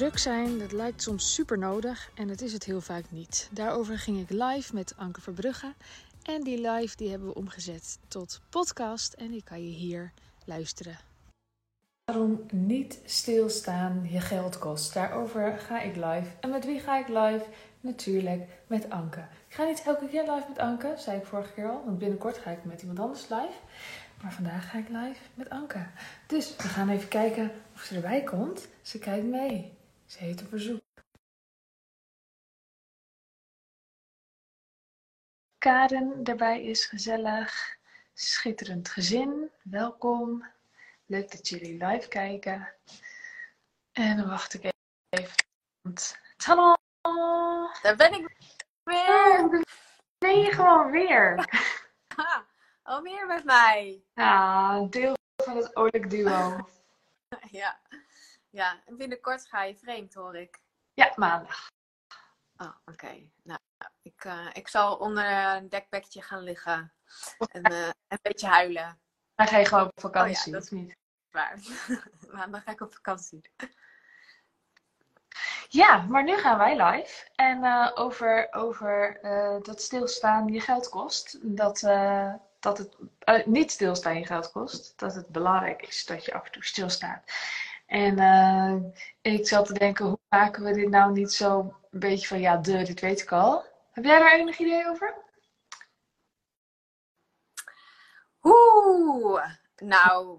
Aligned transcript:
druk 0.00 0.18
zijn, 0.18 0.58
dat 0.58 0.72
lijkt 0.72 1.02
soms 1.02 1.34
super 1.34 1.58
nodig 1.58 2.10
en 2.14 2.28
het 2.28 2.40
is 2.40 2.52
het 2.52 2.64
heel 2.64 2.80
vaak 2.80 3.04
niet. 3.10 3.48
Daarover 3.52 3.98
ging 3.98 4.20
ik 4.20 4.30
live 4.30 4.74
met 4.74 4.94
Anke 4.96 5.20
Verbrugge. 5.20 5.74
En 6.22 6.42
die 6.42 6.70
live 6.70 6.96
die 6.96 7.10
hebben 7.10 7.28
we 7.28 7.34
omgezet 7.34 7.98
tot 8.08 8.40
podcast 8.50 9.12
en 9.12 9.30
die 9.30 9.42
kan 9.44 9.62
je 9.62 9.70
hier 9.70 10.12
luisteren. 10.44 10.98
Waarom 12.04 12.40
niet 12.52 13.00
stilstaan 13.04 14.08
je 14.10 14.20
geld 14.20 14.58
kost? 14.58 14.94
Daarover 14.94 15.58
ga 15.58 15.80
ik 15.80 15.96
live. 15.96 16.28
En 16.40 16.50
met 16.50 16.64
wie 16.64 16.80
ga 16.80 16.98
ik 16.98 17.08
live? 17.08 17.44
Natuurlijk 17.80 18.42
met 18.66 18.90
Anke. 18.90 19.20
Ik 19.48 19.54
ga 19.54 19.64
niet 19.64 19.82
elke 19.86 20.08
keer 20.08 20.22
live 20.22 20.48
met 20.48 20.58
Anke, 20.58 20.94
zei 20.98 21.18
ik 21.18 21.26
vorige 21.26 21.52
keer 21.52 21.70
al. 21.70 21.82
Want 21.84 21.98
binnenkort 21.98 22.38
ga 22.38 22.50
ik 22.50 22.64
met 22.64 22.80
iemand 22.80 22.98
anders 22.98 23.28
live. 23.28 23.58
Maar 24.22 24.32
vandaag 24.32 24.70
ga 24.70 24.78
ik 24.78 24.88
live 24.88 25.20
met 25.34 25.50
Anke. 25.50 25.86
Dus 26.26 26.56
we 26.56 26.68
gaan 26.68 26.88
even 26.88 27.08
kijken 27.08 27.50
of 27.74 27.82
ze 27.82 27.94
erbij 27.94 28.22
komt. 28.22 28.68
Ze 28.82 28.98
kijkt 28.98 29.26
mee. 29.26 29.78
Ze 30.10 30.18
heeft 30.18 30.40
een 30.40 30.48
verzoek. 30.48 30.82
Karen 35.58 36.24
erbij 36.24 36.64
is 36.64 36.84
gezellig. 36.84 37.76
Schitterend 38.14 38.88
gezin. 38.88 39.50
Welkom. 39.62 40.46
Leuk 41.06 41.30
dat 41.30 41.48
jullie 41.48 41.86
live 41.86 42.08
kijken. 42.08 42.74
En 43.92 44.16
dan 44.16 44.28
wacht 44.28 44.54
ik 44.54 44.72
even. 45.08 45.34
Hallo! 46.36 46.74
Daar 47.82 47.96
ben 47.96 48.12
ik 48.12 48.36
weer! 48.82 49.40
Oh, 49.40 49.62
ben 50.18 50.40
je 50.40 50.52
gewoon 50.52 50.90
weer. 50.90 51.48
Alweer 52.82 53.26
met 53.26 53.44
mij. 53.44 54.04
Ja, 54.14 54.80
deel 54.80 55.14
van 55.36 55.56
het 55.56 55.76
oorlijk 55.76 56.10
duo. 56.10 56.68
ja. 57.50 57.80
Ja, 58.50 58.82
en 58.86 58.96
binnenkort 58.96 59.46
ga 59.46 59.62
je 59.62 59.76
vreemd, 59.76 60.14
hoor 60.14 60.36
ik. 60.36 60.60
Ja, 60.94 61.12
maandag. 61.16 61.68
Oh, 62.56 62.76
oké. 62.84 63.30
Nou, 63.42 63.60
ik, 64.02 64.24
uh, 64.24 64.46
ik 64.52 64.68
zal 64.68 64.96
onder 64.96 65.54
een 65.56 65.68
dekbedje 65.68 66.22
gaan 66.22 66.42
liggen. 66.42 66.92
En 67.38 67.72
uh, 67.72 67.88
een 68.08 68.18
beetje 68.22 68.46
huilen. 68.46 69.00
Dan 69.34 69.46
ga 69.46 69.58
je 69.58 69.64
gewoon 69.64 69.84
op 69.84 70.00
vakantie, 70.00 70.38
oh, 70.38 70.44
ja, 70.44 70.52
dat 70.52 70.62
is 70.62 70.70
niet? 70.70 70.96
Waar. 71.30 71.58
Maandag 72.34 72.62
ga 72.62 72.70
ik 72.70 72.80
op 72.80 72.94
vakantie. 72.94 73.50
Ja, 75.68 76.02
maar 76.02 76.24
nu 76.24 76.36
gaan 76.36 76.58
wij 76.58 76.82
live. 76.82 77.28
En 77.34 77.64
uh, 77.64 77.90
over, 77.94 78.48
over 78.50 79.18
dat 79.62 79.82
stilstaan 79.82 80.48
je 80.48 80.60
geld 80.60 80.88
kost. 80.88 81.38
Dat 81.56 81.80
dat 82.60 82.78
het 82.78 83.46
niet 83.46 83.70
stilstaan 83.70 84.18
je 84.18 84.26
geld 84.26 84.50
kost. 84.50 84.98
Dat 84.98 85.14
het 85.14 85.28
belangrijk 85.28 85.82
is 85.82 86.06
dat 86.06 86.24
je 86.24 86.32
af 86.32 86.44
en 86.46 86.52
toe 86.52 86.64
stilstaat. 86.64 87.32
En 87.90 88.18
uh, 88.18 88.92
ik 89.20 89.48
zat 89.48 89.66
te 89.66 89.72
denken, 89.72 90.06
hoe 90.06 90.18
maken 90.28 90.64
we 90.64 90.72
dit 90.72 90.88
nou 90.88 91.12
niet 91.12 91.32
zo 91.32 91.60
een 91.90 92.00
beetje 92.00 92.26
van, 92.26 92.40
ja, 92.40 92.56
de, 92.56 92.82
dit 92.82 93.00
weet 93.00 93.20
ik 93.20 93.32
al. 93.32 93.64
Heb 93.92 94.04
jij 94.04 94.18
daar 94.18 94.32
enig 94.32 94.58
idee 94.58 94.88
over? 94.88 95.14
Oeh, 98.42 99.44
nou... 99.76 100.38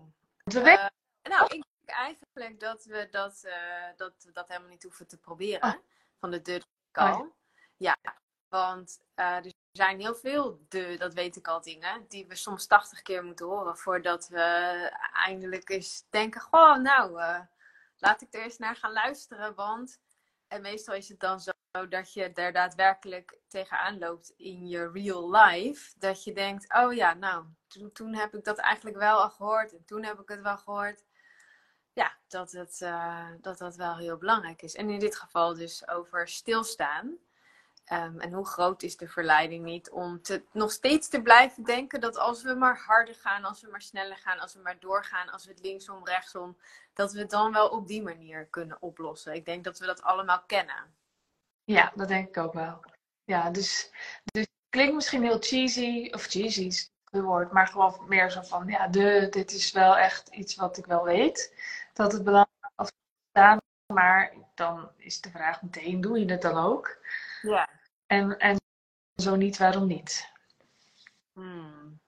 Uh, 0.53 0.88
nou, 1.22 1.45
ik 1.45 1.49
denk 1.49 1.97
eigenlijk 1.97 2.59
dat 2.59 2.85
we 2.85 3.07
dat, 3.11 3.47
dat, 3.95 4.23
we 4.23 4.31
dat 4.31 4.47
helemaal 4.47 4.69
niet 4.69 4.83
hoeven 4.83 5.07
te 5.07 5.17
proberen. 5.17 5.63
Oh. 5.63 5.79
Van 6.19 6.31
de 6.31 6.41
deur. 6.41 6.63
Oh, 6.94 7.27
ja. 7.77 7.97
ja, 8.02 8.17
want 8.49 8.99
er 9.13 9.52
er 9.72 9.77
zijn 9.77 10.00
heel 10.00 10.16
veel 10.16 10.66
de, 10.69 10.95
dat 10.97 11.14
weet 11.14 11.36
ik 11.36 11.47
al, 11.47 11.61
dingen 11.61 12.05
die 12.08 12.27
we 12.27 12.36
soms 12.36 12.67
80 12.67 13.02
keer 13.02 13.23
moeten 13.23 13.45
horen 13.45 13.78
voordat 13.78 14.28
we 14.28 14.39
eindelijk 15.13 15.69
eens 15.69 16.06
denken: 16.09 16.41
Goh, 16.41 16.78
nou, 16.78 17.19
uh, 17.19 17.40
laat 17.97 18.22
ik 18.22 18.34
er 18.34 18.41
eens 18.41 18.57
naar 18.57 18.75
gaan 18.75 18.91
luisteren. 18.91 19.56
Want, 19.56 20.00
en 20.47 20.62
meestal 20.62 20.95
is 20.95 21.09
het 21.09 21.19
dan 21.19 21.40
zo 21.40 21.51
dat 21.90 22.13
je 22.13 22.34
er 22.34 22.53
daadwerkelijk 22.53 23.40
tegenaan 23.47 24.00
loopt 24.00 24.34
in 24.35 24.68
je 24.68 24.91
real 24.91 25.31
life. 25.31 25.94
Dat 25.97 26.24
je 26.24 26.34
denkt: 26.34 26.74
Oh 26.74 26.94
ja, 26.94 27.13
nou, 27.13 27.45
toen, 27.94 28.13
heb 28.13 28.35
ik 28.35 28.44
dat 28.44 28.57
eigenlijk 28.57 28.97
wel 28.97 29.22
al 29.22 29.29
gehoord 29.29 29.74
en 29.74 29.85
toen 29.85 30.03
heb 30.03 30.19
ik 30.19 30.29
het 30.29 30.41
wel 30.41 30.57
gehoord. 30.57 31.03
Ja, 31.94 32.18
dat, 32.28 32.51
het, 32.51 32.79
uh, 32.81 33.29
dat 33.41 33.57
dat 33.57 33.75
wel 33.75 33.97
heel 33.97 34.18
belangrijk 34.18 34.62
is. 34.62 34.75
En 34.75 34.90
in 34.90 35.00
dit 35.00 35.16
geval 35.16 35.53
dus 35.53 35.88
over 35.88 36.28
stilstaan. 36.28 37.18
Um, 37.94 38.19
en 38.19 38.34
hoe 38.34 38.46
groot 38.46 38.84
is 38.84 38.97
de 38.97 39.07
verleiding 39.07 39.63
niet 39.63 39.90
om 39.90 40.22
te, 40.22 40.44
nog 40.52 40.72
steeds 40.72 41.07
te 41.07 41.22
blijven 41.22 41.63
denken 41.63 42.02
dat 42.02 42.18
als 42.18 42.44
we 42.44 42.53
maar 42.53 42.78
harder 42.78 43.16
gaan, 43.16 43.44
als 43.44 43.62
we 43.62 43.69
maar 43.69 43.81
sneller 43.81 44.18
gaan, 44.18 44.40
als 44.40 44.53
we 44.53 44.59
maar 44.59 44.79
doorgaan, 44.79 45.29
als 45.29 45.46
we 45.46 45.52
het 45.52 45.62
linksom, 45.62 46.06
rechtsom, 46.06 46.57
dat 46.94 47.12
we 47.12 47.19
het 47.19 47.30
dan 47.30 47.51
wel 47.51 47.69
op 47.69 47.88
die 47.88 48.01
manier 48.01 48.46
kunnen 48.46 48.78
oplossen. 48.80 49.34
Ik 49.34 49.46
denk 49.46 49.63
dat 49.63 49.80
we 49.80 49.85
dat 49.85 50.01
allemaal 50.01 50.44
kennen. 50.46 50.96
Ja, 51.63 51.91
dat 51.96 52.07
denk 52.07 52.28
ik 52.28 52.38
ook 52.38 52.53
wel. 52.53 52.84
Ja, 53.24 53.50
dus, 53.50 53.91
dus 54.24 54.41
het 54.41 54.69
klinkt 54.69 54.94
misschien 54.94 55.24
heel 55.24 55.40
cheesy, 55.40 56.09
of 56.12 56.24
cheesy 56.24 56.66
is 56.66 56.91
het 57.09 57.22
woord, 57.22 57.51
maar 57.51 57.68
gewoon 57.68 58.06
meer 58.07 58.31
zo 58.31 58.41
van, 58.41 58.68
ja, 58.68 58.88
de, 58.88 59.28
dit 59.30 59.51
is 59.51 59.72
wel 59.72 59.97
echt 59.97 60.28
iets 60.28 60.56
wat 60.56 60.78
ik 60.78 60.85
wel 60.85 61.03
weet. 61.03 61.56
Dat 61.94 62.12
het 62.12 62.24
belangrijk 62.24 62.74
is 62.78 62.91
staan, 63.30 63.57
maar 63.94 64.34
dan 64.56 64.91
is 64.97 65.22
de 65.22 65.30
vraag 65.30 65.62
meteen, 65.62 66.01
doe 66.01 66.19
je 66.19 66.31
het 66.31 66.41
dan 66.41 66.57
ook? 66.57 66.97
Ja. 67.41 67.70
En, 68.11 68.38
en 68.38 68.57
zo 69.16 69.35
niet, 69.35 69.57
waarom 69.57 69.88
niet? 69.88 70.31
Hmm. 71.33 71.99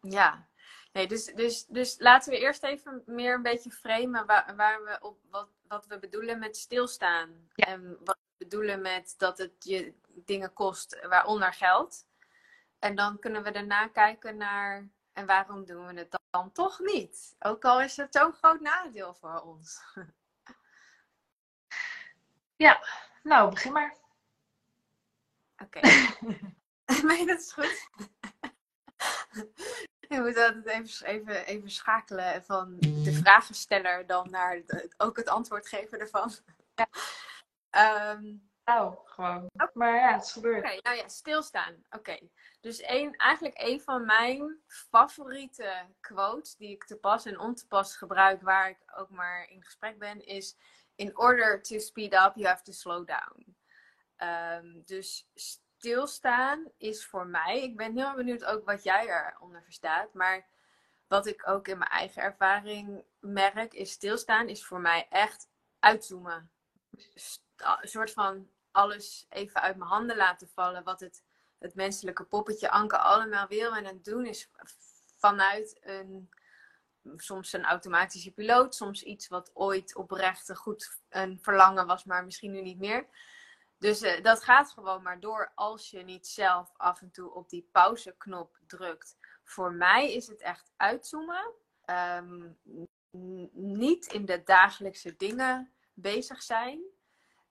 Ja. 0.00 0.48
Nee, 0.92 1.08
dus, 1.08 1.24
dus, 1.24 1.66
dus 1.66 1.98
laten 1.98 2.32
we 2.32 2.38
eerst 2.38 2.62
even 2.62 3.02
meer 3.06 3.34
een 3.34 3.42
beetje 3.42 3.70
framen 3.70 4.26
waar, 4.26 4.56
waar 4.56 4.84
we 4.84 4.98
op, 5.00 5.18
wat, 5.30 5.48
wat 5.68 5.86
we 5.86 5.98
bedoelen 5.98 6.38
met 6.38 6.56
stilstaan. 6.56 7.48
En 7.54 7.98
wat 8.04 8.16
we 8.16 8.44
bedoelen 8.44 8.80
met 8.80 9.14
dat 9.16 9.38
het 9.38 9.52
je 9.58 9.94
dingen 10.06 10.52
kost, 10.52 11.06
waaronder 11.08 11.52
geld. 11.52 12.06
En 12.78 12.94
dan 12.94 13.18
kunnen 13.18 13.42
we 13.42 13.50
daarna 13.50 13.88
kijken 13.88 14.36
naar 14.36 14.88
en 15.12 15.26
waarom 15.26 15.64
doen 15.64 15.86
we 15.86 15.94
het 15.94 16.18
dan 16.30 16.52
toch 16.52 16.78
niet? 16.78 17.36
Ook 17.38 17.64
al 17.64 17.80
is 17.80 17.96
het 17.96 18.14
zo'n 18.14 18.32
groot 18.32 18.60
nadeel 18.60 19.14
voor 19.14 19.40
ons. 19.40 19.80
Ja, 22.56 22.84
nou 23.22 23.50
begin 23.50 23.72
maar. 23.72 23.96
Oké. 25.62 25.80
nee, 27.08 27.26
dat 27.26 27.40
is 27.40 27.52
goed. 27.52 27.88
Je 30.08 30.20
moet 30.20 30.36
altijd 30.36 30.66
even, 30.66 31.06
even, 31.06 31.46
even 31.46 31.70
schakelen 31.70 32.44
van 32.44 32.76
de 32.78 33.12
vragensteller 33.12 34.06
dan 34.06 34.30
naar 34.30 34.62
ook 34.96 35.16
het 35.16 35.28
antwoord 35.28 35.68
geven 35.68 36.00
ervan. 36.00 36.32
Ja. 36.74 36.88
Um, 38.12 38.50
nou, 38.64 38.98
gewoon. 39.04 39.50
Maar 39.72 39.94
ja, 39.94 40.12
het 40.12 40.24
is 40.24 40.32
gebeurd. 40.32 40.64
Oké, 40.64 40.78
nou 40.82 40.96
ja, 40.96 41.08
stilstaan. 41.08 41.84
Oké. 41.90 42.18
Dus 42.60 42.80
eigenlijk 42.80 43.58
een 43.58 43.80
van 43.80 44.06
mijn 44.06 44.60
favoriete 44.66 45.86
quotes 46.00 46.56
die 46.56 46.70
ik 46.70 46.84
te 46.84 46.96
pas 46.96 47.24
en 47.24 47.38
on 47.38 47.54
te 47.54 47.66
pas 47.66 47.96
gebruik, 47.96 48.42
waar 48.42 48.68
ik 48.68 48.78
ook 48.96 49.10
maar 49.10 49.48
in 49.50 49.64
gesprek 49.64 49.98
ben, 49.98 50.26
is: 50.26 50.56
In 50.94 51.18
order 51.18 51.62
to 51.62 51.78
speed 51.78 52.12
up, 52.12 52.32
you 52.34 52.46
have 52.46 52.62
to 52.62 52.72
slow 52.72 53.06
down. 53.06 53.56
Um, 54.22 54.82
dus 54.84 55.28
stilstaan 55.34 56.72
is 56.76 57.06
voor 57.06 57.26
mij, 57.26 57.62
ik 57.62 57.76
ben 57.76 57.96
heel 57.96 58.14
benieuwd 58.14 58.44
ook 58.44 58.64
wat 58.64 58.82
jij 58.82 59.32
eronder 59.34 59.62
verstaat, 59.62 60.14
maar 60.14 60.46
wat 61.06 61.26
ik 61.26 61.48
ook 61.48 61.68
in 61.68 61.78
mijn 61.78 61.90
eigen 61.90 62.22
ervaring 62.22 63.04
merk, 63.18 63.72
is 63.72 63.90
stilstaan 63.90 64.48
is 64.48 64.64
voor 64.64 64.80
mij 64.80 65.06
echt 65.10 65.48
uitzoomen. 65.78 66.50
Een 67.56 67.88
soort 67.88 68.10
van 68.10 68.50
alles 68.70 69.26
even 69.28 69.60
uit 69.60 69.76
mijn 69.76 69.90
handen 69.90 70.16
laten 70.16 70.48
vallen, 70.48 70.84
wat 70.84 71.00
het, 71.00 71.24
het 71.58 71.74
menselijke 71.74 72.24
poppetje 72.24 72.70
Anke 72.70 72.98
allemaal 72.98 73.46
wil 73.48 73.76
en 73.76 73.84
het 73.84 74.04
doen 74.04 74.26
is 74.26 74.50
vanuit 75.16 75.78
een 75.80 76.30
soms 77.16 77.52
een 77.52 77.64
automatische 77.64 78.32
piloot, 78.32 78.74
soms 78.74 79.02
iets 79.02 79.28
wat 79.28 79.50
ooit 79.54 79.96
oprecht 79.96 80.56
goed 80.56 81.00
een 81.08 81.38
verlangen 81.40 81.86
was, 81.86 82.04
maar 82.04 82.24
misschien 82.24 82.50
nu 82.50 82.60
niet 82.62 82.78
meer. 82.78 83.06
Dus 83.78 84.02
uh, 84.02 84.22
dat 84.22 84.44
gaat 84.44 84.70
gewoon 84.70 85.02
maar 85.02 85.20
door 85.20 85.52
als 85.54 85.90
je 85.90 86.02
niet 86.02 86.26
zelf 86.26 86.72
af 86.76 87.00
en 87.00 87.10
toe 87.10 87.34
op 87.34 87.48
die 87.48 87.68
pauzeknop 87.72 88.58
drukt. 88.66 89.16
Voor 89.44 89.72
mij 89.72 90.12
is 90.12 90.26
het 90.26 90.40
echt 90.40 90.72
uitzoomen. 90.76 91.52
Um, 91.86 92.58
niet 93.52 94.12
in 94.12 94.24
de 94.24 94.42
dagelijkse 94.42 95.16
dingen 95.16 95.72
bezig 95.94 96.42
zijn. 96.42 96.80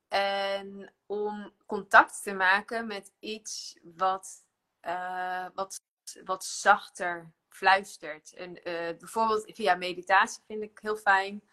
En 0.07 0.93
om 1.05 1.53
contact 1.65 2.23
te 2.23 2.33
maken 2.33 2.87
met 2.87 3.11
iets 3.19 3.79
wat, 3.81 4.45
uh, 4.81 5.45
wat, 5.53 5.83
wat 6.23 6.45
zachter 6.45 7.31
fluistert. 7.49 8.33
En, 8.33 8.49
uh, 8.49 8.97
bijvoorbeeld 8.97 9.51
via 9.55 9.75
meditatie 9.75 10.43
vind 10.47 10.63
ik 10.63 10.79
heel 10.81 10.97
fijn 10.97 11.49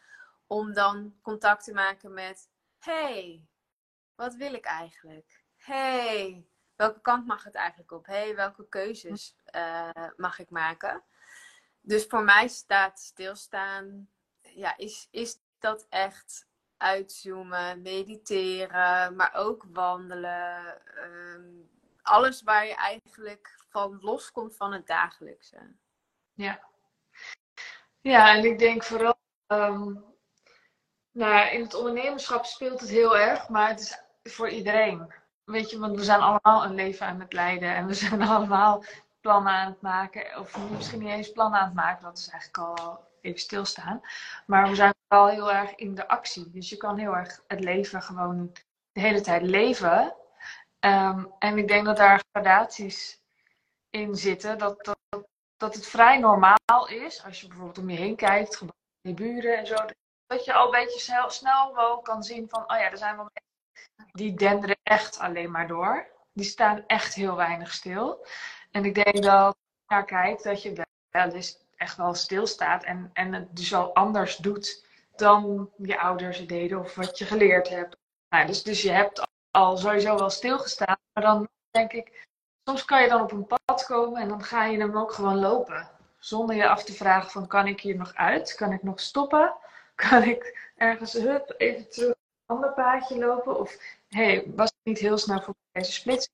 om 0.47 0.73
dan 0.73 1.19
contact 1.23 1.65
te 1.65 1.73
maken 1.73 2.13
met: 2.13 2.49
hey, 2.79 3.47
wat 4.15 4.35
wil 4.35 4.55
ik 4.55 4.65
eigenlijk? 4.65 5.43
hey, 5.65 6.47
welke 6.77 7.01
kant 7.01 7.27
mag 7.27 7.45
het 7.45 7.55
eigenlijk 7.55 7.93
op? 7.93 8.07
hey, 8.07 8.37
welke 8.37 8.69
keuzes 8.69 9.37
uh, 9.57 10.09
mag 10.17 10.39
ik 10.39 10.51
maken? 10.51 11.03
Dus 11.81 12.07
voor 12.07 12.23
mij 12.23 12.49
staat 12.49 13.01
stilstaan, 13.01 14.09
ja, 14.41 14.77
is, 14.77 15.09
is 15.11 15.39
dat 15.59 15.87
echt 15.89 16.47
uitzoomen, 16.77 17.83
mediteren, 17.83 19.17
maar 19.17 19.35
ook 19.35 19.65
wandelen. 19.73 20.87
Ehm, 20.97 21.53
alles 22.03 22.43
waar 22.43 22.67
je 22.67 22.75
eigenlijk 22.75 23.57
van 23.69 23.99
loskomt 24.01 24.57
van 24.57 24.73
het 24.73 24.87
dagelijkse. 24.87 25.75
Ja. 26.33 26.69
Ja, 28.01 28.35
en 28.35 28.45
ik 28.45 28.59
denk 28.59 28.85
vooral, 28.85 29.19
ehm, 29.47 29.95
nou, 31.11 31.49
in 31.51 31.63
het 31.63 31.75
ondernemerschap 31.75 32.45
speelt 32.45 32.81
het 32.81 32.91
heel 32.91 33.17
erg, 33.19 33.49
maar 33.49 33.69
het 33.69 33.81
is 33.81 34.04
voor 34.31 34.49
iedereen. 34.49 35.13
Weet 35.45 35.71
je, 35.71 35.79
want 35.79 35.97
we 35.97 36.05
zijn 36.05 36.21
allemaal 36.21 36.65
een 36.65 36.75
leven 36.75 37.07
aan 37.07 37.21
het 37.21 37.33
leiden 37.33 37.75
en 37.75 37.87
we 37.87 37.95
zijn 37.95 38.23
allemaal 38.29 38.85
plannen 39.21 39.53
aan 39.53 39.71
het 39.71 39.81
maken. 39.81 40.39
Of 40.39 40.71
misschien 40.71 40.99
niet 40.99 41.09
eens 41.09 41.33
plannen 41.33 41.61
aan 41.61 41.67
het 41.67 41.75
maken, 41.75 42.05
dat 42.05 42.19
is 42.19 42.29
eigenlijk 42.29 42.79
al 42.79 43.05
even 43.21 43.41
stilstaan. 43.41 44.01
Maar 44.47 44.69
we 44.69 44.75
zijn 44.75 44.95
vooral 45.09 45.29
heel 45.29 45.53
erg 45.53 45.75
in 45.75 45.95
de 45.95 46.09
actie. 46.09 46.51
Dus 46.51 46.69
je 46.69 46.77
kan 46.77 46.99
heel 46.99 47.17
erg 47.17 47.43
het 47.47 47.61
leven 47.61 48.03
gewoon 48.03 48.53
de 48.93 49.01
hele 49.01 49.21
tijd 49.21 49.43
leven. 49.43 50.15
Ehm, 50.81 51.25
en 51.39 51.59
ik 51.59 51.69
denk 51.69 51.85
dat 51.85 51.97
daar 51.97 52.23
gradaties 52.33 53.23
in 53.91 54.15
zitten. 54.15 54.59
Dat, 54.59 54.85
dat, 54.85 55.27
dat 55.57 55.75
het 55.75 55.87
vrij 55.87 56.19
normaal 56.19 56.89
is, 56.89 57.25
als 57.25 57.41
je 57.41 57.47
bijvoorbeeld 57.47 57.79
om 57.79 57.91
je 57.91 57.97
heen 57.97 58.17
kijkt, 58.17 58.63
je 59.01 59.15
buren 59.15 59.59
en 59.59 59.67
zo. 59.67 59.77
Dat 60.27 60.45
je 60.45 60.53
al 60.53 60.65
een 60.65 60.85
beetje 60.85 61.01
snel, 61.01 61.31
snel 61.31 61.75
wel 61.75 61.99
kan 61.99 62.23
zien 62.23 62.49
van, 62.49 62.61
oh 62.61 62.79
ja, 62.79 62.91
er 62.91 62.99
zijn 62.99 63.17
wel 63.17 63.31
die 64.13 64.35
denderen 64.35 64.77
echt 64.83 65.19
alleen 65.19 65.51
maar 65.51 65.69
door. 65.69 66.07
Die 66.33 66.45
staan 66.45 66.85
echt 66.87 67.15
heel 67.15 67.37
weinig 67.37 67.73
stil. 67.73 68.27
En 68.71 68.85
ik 68.85 68.95
denk 68.95 69.23
dat 69.23 69.33
als 69.33 69.55
je 69.55 69.95
naar 69.95 70.05
kijkt, 70.05 70.45
dat 70.45 70.63
je 70.63 70.87
wel 71.11 71.29
eens 71.29 71.59
echt 71.77 71.97
wel 71.97 72.15
stilstaat 72.15 72.85
en, 72.85 73.11
en 73.13 73.33
het 73.33 73.57
dus 73.57 73.75
al 73.75 73.95
anders 73.95 74.37
doet 74.37 74.87
dan 75.17 75.71
je 75.77 76.01
ouders 76.01 76.39
het 76.39 76.49
deden 76.49 76.79
of 76.79 76.95
wat 76.95 77.19
je 77.19 77.25
geleerd 77.25 77.69
hebt. 77.69 77.97
Nou, 78.29 78.47
dus, 78.47 78.63
dus 78.63 78.83
je 78.83 78.91
hebt 78.91 79.27
al 79.51 79.77
sowieso 79.77 80.19
wel 80.19 80.31
stilgestaan, 80.31 80.97
maar 81.13 81.25
dan 81.25 81.49
denk 81.71 81.93
ik, 81.93 82.27
soms 82.65 82.85
kan 82.85 83.03
je 83.03 83.09
dan 83.09 83.21
op 83.21 83.33
een 83.33 83.47
pad 83.47 83.87
komen 83.87 84.23
en 84.23 84.29
dan 84.29 84.43
ga 84.43 84.65
je 84.65 84.79
hem 84.79 84.99
ook 84.99 85.13
gewoon 85.13 85.39
lopen. 85.39 85.91
Zonder 86.19 86.57
je 86.57 86.69
af 86.69 86.85
te 86.85 86.93
vragen 86.93 87.31
van 87.31 87.47
kan 87.47 87.67
ik 87.67 87.81
hier 87.81 87.97
nog 87.97 88.15
uit? 88.15 88.55
Kan 88.55 88.73
ik 88.73 88.83
nog 88.83 89.01
stoppen? 89.01 89.55
Kan 89.95 90.23
ik 90.23 90.71
ergens 90.77 91.13
hup, 91.13 91.55
even 91.57 91.91
terug 91.91 92.15
ander 92.47 92.73
paadje 92.73 93.19
lopen? 93.19 93.59
Of 93.59 93.77
hey, 94.09 94.53
was 94.55 94.69
het 94.69 94.85
niet 94.85 94.99
heel 94.99 95.19
snel 95.19 95.41
voor 95.41 95.55
deze 95.73 95.93
splits? 95.93 96.29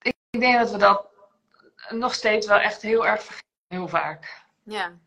Ik 0.00 0.40
denk 0.40 0.58
dat 0.58 0.70
we 0.70 0.78
dat 0.78 1.08
nog 1.88 2.14
steeds 2.14 2.46
wel 2.46 2.58
echt 2.58 2.82
heel 2.82 3.06
erg 3.06 3.22
vergeten 3.22 3.52
Heel 3.74 3.88
vaak. 3.88 4.44
Ja. 4.62 4.98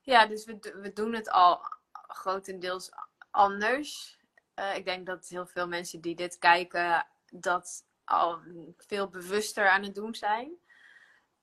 Ja, 0.00 0.26
dus 0.26 0.44
we, 0.44 0.58
we 0.82 0.92
doen 0.92 1.14
het 1.14 1.30
al 1.30 1.60
grotendeels 1.92 2.90
anders. 3.30 4.18
Uh, 4.54 4.76
ik 4.76 4.84
denk 4.84 5.06
dat 5.06 5.28
heel 5.28 5.46
veel 5.46 5.68
mensen 5.68 6.00
die 6.00 6.14
dit 6.14 6.38
kijken 6.38 7.06
dat 7.30 7.86
al 8.04 8.40
veel 8.76 9.08
bewuster 9.08 9.68
aan 9.68 9.82
het 9.82 9.94
doen 9.94 10.14
zijn. 10.14 10.46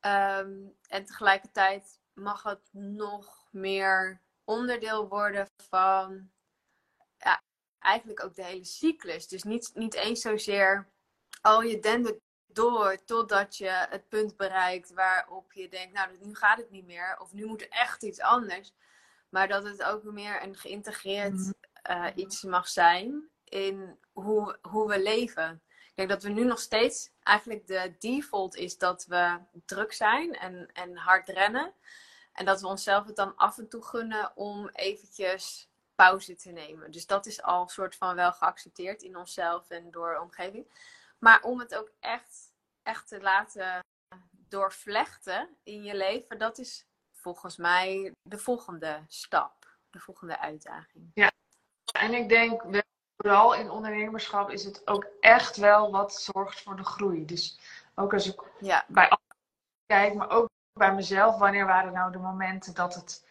Um, 0.02 0.76
en 0.88 1.06
tegelijkertijd 1.06 2.00
mag 2.14 2.44
het 2.44 2.70
nog 2.72 3.48
meer 3.52 4.22
onderdeel 4.46 5.08
worden 5.08 5.48
van 5.70 6.32
ja, 7.18 7.42
eigenlijk 7.80 8.24
ook 8.24 8.36
de 8.36 8.44
hele 8.44 8.66
cyclus. 8.66 9.28
Dus 9.28 9.44
niet, 9.44 9.72
niet 9.74 9.94
eens 9.94 10.22
zozeer, 10.22 10.90
oh 11.42 11.64
je 11.64 11.80
dendert 11.80 12.20
door 12.46 13.04
totdat 13.06 13.58
je 13.58 13.86
het 13.90 14.10
punt 14.10 14.38
bereikt 14.38 14.94
waarop 14.94 15.54
je 15.54 15.70
denkt, 15.70 15.94
nou 15.94 16.18
nu 16.22 16.36
gaat 16.36 16.58
het 16.58 16.70
niet 16.70 16.86
meer 16.86 17.18
of 17.20 17.34
nu 17.34 17.46
moet 17.46 17.62
er 17.62 17.70
echt 17.70 18.04
iets 18.04 18.20
anders. 18.20 18.74
Maar 19.30 19.48
dat 19.48 19.64
het 19.64 19.84
ook 19.84 20.04
meer 20.04 20.44
een 20.44 20.56
geïntegreerd 20.56 21.54
uh, 21.90 22.08
iets 22.16 22.44
mag 22.44 22.68
zijn 22.68 23.30
in 23.44 24.00
hoe, 24.12 24.58
hoe 24.62 24.88
we 24.88 25.02
leven. 25.02 25.62
Ik 25.96 25.96
denk 25.96 26.10
dat 26.10 26.24
we 26.24 26.30
nu 26.30 26.44
nog 26.44 26.60
steeds 26.60 27.12
eigenlijk 27.24 27.68
de 27.68 27.96
default 28.00 28.56
is 28.56 28.78
dat 28.78 29.06
we 29.06 29.40
druk 29.66 29.94
zijn 29.94 30.34
en, 30.34 30.70
en 30.74 30.98
hard 30.98 31.30
rennen. 31.30 31.74
En 32.36 32.46
dat 32.46 32.62
we 32.62 32.68
onszelf 32.68 33.06
het 33.06 33.16
dan 33.16 33.36
af 33.36 33.58
en 33.58 33.70
toe 33.70 33.84
gunnen 33.84 34.32
om 34.36 34.70
eventjes 34.74 35.70
pauze 35.96 36.36
te 36.36 36.52
nemen. 36.52 36.92
Dus 36.92 37.06
dat 37.06 37.26
is 37.26 37.42
al 37.42 37.68
soort 37.68 37.96
van 37.96 38.16
wel 38.16 38.34
geaccepteerd 38.34 39.02
in 39.02 39.18
onszelf 39.18 39.70
en 39.70 39.92
door 39.92 40.14
de 40.14 40.22
omgeving. 40.22 40.68
Maar 41.20 41.42
om 41.42 41.60
het 41.60 41.76
ook 41.76 41.92
echt, 42.00 42.54
echt 42.84 43.08
te 43.08 43.22
laten 43.22 43.80
doorvlechten 44.32 45.58
in 45.64 45.84
je 45.84 45.96
leven, 45.96 46.38
dat 46.38 46.58
is 46.58 46.86
volgens 47.12 47.58
mij 47.58 48.12
de 48.22 48.38
volgende 48.38 49.04
stap, 49.08 49.78
de 49.90 50.00
volgende 50.00 50.40
uitdaging. 50.40 51.12
Ja, 51.14 51.32
en 52.00 52.14
ik 52.14 52.30
denk 52.30 52.64
vooral 53.18 53.56
in 53.56 53.70
ondernemerschap 53.70 54.50
is 54.50 54.64
het 54.64 54.88
ook 54.88 55.08
echt 55.20 55.58
wel 55.58 55.92
wat 55.92 56.14
zorgt 56.14 56.62
voor 56.62 56.76
de 56.76 56.86
groei. 56.86 57.26
Dus 57.26 57.60
ook 57.96 58.14
als 58.14 58.28
ik 58.28 58.42
ja. 58.60 58.86
bij 58.88 59.04
anderen 59.04 59.36
kijk, 59.86 60.14
maar 60.14 60.30
ook 60.30 60.50
bij 60.80 60.94
mezelf, 60.94 61.38
wanneer 61.38 61.66
waren 61.66 61.94
nou 61.94 62.12
de 62.12 62.18
momenten 62.18 62.74
dat 62.74 62.96
het 62.96 63.26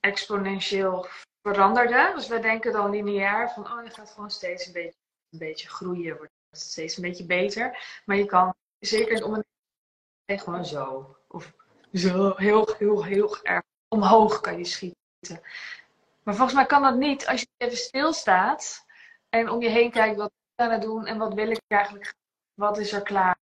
exponentieel 0.00 1.06
veranderde? 1.42 2.12
Dus 2.14 2.28
we 2.28 2.38
denken 2.38 2.72
dan 2.72 2.90
lineair 2.90 3.50
van, 3.50 3.66
oh, 3.66 3.84
je 3.84 3.90
gaat 3.90 4.10
gewoon 4.10 4.30
steeds 4.30 4.66
een 4.66 4.72
beetje, 4.72 4.98
een 5.30 5.38
beetje 5.38 5.68
groeien, 5.68 6.16
wordt 6.16 6.32
steeds 6.50 6.96
een 6.96 7.02
beetje 7.02 7.26
beter. 7.26 7.78
Maar 8.04 8.16
je 8.16 8.24
kan 8.24 8.54
zeker 8.78 9.12
in 9.12 9.22
ondernemen 9.22 9.44
gewoon 10.26 10.64
zo. 10.64 11.16
Of 11.28 11.52
zo 11.92 12.32
heel, 12.36 12.74
heel, 12.78 13.04
heel 13.04 13.42
erg 13.42 13.62
omhoog 13.88 14.40
kan 14.40 14.58
je 14.58 14.64
schieten. 14.64 15.42
Maar 16.22 16.34
volgens 16.34 16.54
mij 16.54 16.66
kan 16.66 16.82
dat 16.82 16.96
niet 16.96 17.26
als 17.26 17.40
je 17.40 17.48
even 17.56 17.76
stilstaat 17.76 18.84
en 19.28 19.48
om 19.50 19.62
je 19.62 19.68
heen 19.68 19.90
kijkt 19.90 20.16
wat 20.16 20.30
ik 20.30 20.64
aan 20.64 20.70
het 20.70 20.82
doen 20.82 21.06
en 21.06 21.18
wat 21.18 21.34
wil 21.34 21.50
ik 21.50 21.60
eigenlijk, 21.66 22.14
wat 22.54 22.78
is 22.78 22.92
er 22.92 23.02
klaar, 23.02 23.36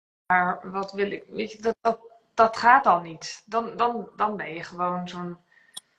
wat 0.64 0.92
wil 0.92 1.12
ik, 1.12 1.24
weet 1.28 1.52
je, 1.52 1.62
dat, 1.62 1.76
dat, 1.82 2.09
dat 2.40 2.58
gaat 2.58 2.86
al 2.86 3.00
niet. 3.00 3.44
Dan, 3.46 3.78
dan, 3.78 4.12
dan 4.16 4.38
ben 4.38 4.54
je 4.54 4.64
gewoon 4.64 5.08
zo'n 5.08 5.46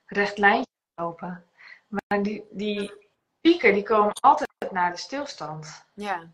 recht 0.07 0.39
lijntje 0.39 0.73
lopen. 0.95 1.51
Maar 1.89 2.23
die, 2.23 2.47
die 2.51 3.11
pieken 3.41 3.75
die 3.75 3.83
komen 3.83 4.13
altijd 4.13 4.71
naar 4.71 4.91
de 4.91 4.97
stilstand. 4.97 5.87
Ja. 5.95 6.31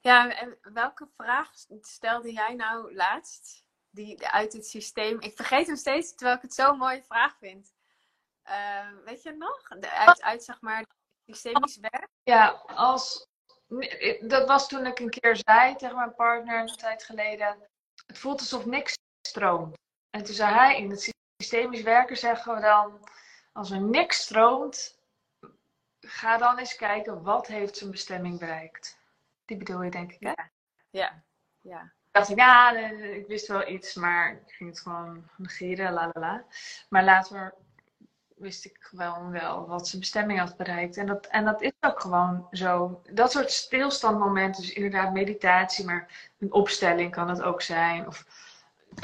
Ja, 0.00 0.34
en 0.34 0.58
welke 0.62 1.08
vraag 1.16 1.50
stelde 1.80 2.32
jij 2.32 2.54
nou 2.54 2.94
laatst? 2.94 3.64
Die 3.90 4.28
uit 4.28 4.52
het 4.52 4.66
systeem. 4.66 5.20
Ik 5.20 5.36
vergeet 5.36 5.66
hem 5.66 5.76
steeds, 5.76 6.14
terwijl 6.14 6.36
ik 6.36 6.42
het 6.42 6.54
zo'n 6.54 6.78
mooie 6.78 7.02
vraag 7.02 7.36
vind. 7.38 7.74
Uh, 8.44 8.88
weet 9.04 9.22
je 9.22 9.32
nog? 9.32 9.68
De, 9.68 9.90
uit, 9.90 10.22
uit 10.22 10.44
zeg 10.44 10.60
maar 10.60 10.84
systemisch 11.26 11.78
werk? 11.78 12.08
Ja, 12.22 12.48
als. 12.66 13.30
Dat 14.20 14.48
was 14.48 14.68
toen 14.68 14.86
ik 14.86 14.98
een 14.98 15.10
keer 15.10 15.36
zei 15.36 15.76
tegen 15.76 15.96
mijn 15.96 16.14
partner 16.14 16.60
een 16.60 16.76
tijd 16.76 17.04
geleden. 17.04 17.70
Het 18.12 18.20
voelt 18.20 18.40
alsof 18.40 18.66
niks 18.66 18.94
stroomt. 19.28 19.76
En 20.10 20.24
toen 20.24 20.34
zei 20.34 20.54
hij: 20.54 20.76
In 20.76 20.90
het 20.90 21.12
systemisch 21.36 21.82
werken 21.82 22.16
zeggen 22.16 22.54
we 22.54 22.60
dan. 22.60 23.08
Als 23.52 23.70
er 23.70 23.80
niks 23.80 24.16
stroomt, 24.16 24.98
ga 26.00 26.38
dan 26.38 26.58
eens 26.58 26.76
kijken 26.76 27.22
wat 27.22 27.46
heeft 27.46 27.76
zijn 27.76 27.90
bestemming 27.90 28.38
bereikt. 28.38 28.98
Die 29.44 29.56
bedoel 29.56 29.82
je, 29.82 29.90
denk 29.90 30.12
ik, 30.12 30.20
hè? 30.20 30.32
Ja, 30.90 31.22
ja. 31.60 31.92
dacht 32.10 32.28
ik, 32.28 32.36
ja, 32.36 32.76
ik 32.76 33.26
wist 33.26 33.46
wel 33.46 33.68
iets, 33.68 33.94
maar 33.94 34.32
ik 34.32 34.52
ging 34.52 34.70
het 34.70 34.80
gewoon 34.80 35.30
negeren, 35.36 35.92
la 35.92 36.10
la 36.12 36.20
la. 36.20 36.44
Maar 36.88 37.04
later 37.04 37.54
wist 38.42 38.64
ik 38.64 38.76
gewoon 38.80 39.30
wel 39.30 39.66
wat 39.66 39.88
zijn 39.88 40.00
bestemming 40.00 40.38
had 40.38 40.56
bereikt. 40.56 40.96
En 40.96 41.06
dat, 41.06 41.26
en 41.26 41.44
dat 41.44 41.62
is 41.62 41.72
ook 41.80 42.00
gewoon 42.00 42.48
zo. 42.50 43.02
Dat 43.10 43.32
soort 43.32 43.50
stilstandmomenten, 43.50 44.62
dus 44.62 44.72
inderdaad 44.72 45.12
meditatie, 45.12 45.84
maar 45.84 46.30
een 46.38 46.52
opstelling 46.52 47.10
kan 47.12 47.28
het 47.28 47.42
ook 47.42 47.62
zijn. 47.62 48.06
Of 48.06 48.26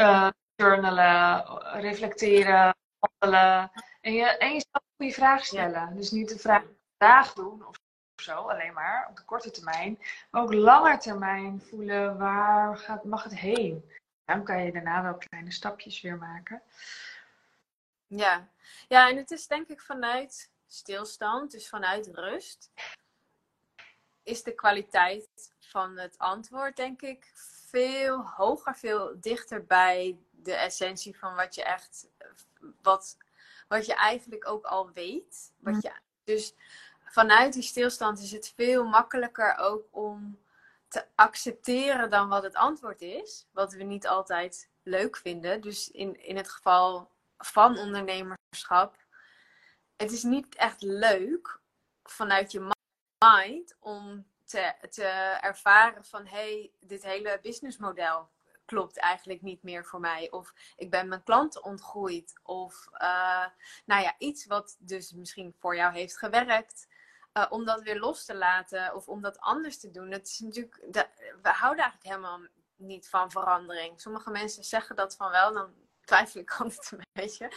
uh, 0.00 0.28
journalen, 0.54 1.44
reflecteren, 1.80 2.76
wandelen. 2.98 3.70
En 4.00 4.12
je, 4.12 4.24
en 4.24 4.54
je 4.54 4.64
een 4.70 4.80
goede 4.96 5.12
vraag 5.12 5.44
stellen. 5.44 5.96
Dus 5.96 6.10
niet 6.10 6.28
de 6.28 6.38
vraag 6.38 6.62
vandaag 6.98 7.32
doen 7.32 7.66
of 7.66 7.76
zo, 8.22 8.34
alleen 8.34 8.72
maar 8.72 9.06
op 9.10 9.16
de 9.16 9.24
korte 9.24 9.50
termijn. 9.50 9.98
Maar 10.30 10.42
ook 10.42 10.54
langer 10.54 10.98
termijn 10.98 11.60
voelen 11.60 12.18
waar 12.18 12.76
gaat, 12.76 13.04
mag 13.04 13.22
het 13.22 13.38
heen. 13.38 13.90
Dan 14.24 14.44
kan 14.44 14.64
je 14.64 14.72
daarna 14.72 15.02
wel 15.02 15.14
kleine 15.14 15.52
stapjes 15.52 16.00
weer 16.00 16.16
maken. 16.16 16.62
Ja. 18.08 18.48
ja, 18.88 19.08
en 19.08 19.16
het 19.16 19.30
is 19.30 19.46
denk 19.46 19.68
ik 19.68 19.80
vanuit 19.80 20.50
stilstand, 20.66 21.50
dus 21.50 21.68
vanuit 21.68 22.08
rust, 22.12 22.70
is 24.22 24.42
de 24.42 24.54
kwaliteit 24.54 25.54
van 25.60 25.98
het 25.98 26.18
antwoord 26.18 26.76
denk 26.76 27.02
ik 27.02 27.30
veel 27.70 28.26
hoger, 28.26 28.76
veel 28.76 29.20
dichter 29.20 29.64
bij 29.64 30.18
de 30.30 30.54
essentie 30.54 31.18
van 31.18 31.34
wat 31.34 31.54
je 31.54 31.64
echt, 31.64 32.08
wat, 32.82 33.16
wat 33.68 33.86
je 33.86 33.94
eigenlijk 33.94 34.48
ook 34.48 34.64
al 34.64 34.90
weet. 34.90 35.52
Wat 35.58 35.74
mm. 35.74 35.80
je, 35.82 35.92
dus 36.24 36.54
vanuit 37.04 37.52
die 37.52 37.62
stilstand 37.62 38.18
is 38.20 38.30
het 38.30 38.52
veel 38.56 38.84
makkelijker 38.84 39.56
ook 39.56 39.86
om 39.90 40.38
te 40.88 41.06
accepteren 41.14 42.10
dan 42.10 42.28
wat 42.28 42.42
het 42.42 42.54
antwoord 42.54 43.00
is. 43.00 43.46
Wat 43.52 43.72
we 43.72 43.82
niet 43.82 44.06
altijd 44.06 44.70
leuk 44.82 45.16
vinden. 45.16 45.60
Dus 45.60 45.90
in, 45.90 46.22
in 46.24 46.36
het 46.36 46.48
geval 46.48 47.10
van 47.38 47.78
ondernemerschap 47.78 49.06
het 49.98 50.12
is 50.12 50.22
niet 50.22 50.54
echt 50.54 50.82
leuk 50.82 51.60
vanuit 52.02 52.52
je 52.52 52.70
mind 53.24 53.76
om 53.80 54.26
te, 54.44 54.74
te 54.90 55.04
ervaren 55.40 56.04
van 56.04 56.26
hey, 56.26 56.72
dit 56.80 57.02
hele 57.02 57.38
businessmodel 57.42 58.30
klopt 58.64 58.98
eigenlijk 58.98 59.42
niet 59.42 59.62
meer 59.62 59.84
voor 59.84 60.00
mij. 60.00 60.30
Of 60.30 60.54
ik 60.76 60.90
ben 60.90 61.08
mijn 61.08 61.22
klanten 61.22 61.64
ontgroeid. 61.64 62.40
Of 62.42 62.88
uh, 62.92 63.46
nou 63.84 64.02
ja, 64.02 64.14
iets 64.18 64.46
wat 64.46 64.76
dus 64.78 65.12
misschien 65.12 65.54
voor 65.58 65.76
jou 65.76 65.94
heeft 65.94 66.18
gewerkt. 66.18 66.88
Uh, 67.32 67.46
om 67.48 67.64
dat 67.64 67.82
weer 67.82 67.98
los 67.98 68.24
te 68.24 68.34
laten 68.34 68.94
of 68.94 69.08
om 69.08 69.22
dat 69.22 69.38
anders 69.38 69.78
te 69.78 69.90
doen. 69.90 70.10
Dat 70.10 70.26
is 70.26 70.38
natuurlijk, 70.38 70.84
dat, 70.90 71.08
we 71.42 71.48
houden 71.48 71.84
eigenlijk 71.84 72.14
helemaal 72.14 72.40
niet 72.76 73.08
van 73.08 73.30
verandering. 73.30 74.00
Sommige 74.00 74.30
mensen 74.30 74.64
zeggen 74.64 74.96
dat 74.96 75.16
van 75.16 75.30
wel, 75.30 75.52
dan 75.52 75.74
twijfel 76.08 76.40
ik 76.40 76.50
altijd 76.60 76.92
een 76.92 77.04
beetje. 77.12 77.52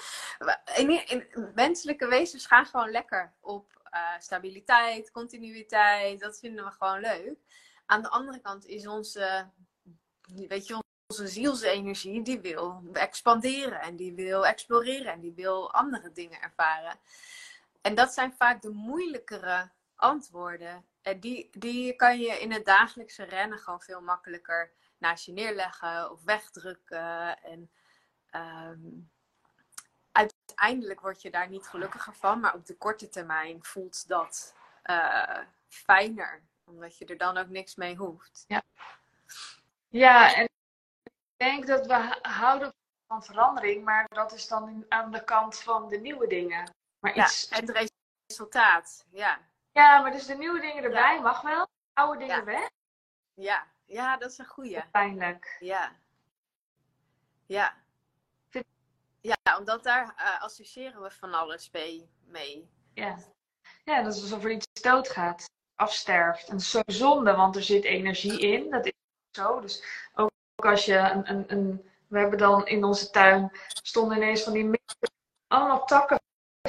In, 0.75 1.27
menselijke 1.55 2.07
wezens 2.07 2.45
gaan 2.45 2.65
gewoon 2.65 2.91
lekker 2.91 3.33
op 3.39 3.81
uh, 3.93 4.19
stabiliteit, 4.19 5.11
continuïteit. 5.11 6.19
Dat 6.19 6.39
vinden 6.39 6.65
we 6.65 6.71
gewoon 6.71 6.99
leuk. 6.99 7.37
Aan 7.85 8.01
de 8.01 8.09
andere 8.09 8.39
kant 8.39 8.65
is 8.65 8.87
onze, 8.87 9.49
weet 10.47 10.67
je, 10.67 10.83
onze 11.07 11.27
zielsenergie, 11.27 12.21
die 12.21 12.39
wil 12.39 12.83
expanderen 12.93 13.81
en 13.81 13.95
die 13.95 14.13
wil 14.13 14.45
exploreren 14.45 15.11
en 15.11 15.19
die 15.19 15.33
wil 15.33 15.73
andere 15.73 16.11
dingen 16.11 16.41
ervaren. 16.41 16.99
En 17.81 17.95
dat 17.95 18.13
zijn 18.13 18.33
vaak 18.33 18.61
de 18.61 18.69
moeilijkere 18.69 19.71
antwoorden. 19.95 20.85
En 21.01 21.19
die, 21.19 21.49
die 21.51 21.95
kan 21.95 22.19
je 22.19 22.39
in 22.39 22.51
het 22.51 22.65
dagelijkse 22.65 23.23
rennen 23.23 23.59
gewoon 23.59 23.81
veel 23.81 24.01
makkelijker 24.01 24.71
naast 24.97 25.25
je 25.25 25.31
neerleggen 25.31 26.11
of 26.11 26.23
wegdrukken. 26.23 27.41
En 27.43 27.71
um, 28.31 29.11
uiteindelijk 30.11 30.99
word 30.99 31.21
je 31.21 31.31
daar 31.31 31.49
niet 31.49 31.67
gelukkiger 31.67 32.13
van, 32.13 32.39
maar 32.39 32.53
op 32.53 32.65
de 32.65 32.77
korte 32.77 33.09
termijn 33.09 33.63
voelt 33.63 34.07
dat 34.07 34.55
uh, 34.85 35.39
fijner, 35.67 36.41
omdat 36.63 36.97
je 36.97 37.05
er 37.05 37.17
dan 37.17 37.37
ook 37.37 37.47
niks 37.47 37.75
mee 37.75 37.95
hoeft. 37.95 38.43
Ja, 38.47 38.61
ja 39.87 40.35
en 40.35 40.43
ik 41.03 41.11
denk 41.37 41.67
dat 41.67 41.87
we 41.87 42.17
houden 42.21 42.73
van 43.07 43.23
verandering, 43.23 43.83
maar 43.83 44.07
dat 44.09 44.31
is 44.31 44.47
dan 44.47 44.85
aan 44.89 45.11
de 45.11 45.23
kant 45.23 45.59
van 45.59 45.89
de 45.89 45.97
nieuwe 45.97 46.27
dingen. 46.27 46.73
Maar 46.99 47.15
iets... 47.15 47.49
Ja, 47.49 47.55
het 47.55 47.91
resultaat, 48.25 49.05
ja. 49.09 49.39
Ja, 49.71 50.01
maar 50.01 50.11
dus 50.11 50.25
de 50.25 50.35
nieuwe 50.35 50.59
dingen 50.59 50.83
erbij 50.83 51.21
mag 51.21 51.41
wel, 51.41 51.67
oude 51.93 52.19
dingen 52.19 52.35
ja. 52.35 52.43
weg. 52.43 52.69
Ja. 53.33 53.67
ja, 53.85 54.17
dat 54.17 54.31
is 54.31 54.37
een 54.37 54.45
goede. 54.45 54.85
Pijnlijk. 54.91 55.55
Ja. 55.59 55.95
Ja. 57.45 57.77
Ja, 59.21 59.57
omdat 59.57 59.83
daar 59.83 60.13
uh, 60.17 60.41
associëren 60.41 61.01
we 61.01 61.11
van 61.11 61.33
alles 61.33 61.71
mee. 62.25 62.69
Ja. 62.93 63.17
ja, 63.83 64.01
dat 64.03 64.13
is 64.15 64.21
alsof 64.21 64.43
er 64.43 64.51
iets 64.51 64.81
doodgaat, 64.81 65.49
afsterft. 65.75 66.47
En 66.47 66.59
zo 66.59 66.81
zonde, 66.85 67.35
want 67.35 67.55
er 67.55 67.63
zit 67.63 67.83
energie 67.83 68.39
in. 68.39 68.69
Dat 68.69 68.85
is 68.85 68.93
zo. 69.31 69.59
Dus 69.59 69.83
ook 70.13 70.31
als 70.65 70.85
je 70.85 70.97
een, 70.97 71.29
een, 71.29 71.43
een 71.47 71.89
we 72.11 72.19
hebben 72.19 72.37
dan 72.37 72.67
in 72.67 72.83
onze 72.83 73.09
tuin 73.09 73.51
stonden 73.67 74.17
ineens 74.17 74.43
van 74.43 74.53
die 74.53 74.63
meter, 74.63 75.09
allemaal 75.47 75.85
takken 75.85 76.19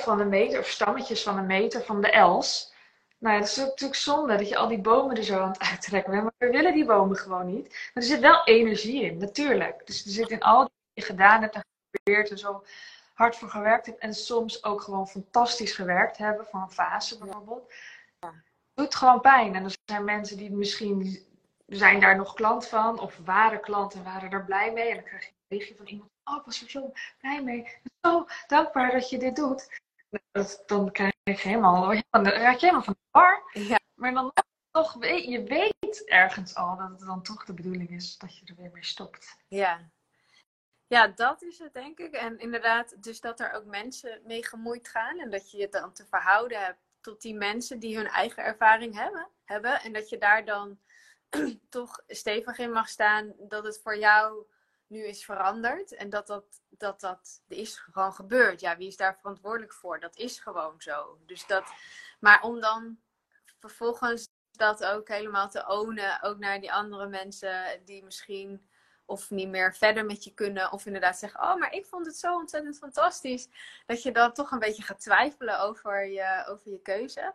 van 0.00 0.21
een 0.21 0.28
meter 0.28 0.59
of 0.59 0.66
stammetjes 0.66 1.23
van 1.23 1.38
een 1.38 1.47
meter 1.47 1.82
van 1.82 2.00
de 2.00 2.11
els. 2.11 2.75
Nou, 3.18 3.37
het 3.40 3.49
is 3.49 3.56
natuurlijk 3.56 3.94
zonde 3.94 4.37
dat 4.37 4.49
je 4.49 4.56
al 4.56 4.68
die 4.68 4.80
bomen 4.80 5.16
er 5.16 5.23
zo 5.23 5.40
aan 5.40 5.50
het 5.50 5.61
uittrekken 5.71 6.11
bent. 6.11 6.23
Maar 6.23 6.32
we 6.38 6.50
willen 6.50 6.75
die 6.75 6.85
bomen 6.85 7.16
gewoon 7.16 7.47
niet. 7.47 7.68
Maar 7.68 8.02
er 8.02 8.02
zit 8.02 8.21
wel 8.21 8.44
energie 8.44 9.02
in, 9.02 9.18
natuurlijk. 9.18 9.87
Dus 9.87 10.04
er 10.04 10.11
zit 10.11 10.30
in 10.30 10.40
al 10.40 10.61
die 10.62 10.73
je 10.92 11.02
gedaan 11.02 11.40
hebt 11.40 11.54
geprobeerd 11.92 12.30
en 12.30 12.38
zo 12.38 12.64
hard 13.14 13.37
voor 13.37 13.49
gewerkt 13.49 13.87
hebt. 13.87 13.99
En 13.99 14.14
soms 14.14 14.64
ook 14.64 14.80
gewoon 14.80 15.08
fantastisch 15.08 15.72
gewerkt 15.72 16.18
hebben, 16.18 16.46
voor 16.46 16.61
een 16.61 16.70
fase 16.70 17.18
bijvoorbeeld. 17.18 17.72
Het 18.18 18.32
doet 18.75 18.94
gewoon 18.94 19.20
pijn. 19.20 19.54
En 19.54 19.64
er 19.64 19.76
zijn 19.84 20.04
mensen 20.04 20.37
die 20.37 20.50
misschien 20.50 21.26
zijn 21.66 22.00
daar 22.00 22.16
nog 22.16 22.34
klant 22.34 22.66
van, 22.66 23.00
of 23.00 23.18
waren 23.25 23.61
klant 23.61 23.94
en 23.94 24.04
waren 24.04 24.30
er 24.30 24.44
blij 24.44 24.72
mee. 24.72 24.88
En 24.88 24.94
dan 24.94 25.04
krijg 25.04 25.25
je 25.25 25.30
een 25.30 25.44
berichtje 25.49 25.76
van 25.76 25.87
iemand. 25.87 26.11
Oh, 26.25 26.37
ik 26.37 26.44
was 26.44 26.62
er 26.62 26.70
zo 26.70 26.92
blij 27.20 27.42
mee. 27.42 27.66
Zo 28.00 28.26
dankbaar 28.46 28.92
dat 28.92 29.11
je 29.11 29.18
dit 29.18 29.37
doet. 29.37 29.80
Dat, 30.32 30.62
dan 30.66 30.92
krijg 30.92 31.12
je 31.22 31.49
helemaal, 31.49 32.02
dan 32.11 32.26
raak 32.26 32.54
je 32.54 32.66
helemaal 32.66 32.82
van 32.82 32.96
de 32.99 33.18
war. 33.18 33.42
Ja. 33.52 33.78
Maar 33.94 34.12
dan 34.12 34.32
toch, 34.70 34.92
weet, 34.92 35.25
je 35.25 35.42
weet 35.42 36.08
ergens 36.08 36.54
al 36.54 36.76
dat 36.76 36.88
het 36.88 37.00
dan 37.00 37.22
toch 37.22 37.44
de 37.44 37.54
bedoeling 37.54 37.90
is 37.90 38.18
dat 38.18 38.38
je 38.38 38.46
er 38.46 38.54
weer 38.54 38.70
mee 38.72 38.84
stopt. 38.84 39.37
Ja. 39.49 39.90
Ja, 40.92 41.08
dat 41.08 41.42
is 41.42 41.58
het 41.58 41.75
denk 41.75 41.99
ik. 41.99 42.14
En 42.14 42.38
inderdaad, 42.38 43.02
dus 43.02 43.20
dat 43.20 43.40
er 43.40 43.52
ook 43.52 43.64
mensen 43.64 44.20
mee 44.25 44.46
gemoeid 44.46 44.88
gaan. 44.88 45.18
En 45.18 45.30
dat 45.30 45.50
je 45.50 45.58
je 45.58 45.68
dan 45.68 45.92
te 45.92 46.06
verhouden 46.06 46.61
hebt 46.61 46.78
tot 47.00 47.22
die 47.22 47.34
mensen 47.34 47.78
die 47.78 47.96
hun 47.96 48.06
eigen 48.06 48.44
ervaring 48.44 48.94
hebben. 48.94 49.28
hebben 49.44 49.80
en 49.80 49.92
dat 49.92 50.08
je 50.08 50.18
daar 50.18 50.44
dan 50.44 50.78
toch 51.68 52.02
stevig 52.06 52.58
in 52.58 52.72
mag 52.72 52.88
staan 52.88 53.34
dat 53.38 53.64
het 53.64 53.80
voor 53.82 53.99
jou 53.99 54.46
nu 54.87 55.04
is 55.04 55.25
veranderd. 55.25 55.94
En 55.94 56.11
dat 56.11 56.26
dat, 56.26 56.61
dat, 56.68 57.00
dat 57.00 57.42
is 57.49 57.76
gewoon 57.76 58.12
gebeurd. 58.12 58.61
Ja, 58.61 58.76
wie 58.76 58.88
is 58.88 58.96
daar 58.96 59.16
verantwoordelijk 59.16 59.72
voor? 59.72 60.00
Dat 60.00 60.16
is 60.16 60.38
gewoon 60.38 60.75
zo. 60.78 61.18
Dus 61.26 61.46
dat, 61.46 61.72
maar 62.20 62.42
om 62.42 62.61
dan 62.61 62.99
vervolgens 63.58 64.28
dat 64.50 64.84
ook 64.84 65.08
helemaal 65.08 65.50
te 65.50 65.66
ownen, 65.66 66.22
ook 66.22 66.38
naar 66.38 66.61
die 66.61 66.72
andere 66.72 67.06
mensen 67.06 67.82
die 67.84 68.04
misschien 68.04 68.70
of 69.12 69.31
niet 69.31 69.49
meer 69.49 69.75
verder 69.75 70.04
met 70.04 70.25
je 70.25 70.35
kunnen, 70.35 70.73
of 70.73 70.87
inderdaad 70.87 71.19
zeggen: 71.19 71.40
Oh, 71.40 71.57
maar 71.57 71.73
ik 71.73 71.87
vond 71.87 72.07
het 72.07 72.16
zo 72.16 72.35
ontzettend 72.35 72.78
fantastisch. 72.78 73.49
Dat 73.87 74.02
je 74.02 74.12
dan 74.12 74.33
toch 74.33 74.50
een 74.50 74.59
beetje 74.59 74.83
gaat 74.83 75.00
twijfelen 75.00 75.61
over 75.61 76.07
je, 76.07 76.45
over 76.49 76.71
je 76.71 76.81
keuze. 76.83 77.35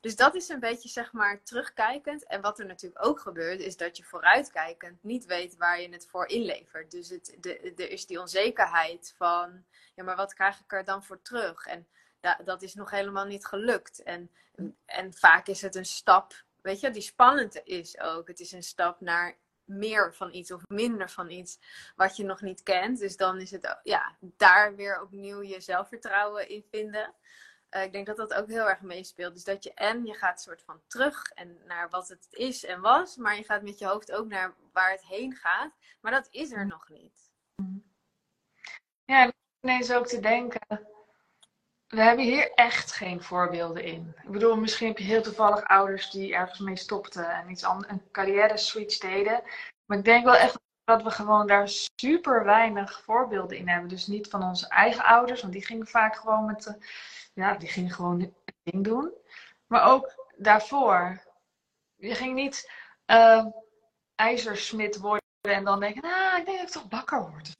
Dus 0.00 0.16
dat 0.16 0.34
is 0.34 0.48
een 0.48 0.60
beetje, 0.60 0.88
zeg 0.88 1.12
maar, 1.12 1.42
terugkijkend. 1.42 2.26
En 2.26 2.40
wat 2.40 2.58
er 2.58 2.66
natuurlijk 2.66 3.06
ook 3.06 3.20
gebeurt, 3.20 3.60
is 3.60 3.76
dat 3.76 3.96
je 3.96 4.04
vooruitkijkend 4.04 5.02
niet 5.02 5.24
weet 5.24 5.56
waar 5.56 5.80
je 5.80 5.88
het 5.88 6.06
voor 6.06 6.28
inlevert. 6.28 6.90
Dus 6.90 7.08
het, 7.08 7.36
de, 7.40 7.58
er 7.58 7.90
is 7.90 8.06
die 8.06 8.20
onzekerheid 8.20 9.14
van, 9.16 9.64
ja, 9.94 10.04
maar 10.04 10.16
wat 10.16 10.34
krijg 10.34 10.60
ik 10.60 10.72
er 10.72 10.84
dan 10.84 11.04
voor 11.04 11.22
terug? 11.22 11.66
En 11.66 11.88
da, 12.20 12.40
dat 12.44 12.62
is 12.62 12.74
nog 12.74 12.90
helemaal 12.90 13.26
niet 13.26 13.46
gelukt. 13.46 14.02
En, 14.02 14.30
en 14.84 15.14
vaak 15.14 15.46
is 15.46 15.62
het 15.62 15.74
een 15.74 15.86
stap, 15.86 16.34
weet 16.62 16.80
je, 16.80 16.90
die 16.90 17.02
spannend 17.02 17.60
is 17.64 18.00
ook. 18.00 18.28
Het 18.28 18.40
is 18.40 18.52
een 18.52 18.62
stap 18.62 19.00
naar 19.00 19.36
meer 19.66 20.14
van 20.14 20.34
iets 20.34 20.50
of 20.50 20.62
minder 20.68 21.10
van 21.10 21.30
iets 21.30 21.58
wat 21.96 22.16
je 22.16 22.24
nog 22.24 22.40
niet 22.40 22.62
kent. 22.62 22.98
Dus 22.98 23.16
dan 23.16 23.40
is 23.40 23.50
het 23.50 23.78
ja, 23.82 24.16
daar 24.20 24.74
weer 24.74 25.02
opnieuw 25.02 25.42
je 25.42 25.60
zelfvertrouwen 25.60 26.48
in 26.48 26.64
vinden. 26.70 27.14
Uh, 27.70 27.82
ik 27.82 27.92
denk 27.92 28.06
dat 28.06 28.16
dat 28.16 28.34
ook 28.34 28.48
heel 28.48 28.68
erg 28.68 28.80
meespeelt. 28.80 29.34
Dus 29.34 29.44
dat 29.44 29.64
je 29.64 29.74
en 29.74 30.06
je 30.06 30.14
gaat 30.14 30.42
soort 30.42 30.62
van 30.62 30.80
terug 30.86 31.30
en 31.34 31.58
naar 31.66 31.90
wat 31.90 32.08
het 32.08 32.26
is 32.30 32.64
en 32.64 32.80
was, 32.80 33.16
maar 33.16 33.36
je 33.36 33.44
gaat 33.44 33.62
met 33.62 33.78
je 33.78 33.86
hoofd 33.86 34.12
ook 34.12 34.26
naar 34.26 34.54
waar 34.72 34.90
het 34.90 35.04
heen 35.04 35.34
gaat. 35.34 35.72
Maar 36.00 36.12
dat 36.12 36.28
is 36.30 36.52
er 36.52 36.66
nog 36.66 36.88
niet. 36.88 37.30
Ja, 39.04 39.32
ineens 39.60 39.92
ook 39.92 40.06
te 40.06 40.20
denken. 40.20 40.94
We 41.96 42.02
hebben 42.02 42.24
hier 42.24 42.52
echt 42.54 42.92
geen 42.92 43.22
voorbeelden 43.22 43.84
in. 43.84 44.14
Ik 44.22 44.30
bedoel, 44.30 44.56
misschien 44.56 44.86
heb 44.86 44.98
je 44.98 45.04
heel 45.04 45.22
toevallig 45.22 45.64
ouders 45.64 46.10
die 46.10 46.34
ergens 46.34 46.58
mee 46.58 46.76
stopten 46.76 47.30
en 47.30 47.50
iets 47.50 47.64
anders, 47.64 47.92
een 47.92 48.10
carrière 48.10 48.56
switch 48.56 48.98
deden. 48.98 49.42
Maar 49.86 49.98
ik 49.98 50.04
denk 50.04 50.24
wel 50.24 50.36
echt 50.36 50.58
dat 50.84 51.02
we 51.02 51.10
gewoon 51.10 51.46
daar 51.46 51.68
super 51.68 52.44
weinig 52.44 53.02
voorbeelden 53.02 53.56
in 53.56 53.68
hebben. 53.68 53.88
Dus 53.88 54.06
niet 54.06 54.28
van 54.28 54.42
onze 54.42 54.68
eigen 54.68 55.04
ouders, 55.04 55.40
want 55.40 55.52
die 55.52 55.64
gingen 55.64 55.86
vaak 55.86 56.16
gewoon 56.16 56.44
met 56.44 56.76
ja, 57.34 57.54
die 57.54 57.68
ging 57.68 57.94
gewoon 57.94 58.20
het 58.20 58.32
ding 58.62 58.84
doen. 58.84 59.12
Maar 59.66 59.84
ook 59.84 60.30
daarvoor. 60.36 61.22
Je 61.94 62.14
ging 62.14 62.34
niet 62.34 62.72
uh, 63.06 63.46
ijzersmid 64.14 64.98
worden 64.98 65.22
en 65.40 65.64
dan 65.64 65.80
denken, 65.80 66.02
nou, 66.02 66.38
ik 66.38 66.46
denk 66.46 66.58
dat 66.58 66.66
ik 66.66 66.72
toch 66.72 66.88
bakker 66.88 67.30
word. 67.30 67.54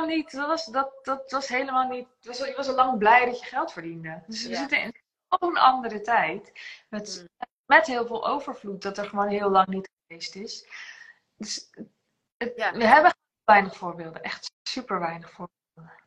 Niet. 0.00 0.32
Dat 0.32 0.46
was, 0.46 0.64
dat, 0.64 0.92
dat 1.02 1.30
was 1.30 1.48
helemaal 1.48 1.88
niet. 1.88 2.08
Was, 2.20 2.38
je 2.38 2.54
was 2.56 2.68
al 2.68 2.74
lang 2.74 2.98
blij 2.98 3.24
dat 3.24 3.40
je 3.40 3.46
geld 3.46 3.72
verdiende. 3.72 4.22
Dus 4.26 4.46
we 4.46 4.56
zitten 4.56 4.80
in 4.82 4.94
zo'n 5.28 5.56
andere 5.56 6.00
tijd. 6.00 6.52
Met, 6.88 7.18
mm. 7.20 7.46
met 7.66 7.86
heel 7.86 8.06
veel 8.06 8.28
overvloed, 8.28 8.82
dat 8.82 8.98
er 8.98 9.08
gewoon 9.08 9.28
heel 9.28 9.50
lang 9.50 9.66
niet 9.66 9.90
geweest 10.06 10.34
is. 10.34 10.66
Dus 11.36 11.70
het, 12.36 12.52
ja. 12.56 12.72
we 12.72 12.86
hebben 12.86 13.14
weinig 13.44 13.76
voorbeelden. 13.76 14.22
Echt 14.22 14.52
super 14.62 15.00
weinig 15.00 15.30
voorbeelden. 15.30 16.00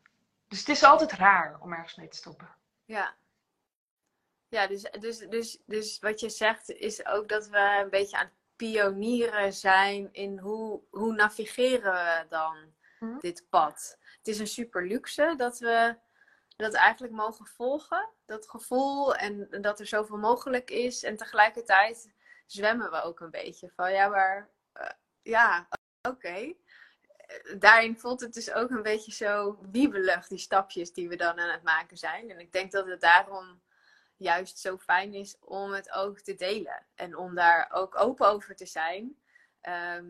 Dus 0.48 0.60
het 0.60 0.70
is 0.70 0.84
altijd 0.84 1.12
raar 1.12 1.58
om 1.62 1.74
ergens 1.74 1.96
mee 1.96 2.08
te 2.08 2.18
stoppen. 2.18 2.56
Ja. 2.86 3.16
Ja, 4.48 4.68
dus, 4.68 4.82
dus, 4.82 5.18
dus, 5.18 5.58
dus 5.66 6.00
wat 6.00 6.20
je 6.20 6.30
zegt 6.30 6.70
is 6.70 7.06
ook 7.06 7.30
dat 7.30 7.48
we 7.48 7.80
een 7.84 7.90
beetje 7.90 8.18
aan 8.18 8.26
het 8.26 8.36
pionieren 8.56 9.54
zijn 9.54 10.10
in 10.12 10.38
hoe, 10.40 10.82
hoe 10.90 11.14
navigeren 11.14 11.94
we 11.94 12.26
dan 12.30 12.75
hm? 13.00 13.20
dit 13.20 13.46
pad. 13.50 13.98
Het 14.18 14.28
is 14.28 14.40
een 14.40 14.48
super 14.48 14.88
luxe 14.88 15.34
dat 15.38 15.60
we 15.60 15.96
dat 16.56 16.74
eigenlijk 16.74 17.14
mogen 17.14 17.46
volgen. 17.46 18.10
Dat 18.26 18.50
gevoel 18.50 19.16
en 19.16 19.48
dat 19.62 19.80
er 19.80 19.88
zoveel 19.88 20.18
mogelijk 20.18 20.70
is. 20.70 21.04
En 21.04 21.18
tegelijkertijd 21.18 22.14
zwemmen 22.46 22.92
we 22.92 23.02
ook 23.02 23.20
een 23.20 23.32
beetje 23.32 23.72
van 23.76 23.92
ja, 23.92 24.08
maar 24.08 24.50
uh, 24.74 24.90
ja, 25.22 25.68
oké. 26.02 26.54
daarin 27.58 28.00
voelt 28.00 28.22
het 28.22 28.34
dus 28.34 28.52
ook 28.52 28.70
een 28.70 28.84
beetje 28.84 29.12
zo 29.12 29.60
wiebelig, 29.72 30.28
die 30.28 30.38
stapjes 30.38 30.94
die 30.94 31.10
we 31.10 31.16
dan 31.16 31.40
aan 31.40 31.50
het 31.52 31.64
maken 31.64 31.98
zijn. 31.98 32.30
En 32.30 32.40
ik 32.40 32.52
denk 32.52 32.72
dat 32.72 32.88
het 32.88 33.02
daarom 33.02 33.62
juist 34.18 34.60
zo 34.60 34.78
fijn 34.78 35.14
is 35.14 35.38
om 35.40 35.72
het 35.72 35.92
ook 35.92 36.20
te 36.20 36.36
delen. 36.36 36.86
En 36.96 37.18
om 37.18 37.36
daar 37.36 37.70
ook 37.74 38.00
open 38.00 38.28
over 38.28 38.56
te 38.56 38.66
zijn. 38.66 39.18
Ehm, 39.62 40.06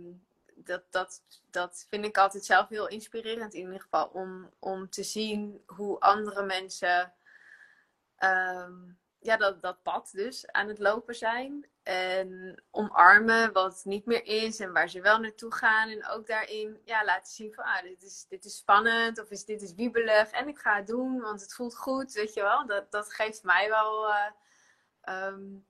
dat, 0.55 0.83
dat, 0.89 1.21
dat 1.50 1.85
vind 1.89 2.05
ik 2.05 2.17
altijd 2.17 2.45
zelf 2.45 2.69
heel 2.69 2.88
inspirerend 2.88 3.53
in 3.53 3.62
ieder 3.62 3.81
geval. 3.81 4.07
Om, 4.07 4.53
om 4.59 4.89
te 4.89 5.03
zien 5.03 5.63
hoe 5.65 6.00
andere 6.00 6.43
mensen 6.43 7.13
ehm, 8.15 8.74
ja, 9.19 9.38
dat, 9.38 9.62
dat 9.62 9.81
pad 9.83 10.09
dus 10.12 10.51
aan 10.51 10.67
het 10.67 10.79
lopen 10.79 11.15
zijn. 11.15 11.67
En 11.83 12.63
omarmen 12.71 13.53
wat 13.53 13.81
niet 13.83 14.05
meer 14.05 14.25
is 14.25 14.59
en 14.59 14.74
waar 14.74 14.89
ze 14.89 15.01
wel 15.01 15.19
naartoe 15.19 15.53
gaan. 15.53 15.89
En 15.89 16.07
ook 16.07 16.27
daarin 16.27 16.81
ja, 16.83 17.05
laten 17.05 17.33
zien 17.33 17.53
van 17.53 17.63
ah, 17.63 17.81
dit, 17.81 18.03
is, 18.03 18.25
dit 18.29 18.45
is 18.45 18.57
spannend 18.57 19.19
of 19.19 19.29
is, 19.29 19.45
dit 19.45 19.62
is 19.62 19.74
wiebelig. 19.74 20.31
En 20.31 20.47
ik 20.47 20.59
ga 20.59 20.75
het 20.75 20.88
doen, 20.88 21.21
want 21.21 21.41
het 21.41 21.53
voelt 21.53 21.77
goed. 21.77 22.13
Weet 22.13 22.33
je 22.33 22.41
wel, 22.41 22.65
dat, 22.65 22.91
dat 22.91 23.13
geeft 23.13 23.43
mij 23.43 23.69
wel 23.69 24.09
uh, 24.09 25.25
um, 25.27 25.65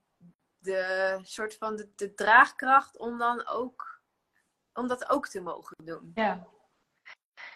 de 0.58 1.18
soort 1.22 1.56
van 1.56 1.76
de, 1.76 1.88
de, 1.96 2.14
draagkracht 2.14 2.98
om 2.98 3.18
dan 3.18 3.46
ook 3.46 3.95
om 4.76 4.88
dat 4.88 5.10
ook 5.10 5.28
te 5.28 5.40
mogen 5.40 5.76
doen. 5.84 6.10
Ja, 6.14 6.46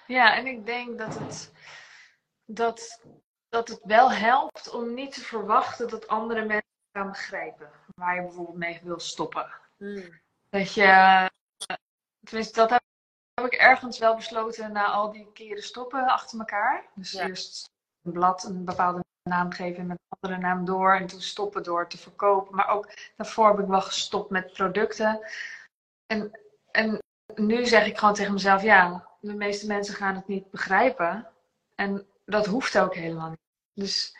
ja 0.07 0.37
en 0.37 0.47
ik 0.47 0.67
denk 0.67 0.99
dat 0.99 1.19
het, 1.19 1.53
dat, 2.45 3.03
dat 3.49 3.69
het 3.69 3.81
wel 3.85 4.13
helpt 4.13 4.71
om 4.71 4.95
niet 4.95 5.13
te 5.13 5.21
verwachten 5.21 5.89
dat 5.89 6.09
andere 6.09 6.45
mensen 6.45 6.69
gaan 6.93 7.11
begrijpen 7.11 7.71
waar 7.95 8.15
je 8.15 8.23
bijvoorbeeld 8.23 8.57
mee 8.57 8.81
wil 8.83 9.01
stoppen. 9.01 9.53
Hmm. 9.77 10.21
Dat 10.49 10.75
je, 10.75 11.31
tenminste, 12.25 12.61
dat 12.61 12.71
heb, 12.71 12.81
ik 13.45 13.53
ergens 13.53 13.99
wel 13.99 14.15
besloten 14.15 14.73
na 14.73 14.87
al 14.87 15.13
die 15.13 15.33
keren 15.33 15.63
stoppen 15.63 16.07
achter 16.07 16.39
elkaar. 16.39 16.91
Dus 16.95 17.15
eerst 17.15 17.71
een 18.03 18.13
blad 18.13 18.45
een 18.45 18.65
bepaalde 18.65 19.05
naam 19.23 19.53
geven 19.53 19.87
met 19.87 19.99
een 19.99 20.17
andere 20.21 20.41
naam 20.41 20.65
door 20.65 20.97
en 20.97 21.07
toen 21.07 21.21
stoppen 21.21 21.63
door 21.63 21.89
te 21.89 21.99
verkopen. 21.99 22.55
Maar 22.55 22.69
ook 22.69 22.91
daarvoor 23.17 23.49
heb 23.49 23.59
ik 23.59 23.67
wel 23.67 23.83
gestopt 23.83 24.31
met 24.31 24.53
producten. 24.53 25.31
En, 26.07 26.41
en 26.71 27.03
nu 27.47 27.67
zeg 27.67 27.87
ik 27.87 27.99
gewoon 27.99 28.15
tegen 28.15 28.33
mezelf, 28.33 28.63
ja, 28.63 29.09
de 29.21 29.35
meeste 29.35 29.67
mensen 29.67 29.95
gaan 29.95 30.15
het 30.15 30.29
niet 30.29 30.51
begrijpen. 30.51 31.29
En 31.75 32.07
dat 32.25 32.47
hoeft 32.47 32.79
ook 32.79 32.95
helemaal 32.95 33.29
niet. 33.29 33.39
Dus 33.75 34.17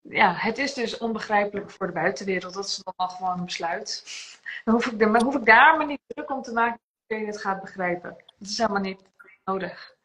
ja, 0.00 0.32
het 0.34 0.58
is 0.58 0.74
dus 0.74 0.98
onbegrijpelijk 0.98 1.70
voor 1.70 1.86
de 1.86 1.92
buitenwereld. 1.92 2.54
Dat 2.54 2.64
is 2.64 2.76
dan 2.76 2.94
al 2.96 3.08
gewoon 3.08 3.38
een 3.38 3.44
besluit. 3.44 4.04
Dan 4.64 4.74
hoef 4.74 4.86
ik, 4.86 4.98
dan 4.98 5.22
hoef 5.22 5.34
ik 5.34 5.44
daar 5.44 5.76
maar 5.76 5.86
niet 5.86 6.00
druk 6.06 6.30
om 6.30 6.42
te 6.42 6.52
maken 6.52 6.80
dat 7.06 7.18
je 7.18 7.26
het 7.26 7.40
gaat 7.40 7.60
begrijpen. 7.60 8.10
Dat 8.38 8.48
is 8.48 8.58
helemaal 8.58 8.82
niet 8.82 9.02
nodig. 9.44 9.96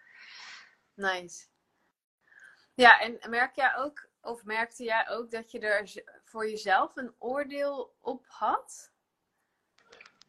Nice. 0.94 1.46
Ja, 2.74 3.00
en 3.00 3.30
merk 3.30 3.56
jij 3.56 3.76
ook, 3.76 4.08
of 4.22 4.44
merkte 4.44 4.84
jij 4.84 5.10
ook 5.10 5.32
dat 5.32 5.52
je 5.52 5.60
er 5.60 6.04
voor 6.24 6.50
jezelf 6.50 6.96
een 6.96 7.16
oordeel 7.18 7.96
op 8.00 8.26
had? 8.28 8.92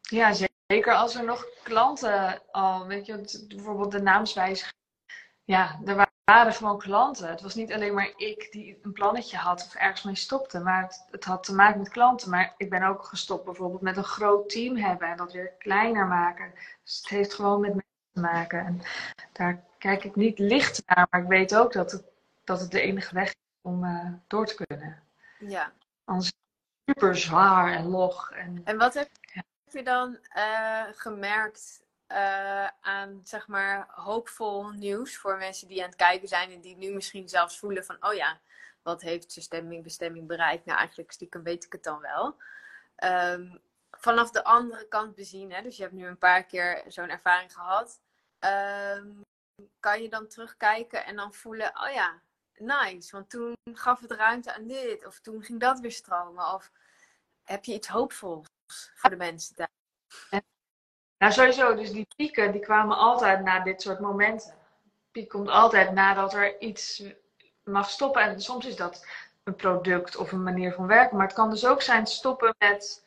Ja, 0.01 0.33
zeker 0.33 0.52
als 0.81 1.15
er 1.15 1.23
nog 1.23 1.45
klanten 1.63 2.41
al, 2.51 2.87
weet 2.87 3.05
je, 3.05 3.45
bijvoorbeeld 3.47 3.91
de 3.91 4.01
naamswijziging. 4.01 4.75
Ja, 5.43 5.79
er 5.85 6.07
waren 6.23 6.53
gewoon 6.53 6.79
klanten. 6.79 7.29
Het 7.29 7.41
was 7.41 7.55
niet 7.55 7.73
alleen 7.73 7.93
maar 7.93 8.13
ik 8.15 8.51
die 8.51 8.79
een 8.81 8.91
plannetje 8.91 9.37
had 9.37 9.65
of 9.65 9.75
ergens 9.75 10.03
mee 10.03 10.15
stopte, 10.15 10.59
maar 10.59 10.81
het, 10.81 11.05
het, 11.11 11.23
had 11.23 11.43
te 11.43 11.53
maken 11.55 11.79
met 11.79 11.89
klanten. 11.89 12.29
Maar 12.29 12.53
ik 12.57 12.69
ben 12.69 12.83
ook 12.83 13.05
gestopt 13.05 13.45
bijvoorbeeld 13.45 13.81
met 13.81 13.97
een 13.97 14.03
groot 14.03 14.49
team 14.49 14.75
hebben 14.75 15.07
en 15.07 15.17
dat 15.17 15.31
weer 15.31 15.51
kleiner 15.57 16.07
maken. 16.07 16.51
Dus 16.83 16.97
het 16.97 17.07
heeft 17.07 17.33
gewoon 17.33 17.61
met 17.61 17.69
mensen 17.69 18.11
te 18.13 18.19
maken. 18.19 18.65
En 18.65 18.81
daar 19.31 19.63
kijk 19.77 20.03
ik 20.03 20.15
niet 20.15 20.39
licht 20.39 20.83
naar, 20.85 21.07
maar 21.09 21.21
ik 21.21 21.27
weet 21.27 21.55
ook 21.55 21.73
dat 21.73 21.91
het, 21.91 22.03
dat 22.43 22.59
het 22.59 22.71
de 22.71 22.81
enige 22.81 23.13
weg 23.13 23.27
is 23.27 23.35
om 23.61 23.83
uh, 23.83 24.07
door 24.27 24.45
te 24.45 24.65
kunnen. 24.65 25.03
Ja. 25.39 25.71
Anders 26.05 26.27
is 26.27 26.33
het 26.85 26.95
super 26.95 27.17
zwaar 27.17 27.73
en 27.73 27.85
log. 27.85 28.31
En, 28.31 28.61
en 28.63 28.77
wat 28.77 28.93
heb 28.93 29.09
je 29.73 29.83
dan 29.83 30.19
uh, 30.35 30.83
gemerkt 30.91 31.83
uh, 32.07 32.67
aan 32.81 33.21
zeg 33.23 33.47
maar 33.47 33.87
hoopvol 33.89 34.69
nieuws 34.69 35.17
voor 35.17 35.37
mensen 35.37 35.67
die 35.67 35.81
aan 35.81 35.89
het 35.89 35.95
kijken 35.95 36.27
zijn 36.27 36.51
en 36.51 36.61
die 36.61 36.77
nu 36.77 36.93
misschien 36.93 37.29
zelfs 37.29 37.59
voelen 37.59 37.85
van 37.85 37.97
oh 37.99 38.13
ja, 38.13 38.39
wat 38.81 39.01
heeft 39.01 39.31
zijn 39.31 39.45
stemming, 39.45 39.83
bestemming 39.83 40.27
bereikt? 40.27 40.65
Nou, 40.65 40.77
eigenlijk 40.77 41.11
stiekem 41.11 41.43
weet 41.43 41.65
ik 41.65 41.71
het 41.71 41.83
dan 41.83 41.99
wel. 41.99 42.37
Um, 43.03 43.61
vanaf 43.91 44.31
de 44.31 44.43
andere 44.43 44.87
kant 44.87 45.15
bezien, 45.15 45.51
hè, 45.51 45.61
dus 45.61 45.75
je 45.75 45.83
hebt 45.83 45.95
nu 45.95 46.05
een 46.05 46.17
paar 46.17 46.43
keer 46.43 46.83
zo'n 46.87 47.09
ervaring 47.09 47.53
gehad. 47.53 47.99
Um, 48.97 49.21
kan 49.79 50.01
je 50.01 50.09
dan 50.09 50.27
terugkijken 50.27 51.05
en 51.05 51.15
dan 51.15 51.33
voelen, 51.33 51.67
oh 51.67 51.93
ja, 51.93 52.21
nice, 52.57 53.11
want 53.11 53.29
toen 53.29 53.55
gaf 53.73 53.99
het 53.99 54.11
ruimte 54.11 54.53
aan 54.53 54.67
dit, 54.67 55.05
of 55.05 55.19
toen 55.19 55.43
ging 55.43 55.59
dat 55.59 55.79
weer 55.79 55.91
stromen, 55.91 56.53
of 56.53 56.71
heb 57.43 57.65
je 57.65 57.73
iets 57.73 57.87
hoopvols 57.87 58.47
voor 58.95 59.09
de 59.09 59.15
mensen 59.15 59.55
daar? 59.55 60.41
Nou, 61.17 61.35
sowieso. 61.35 61.75
Dus 61.75 61.91
die 61.91 62.07
pieken 62.15 62.51
die 62.51 62.61
kwamen 62.61 62.97
altijd 62.97 63.43
na 63.43 63.59
dit 63.59 63.81
soort 63.81 63.99
momenten. 63.99 64.53
Piek 65.11 65.29
komt 65.29 65.49
altijd 65.49 65.91
nadat 65.91 66.33
er 66.33 66.59
iets 66.59 67.03
mag 67.63 67.89
stoppen. 67.89 68.21
En 68.21 68.41
soms 68.41 68.65
is 68.65 68.75
dat 68.75 69.07
een 69.43 69.55
product 69.55 70.15
of 70.15 70.31
een 70.31 70.43
manier 70.43 70.73
van 70.73 70.87
werken. 70.87 71.17
Maar 71.17 71.25
het 71.25 71.35
kan 71.35 71.49
dus 71.49 71.65
ook 71.65 71.81
zijn 71.81 72.07
stoppen 72.07 72.55
met 72.57 73.05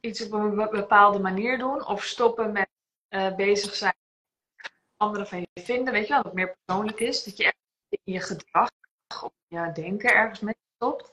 iets 0.00 0.24
op 0.24 0.32
een 0.32 0.68
bepaalde 0.70 1.18
manier 1.18 1.58
doen. 1.58 1.86
Of 1.86 2.04
stoppen 2.04 2.52
met 2.52 2.68
uh, 3.10 3.34
bezig 3.34 3.74
zijn 3.74 3.94
anderen 4.96 5.26
van 5.26 5.40
je 5.40 5.62
vinden. 5.62 5.92
Weet 5.92 6.06
je 6.06 6.12
wel, 6.12 6.22
dat 6.22 6.32
het 6.32 6.34
meer 6.34 6.56
persoonlijk 6.64 7.00
is. 7.00 7.24
Dat 7.24 7.36
je 7.36 7.44
echt 7.44 7.56
in 7.88 8.12
je 8.12 8.20
gedrag 8.20 8.70
of 9.22 9.32
je 9.48 9.70
denken 9.72 10.14
ergens 10.14 10.40
mee 10.40 10.56
stopt. 10.74 11.10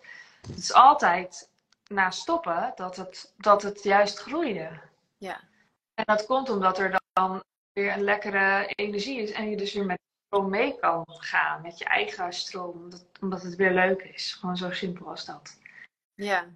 Het 0.48 0.58
is 0.58 0.74
altijd 0.74 1.50
na 1.90 2.12
stoppen 2.12 2.72
dat 2.76 2.96
het, 2.96 3.34
dat 3.38 3.62
het 3.62 3.84
juist 3.84 4.20
groeide. 4.20 4.80
Ja. 5.18 5.42
En 5.94 6.04
dat 6.06 6.26
komt 6.26 6.50
omdat 6.50 6.78
er 6.78 7.02
dan 7.14 7.44
weer 7.74 7.94
een 7.94 8.04
lekkere 8.04 8.66
energie 8.76 9.22
is 9.22 9.32
en 9.32 9.50
je 9.50 9.58
dus 9.58 9.74
weer 9.74 9.86
met 9.86 10.00
stroom 10.26 10.50
mee 10.50 10.80
kan 10.80 11.04
gaan, 11.08 11.62
met 11.62 11.78
je 11.78 11.86
eigen 11.86 12.34
stroom, 12.34 12.82
omdat, 12.82 13.06
omdat 13.22 13.42
het 13.42 13.56
weer 13.56 13.74
leuk 13.74 14.02
is. 14.02 14.34
Gewoon 14.34 14.58
zo 14.58 14.72
simpel 14.72 15.08
als 15.08 15.26
dat. 15.26 15.60
Ja. 16.14 16.48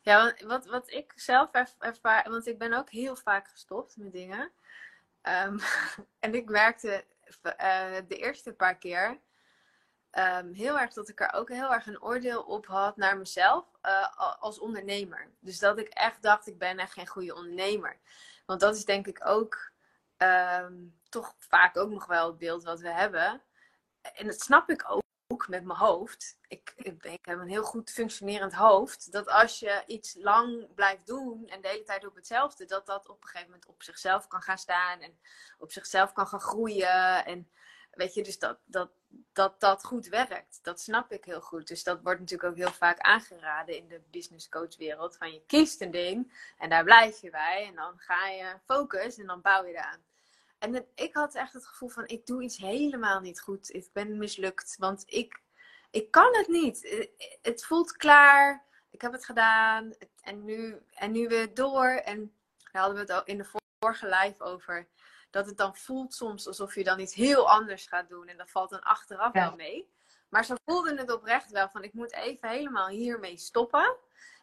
Ja, 0.00 0.34
wat, 0.44 0.66
wat 0.66 0.90
ik 0.90 1.12
zelf 1.14 1.50
ervaar, 1.78 2.30
want 2.30 2.46
ik 2.46 2.58
ben 2.58 2.72
ook 2.72 2.90
heel 2.90 3.16
vaak 3.16 3.48
gestopt 3.48 3.96
met 3.96 4.12
dingen. 4.12 4.50
Um, 5.22 5.58
en 6.24 6.34
ik 6.34 6.48
merkte 6.48 7.04
uh, 7.42 7.96
de 8.08 8.16
eerste 8.16 8.52
paar 8.52 8.76
keer 8.76 9.18
um, 10.12 10.52
heel 10.52 10.78
erg 10.78 10.92
dat 10.92 11.08
ik 11.08 11.20
er 11.20 11.32
ook 11.32 11.48
heel 11.48 11.72
erg 11.72 11.86
een 11.86 12.02
oordeel 12.02 12.42
op 12.42 12.66
had 12.66 12.96
naar 12.96 13.18
mezelf 13.18 13.64
uh, 13.82 14.40
als 14.40 14.58
ondernemer. 14.58 15.30
Dus 15.40 15.58
dat 15.58 15.78
ik 15.78 15.88
echt 15.88 16.22
dacht, 16.22 16.46
ik 16.46 16.58
ben 16.58 16.78
echt 16.78 16.92
geen 16.92 17.06
goede 17.06 17.34
ondernemer. 17.34 17.98
Want 18.46 18.60
dat 18.60 18.76
is 18.76 18.84
denk 18.84 19.06
ik 19.06 19.26
ook 19.26 19.72
um, 20.18 20.98
toch 21.08 21.34
vaak 21.38 21.76
ook 21.76 21.90
nog 21.90 22.06
wel 22.06 22.26
het 22.26 22.38
beeld 22.38 22.64
wat 22.64 22.80
we 22.80 22.90
hebben. 22.90 23.42
En 24.00 24.26
dat 24.26 24.40
snap 24.40 24.70
ik 24.70 24.84
ook 24.88 25.48
met 25.48 25.64
mijn 25.64 25.78
hoofd. 25.78 26.38
Ik, 26.48 26.72
ik, 26.76 27.04
ik, 27.04 27.24
heb 27.24 27.38
een 27.38 27.48
heel 27.48 27.62
goed 27.62 27.90
functionerend 27.90 28.54
hoofd. 28.54 29.12
Dat 29.12 29.28
als 29.28 29.58
je 29.58 29.82
iets 29.86 30.14
lang 30.18 30.74
blijft 30.74 31.06
doen 31.06 31.46
en 31.46 31.60
de 31.60 31.68
hele 31.68 31.82
tijd 31.82 32.06
op 32.06 32.14
hetzelfde, 32.14 32.64
dat 32.64 32.86
dat 32.86 33.08
op 33.08 33.22
een 33.22 33.28
gegeven 33.28 33.50
moment 33.50 33.66
op 33.66 33.82
zichzelf 33.82 34.26
kan 34.26 34.42
gaan 34.42 34.58
staan 34.58 35.00
en 35.00 35.18
op 35.58 35.72
zichzelf 35.72 36.12
kan 36.12 36.26
gaan 36.26 36.40
groeien. 36.40 37.24
En 37.24 37.50
weet 37.98 38.14
je, 38.14 38.22
dus 38.22 38.38
dat, 38.38 38.58
dat, 38.64 38.90
dat 39.32 39.60
dat 39.60 39.84
goed 39.84 40.06
werkt. 40.06 40.58
Dat 40.62 40.80
snap 40.80 41.12
ik 41.12 41.24
heel 41.24 41.40
goed. 41.40 41.68
Dus 41.68 41.82
dat 41.82 42.02
wordt 42.02 42.20
natuurlijk 42.20 42.50
ook 42.50 42.56
heel 42.56 42.72
vaak 42.72 42.98
aangeraden 42.98 43.76
in 43.76 43.88
de 43.88 44.00
business 44.10 44.48
coach 44.48 44.76
wereld. 44.76 45.16
Van 45.16 45.32
je 45.32 45.42
kiest 45.46 45.80
een 45.80 45.90
ding 45.90 46.32
en 46.58 46.68
daar 46.68 46.84
blijf 46.84 47.20
je 47.20 47.30
bij. 47.30 47.66
En 47.66 47.74
dan 47.74 47.94
ga 47.96 48.28
je 48.28 48.54
focus 48.64 49.18
en 49.18 49.26
dan 49.26 49.40
bouw 49.40 49.64
je 49.64 49.72
eraan. 49.72 50.00
En 50.58 50.86
ik 50.94 51.14
had 51.14 51.34
echt 51.34 51.52
het 51.52 51.66
gevoel 51.66 51.88
van 51.88 52.06
ik 52.06 52.26
doe 52.26 52.42
iets 52.42 52.56
helemaal 52.56 53.20
niet 53.20 53.40
goed. 53.40 53.74
Ik 53.74 53.88
ben 53.92 54.18
mislukt. 54.18 54.76
Want 54.78 55.02
ik, 55.06 55.40
ik 55.90 56.10
kan 56.10 56.36
het 56.36 56.48
niet. 56.48 57.06
Het 57.42 57.64
voelt 57.64 57.96
klaar. 57.96 58.64
Ik 58.90 59.00
heb 59.00 59.12
het 59.12 59.24
gedaan. 59.24 59.92
En 60.22 60.44
nu, 60.44 60.78
en 60.94 61.12
nu 61.12 61.28
weer 61.28 61.54
door. 61.54 61.88
En 61.88 62.32
daar 62.72 62.82
hadden 62.82 63.06
we 63.06 63.12
het 63.12 63.26
in 63.26 63.38
de 63.38 63.46
vorige 63.78 64.06
live 64.06 64.42
over 64.42 64.88
dat 65.30 65.46
het 65.46 65.56
dan 65.56 65.76
voelt 65.76 66.14
soms 66.14 66.46
alsof 66.46 66.74
je 66.74 66.84
dan 66.84 67.00
iets 67.00 67.14
heel 67.14 67.50
anders 67.50 67.86
gaat 67.86 68.08
doen. 68.08 68.28
En 68.28 68.36
dat 68.36 68.50
valt 68.50 68.70
dan 68.70 68.82
achteraf 68.82 69.32
wel 69.32 69.54
mee. 69.54 69.92
Maar 70.28 70.44
ze 70.44 70.58
voelden 70.64 70.98
het 70.98 71.12
oprecht 71.12 71.50
wel 71.50 71.68
van 71.68 71.82
ik 71.82 71.92
moet 71.92 72.12
even 72.12 72.48
helemaal 72.48 72.88
hiermee 72.88 73.36
stoppen. 73.36 73.96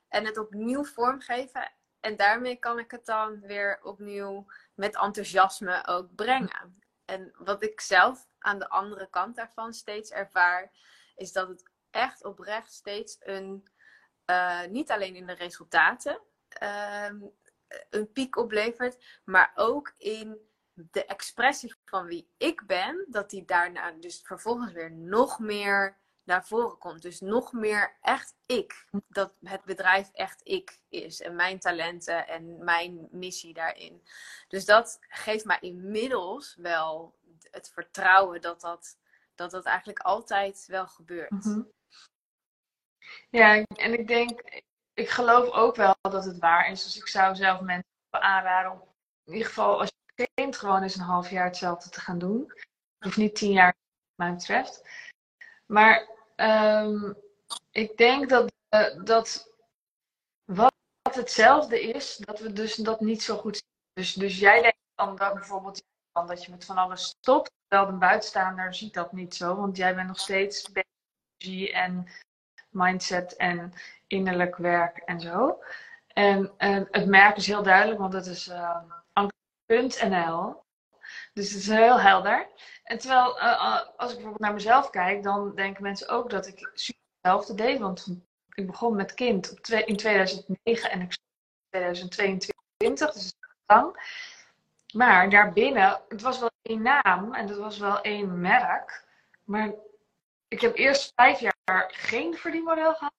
En 0.07 0.25
het 0.25 0.37
opnieuw 0.37 0.85
vormgeven. 0.85 1.71
En 1.99 2.15
daarmee 2.15 2.55
kan 2.55 2.79
ik 2.79 2.91
het 2.91 3.05
dan 3.05 3.39
weer 3.39 3.79
opnieuw 3.83 4.45
met 4.73 4.95
enthousiasme 4.95 5.87
ook 5.87 6.15
brengen. 6.15 6.81
En 7.05 7.33
wat 7.37 7.63
ik 7.63 7.81
zelf 7.81 8.27
aan 8.39 8.59
de 8.59 8.69
andere 8.69 9.09
kant 9.09 9.35
daarvan 9.35 9.73
steeds 9.73 10.11
ervaar, 10.11 10.71
is 11.15 11.31
dat 11.31 11.47
het 11.47 11.69
echt 11.89 12.23
oprecht 12.23 12.73
steeds 12.73 13.17
een, 13.19 13.67
uh, 14.25 14.65
niet 14.65 14.91
alleen 14.91 15.15
in 15.15 15.25
de 15.25 15.33
resultaten, 15.33 16.21
uh, 16.61 17.11
een 17.89 18.11
piek 18.11 18.35
oplevert, 18.35 19.21
maar 19.23 19.51
ook 19.55 19.93
in 19.97 20.37
de 20.75 21.05
expressie 21.05 21.75
van 21.85 22.05
wie 22.05 22.29
ik 22.37 22.63
ben, 22.65 23.05
dat 23.09 23.29
die 23.29 23.45
daarna 23.45 23.91
dus 23.91 24.21
vervolgens 24.23 24.71
weer 24.71 24.91
nog 24.91 25.39
meer 25.39 25.97
naar 26.23 26.45
voren 26.45 26.77
komt. 26.77 27.01
Dus 27.01 27.19
nog 27.19 27.53
meer 27.53 27.97
echt 28.01 28.35
ik. 28.45 28.85
Dat 29.07 29.37
het 29.43 29.63
bedrijf 29.63 30.09
echt 30.11 30.41
ik 30.43 30.79
is. 30.89 31.21
En 31.21 31.35
mijn 31.35 31.59
talenten 31.59 32.27
en 32.27 32.63
mijn 32.63 33.07
missie 33.11 33.53
daarin. 33.53 34.07
Dus 34.47 34.65
dat 34.65 34.97
geeft 35.01 35.45
mij 35.45 35.57
inmiddels 35.59 36.55
wel 36.55 37.15
het 37.51 37.69
vertrouwen 37.73 38.41
dat 38.41 38.61
dat, 38.61 38.97
dat, 39.35 39.51
dat 39.51 39.65
eigenlijk 39.65 39.99
altijd 39.99 40.65
wel 40.67 40.87
gebeurt. 40.87 41.31
Mhm. 41.31 41.61
Ja, 43.29 43.63
en 43.63 43.99
ik 43.99 44.07
denk, 44.07 44.63
ik 44.93 45.09
geloof 45.09 45.49
ook 45.49 45.75
wel 45.75 45.95
dat 46.01 46.25
het 46.25 46.39
waar 46.39 46.71
is. 46.71 46.83
Dus 46.83 46.97
ik 46.97 47.07
zou 47.07 47.35
zelf 47.35 47.61
mensen 47.61 47.93
aanraden 48.09 48.71
om 48.71 48.93
in 49.23 49.33
ieder 49.33 49.47
geval 49.47 49.79
als 49.79 49.89
je 49.89 50.04
kind 50.33 50.57
gewoon 50.57 50.81
eens 50.81 50.95
een 50.95 51.01
half 51.01 51.29
jaar 51.29 51.45
hetzelfde 51.45 51.89
te 51.89 52.01
gaan 52.01 52.17
doen. 52.17 52.53
Of 52.99 53.17
niet 53.17 53.35
tien 53.35 53.51
jaar, 53.51 53.75
wat 54.15 54.27
mij 54.27 54.35
betreft. 54.35 54.89
Maar 55.65 56.07
um, 56.35 57.17
ik 57.71 57.97
denk 57.97 58.29
dat, 58.29 58.51
uh, 58.69 59.03
dat 59.03 59.53
wat 60.45 60.73
hetzelfde 61.15 61.81
is, 61.81 62.17
dat 62.17 62.39
we 62.39 62.53
dus 62.53 62.75
dat 62.75 62.99
niet 62.99 63.23
zo 63.23 63.37
goed 63.37 63.55
zien. 63.55 63.73
Dus, 63.93 64.13
dus 64.13 64.39
jij 64.39 64.61
denkt 64.61 64.77
dan 64.95 65.15
bijvoorbeeld 65.15 65.83
dat 66.11 66.43
je 66.43 66.51
met 66.51 66.65
van 66.65 66.77
alles 66.77 67.03
stopt. 67.03 67.51
Terwijl 67.67 67.89
een 67.89 67.99
buitenstaander 67.99 68.73
ziet 68.73 68.93
dat 68.93 69.11
niet 69.11 69.35
zo, 69.35 69.55
want 69.55 69.77
jij 69.77 69.95
bent 69.95 70.07
nog 70.07 70.19
steeds 70.19 70.69
energie 71.37 71.73
en 71.73 72.07
mindset 72.69 73.35
en 73.35 73.73
innerlijk 74.07 74.57
werk 74.57 74.97
en 74.97 75.19
zo. 75.19 75.63
En, 76.07 76.51
en 76.57 76.87
het 76.91 77.07
merk 77.07 77.37
is 77.37 77.47
heel 77.47 77.63
duidelijk, 77.63 77.99
want 77.99 78.13
het 78.13 78.25
is 78.25 78.47
uh, 78.47 78.81
anker.nl. 79.67 80.63
Dus 81.33 81.49
het 81.49 81.61
is 81.61 81.67
heel 81.67 81.99
helder. 81.99 82.47
En 82.83 82.97
terwijl, 82.97 83.37
uh, 83.37 83.81
als 83.97 84.09
ik 84.09 84.15
bijvoorbeeld 84.15 84.39
naar 84.39 84.53
mezelf 84.53 84.89
kijk, 84.89 85.23
dan 85.23 85.55
denken 85.55 85.83
mensen 85.83 86.09
ook 86.09 86.29
dat 86.29 86.47
ik 86.47 86.69
super 86.73 87.01
hetzelfde 87.21 87.53
deed. 87.53 87.79
Want 87.79 88.07
ik 88.53 88.67
begon 88.67 88.95
met 88.95 89.13
kind 89.13 89.51
op 89.51 89.65
in 89.67 89.97
2009 89.97 90.91
en 90.91 91.01
ik 91.01 91.17
in 91.69 92.09
2022, 92.09 93.13
dus 93.13 93.33
lang. 93.65 94.13
Maar 94.93 95.29
daarbinnen, 95.29 96.01
het 96.07 96.21
was 96.21 96.39
wel 96.39 96.49
één 96.61 96.81
naam 96.81 97.33
en 97.33 97.47
het 97.47 97.57
was 97.57 97.77
wel 97.77 98.01
één 98.01 98.41
merk. 98.41 99.05
Maar 99.43 99.73
ik 100.47 100.61
heb 100.61 100.75
eerst 100.75 101.11
vijf 101.15 101.39
jaar 101.39 101.91
geen 101.93 102.37
verdienmodel 102.37 102.93
gehad. 102.93 103.13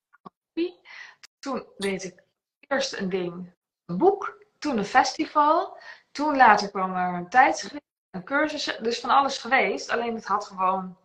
Toen 1.38 1.66
deed 1.76 2.04
ik 2.04 2.22
eerst 2.61 2.92
een 2.92 3.09
ding, 3.09 3.52
een 3.87 3.98
boek, 3.98 4.44
toen 4.59 4.78
een 4.78 4.85
festival. 4.85 5.78
Toen 6.16 6.37
later 6.37 6.70
kwam 6.70 6.94
er 6.94 7.14
een 7.14 7.29
tijdschrift 7.29 7.85
een 8.11 8.24
cursus, 8.24 8.79
dus 8.83 9.00
van 9.00 9.11
alles 9.11 9.38
geweest. 9.38 9.90
Alleen 9.90 10.14
het 10.14 10.24
had 10.24 10.46
gewoon 10.46 10.96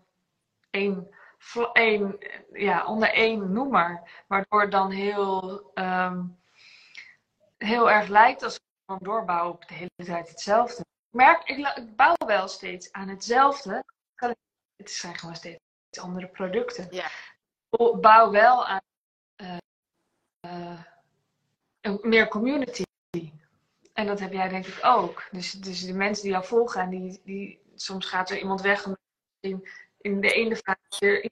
één, 0.69 1.15
één 1.73 2.17
ja, 2.51 2.85
onder 2.85 3.13
één 3.13 3.51
noemer. 3.51 4.01
Waardoor 4.27 4.61
het 4.61 4.71
dan 4.71 4.91
heel, 4.91 5.71
um, 5.75 6.39
heel 7.57 7.91
erg 7.91 8.07
lijkt 8.07 8.43
als 8.43 8.55
ik 8.55 8.61
doorbouw 8.99 9.49
op 9.49 9.67
de 9.67 9.73
hele 9.73 10.05
tijd 10.05 10.29
hetzelfde. 10.29 10.81
Ik 10.81 11.17
merk, 11.17 11.43
ik, 11.43 11.57
ik 11.57 11.95
bouw 11.95 12.15
wel 12.25 12.47
steeds 12.47 12.91
aan 12.91 13.07
hetzelfde. 13.07 13.83
Het 14.75 14.91
zijn 14.91 15.17
gewoon 15.17 15.35
steeds 15.35 15.59
andere 15.99 16.27
producten. 16.27 16.87
Ja. 16.89 17.05
Ik 17.69 18.01
bouw 18.01 18.31
wel 18.31 18.65
aan 18.65 18.81
uh, 19.41 19.57
uh, 21.81 21.99
meer 22.01 22.27
community. 22.27 22.83
En 24.01 24.07
dat 24.07 24.19
heb 24.19 24.31
jij 24.31 24.49
denk 24.49 24.65
ik 24.65 24.79
ook. 24.81 25.27
Dus, 25.31 25.51
dus 25.51 25.85
de 25.85 25.93
mensen 25.93 26.23
die 26.23 26.31
jou 26.31 26.45
volgen 26.45 26.81
en 26.81 26.89
die, 26.89 27.21
die 27.23 27.61
soms 27.75 28.05
gaat 28.05 28.29
er 28.29 28.39
iemand 28.39 28.61
weg 28.61 28.85
en 28.85 28.97
in, 29.39 29.69
in 29.97 30.21
de 30.21 30.31
ene 30.31 30.55
fase 30.55 31.29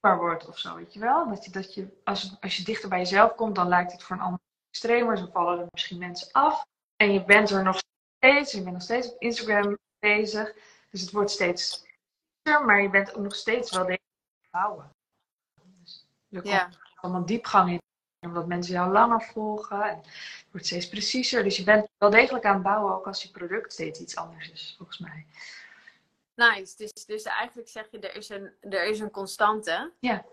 weer 0.00 0.18
wordt 0.18 0.48
of 0.48 0.58
zo, 0.58 0.74
weet 0.76 0.92
je 0.92 1.00
wel? 1.00 1.28
Dat 1.28 1.44
je, 1.44 1.50
dat 1.50 1.74
je 1.74 2.00
als, 2.04 2.36
als 2.40 2.56
je 2.56 2.64
dichter 2.64 2.88
bij 2.88 2.98
jezelf 2.98 3.34
komt, 3.34 3.54
dan 3.54 3.68
lijkt 3.68 3.92
het 3.92 4.02
voor 4.02 4.16
een 4.16 4.22
ander 4.22 4.40
extremer. 4.70 5.18
Zo 5.18 5.28
vallen 5.32 5.58
er 5.58 5.66
misschien 5.70 5.98
mensen 5.98 6.32
af. 6.32 6.66
En 6.96 7.12
je 7.12 7.24
bent 7.24 7.50
er 7.50 7.62
nog 7.62 7.80
steeds, 8.16 8.52
je 8.52 8.62
bent 8.62 8.72
nog 8.72 8.82
steeds 8.82 9.12
op 9.12 9.20
Instagram 9.20 9.78
bezig. 9.98 10.54
Dus 10.90 11.00
het 11.00 11.10
wordt 11.10 11.30
steeds 11.30 11.86
maar 12.42 12.82
je 12.82 12.90
bent 12.90 13.14
ook 13.14 13.22
nog 13.22 13.34
steeds 13.34 13.70
wel 13.70 13.86
deze 13.86 14.00
bouwen. 14.50 14.90
Dus 15.80 16.06
er 16.30 16.40
komt 16.40 16.54
ja. 16.54 16.70
allemaal 16.94 17.26
diepgang 17.26 17.70
in 17.70 17.82
omdat 18.26 18.46
mensen 18.46 18.74
jou 18.74 18.92
langer 18.92 19.22
volgen. 19.22 19.82
En 19.82 19.96
het 19.96 20.46
wordt 20.50 20.66
steeds 20.66 20.88
preciezer. 20.88 21.42
Dus 21.42 21.56
je 21.56 21.64
bent 21.64 21.88
wel 21.98 22.10
degelijk 22.10 22.44
aan 22.44 22.54
het 22.54 22.62
bouwen, 22.62 22.94
ook 22.94 23.06
als 23.06 23.22
je 23.22 23.30
product 23.30 23.72
steeds 23.72 24.00
iets 24.00 24.16
anders 24.16 24.50
is, 24.50 24.74
volgens 24.76 24.98
mij. 24.98 25.26
Nice. 26.34 26.76
Dus, 26.76 26.92
dus 26.92 27.22
eigenlijk 27.22 27.68
zeg 27.68 27.90
je, 27.90 27.98
er 27.98 28.16
is 28.16 28.28
een, 28.28 28.52
er 28.60 28.84
is 28.84 29.00
een 29.00 29.10
constante. 29.10 29.92
Ja. 29.98 30.24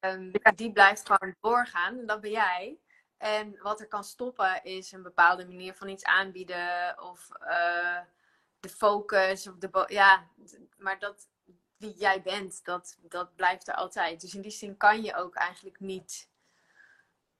Um, 0.00 0.32
die 0.54 0.72
blijft 0.72 1.06
gewoon 1.06 1.34
doorgaan. 1.40 1.98
En 1.98 2.06
dat 2.06 2.20
ben 2.20 2.30
jij. 2.30 2.78
En 3.16 3.58
wat 3.62 3.80
er 3.80 3.88
kan 3.88 4.04
stoppen 4.04 4.64
is 4.64 4.92
een 4.92 5.02
bepaalde 5.02 5.46
manier 5.46 5.74
van 5.74 5.88
iets 5.88 6.04
aanbieden. 6.04 7.02
Of 7.02 7.28
uh, 7.40 7.98
de 8.60 8.68
focus. 8.68 9.48
Of 9.48 9.54
de 9.56 9.84
ja, 9.88 10.26
maar 10.76 10.98
dat, 10.98 11.28
wie 11.76 11.94
jij 11.94 12.22
bent, 12.22 12.64
dat, 12.64 12.98
dat 13.00 13.36
blijft 13.36 13.68
er 13.68 13.74
altijd. 13.74 14.20
Dus 14.20 14.34
in 14.34 14.40
die 14.40 14.50
zin 14.50 14.76
kan 14.76 15.02
je 15.02 15.14
ook 15.14 15.34
eigenlijk 15.34 15.80
niet 15.80 16.28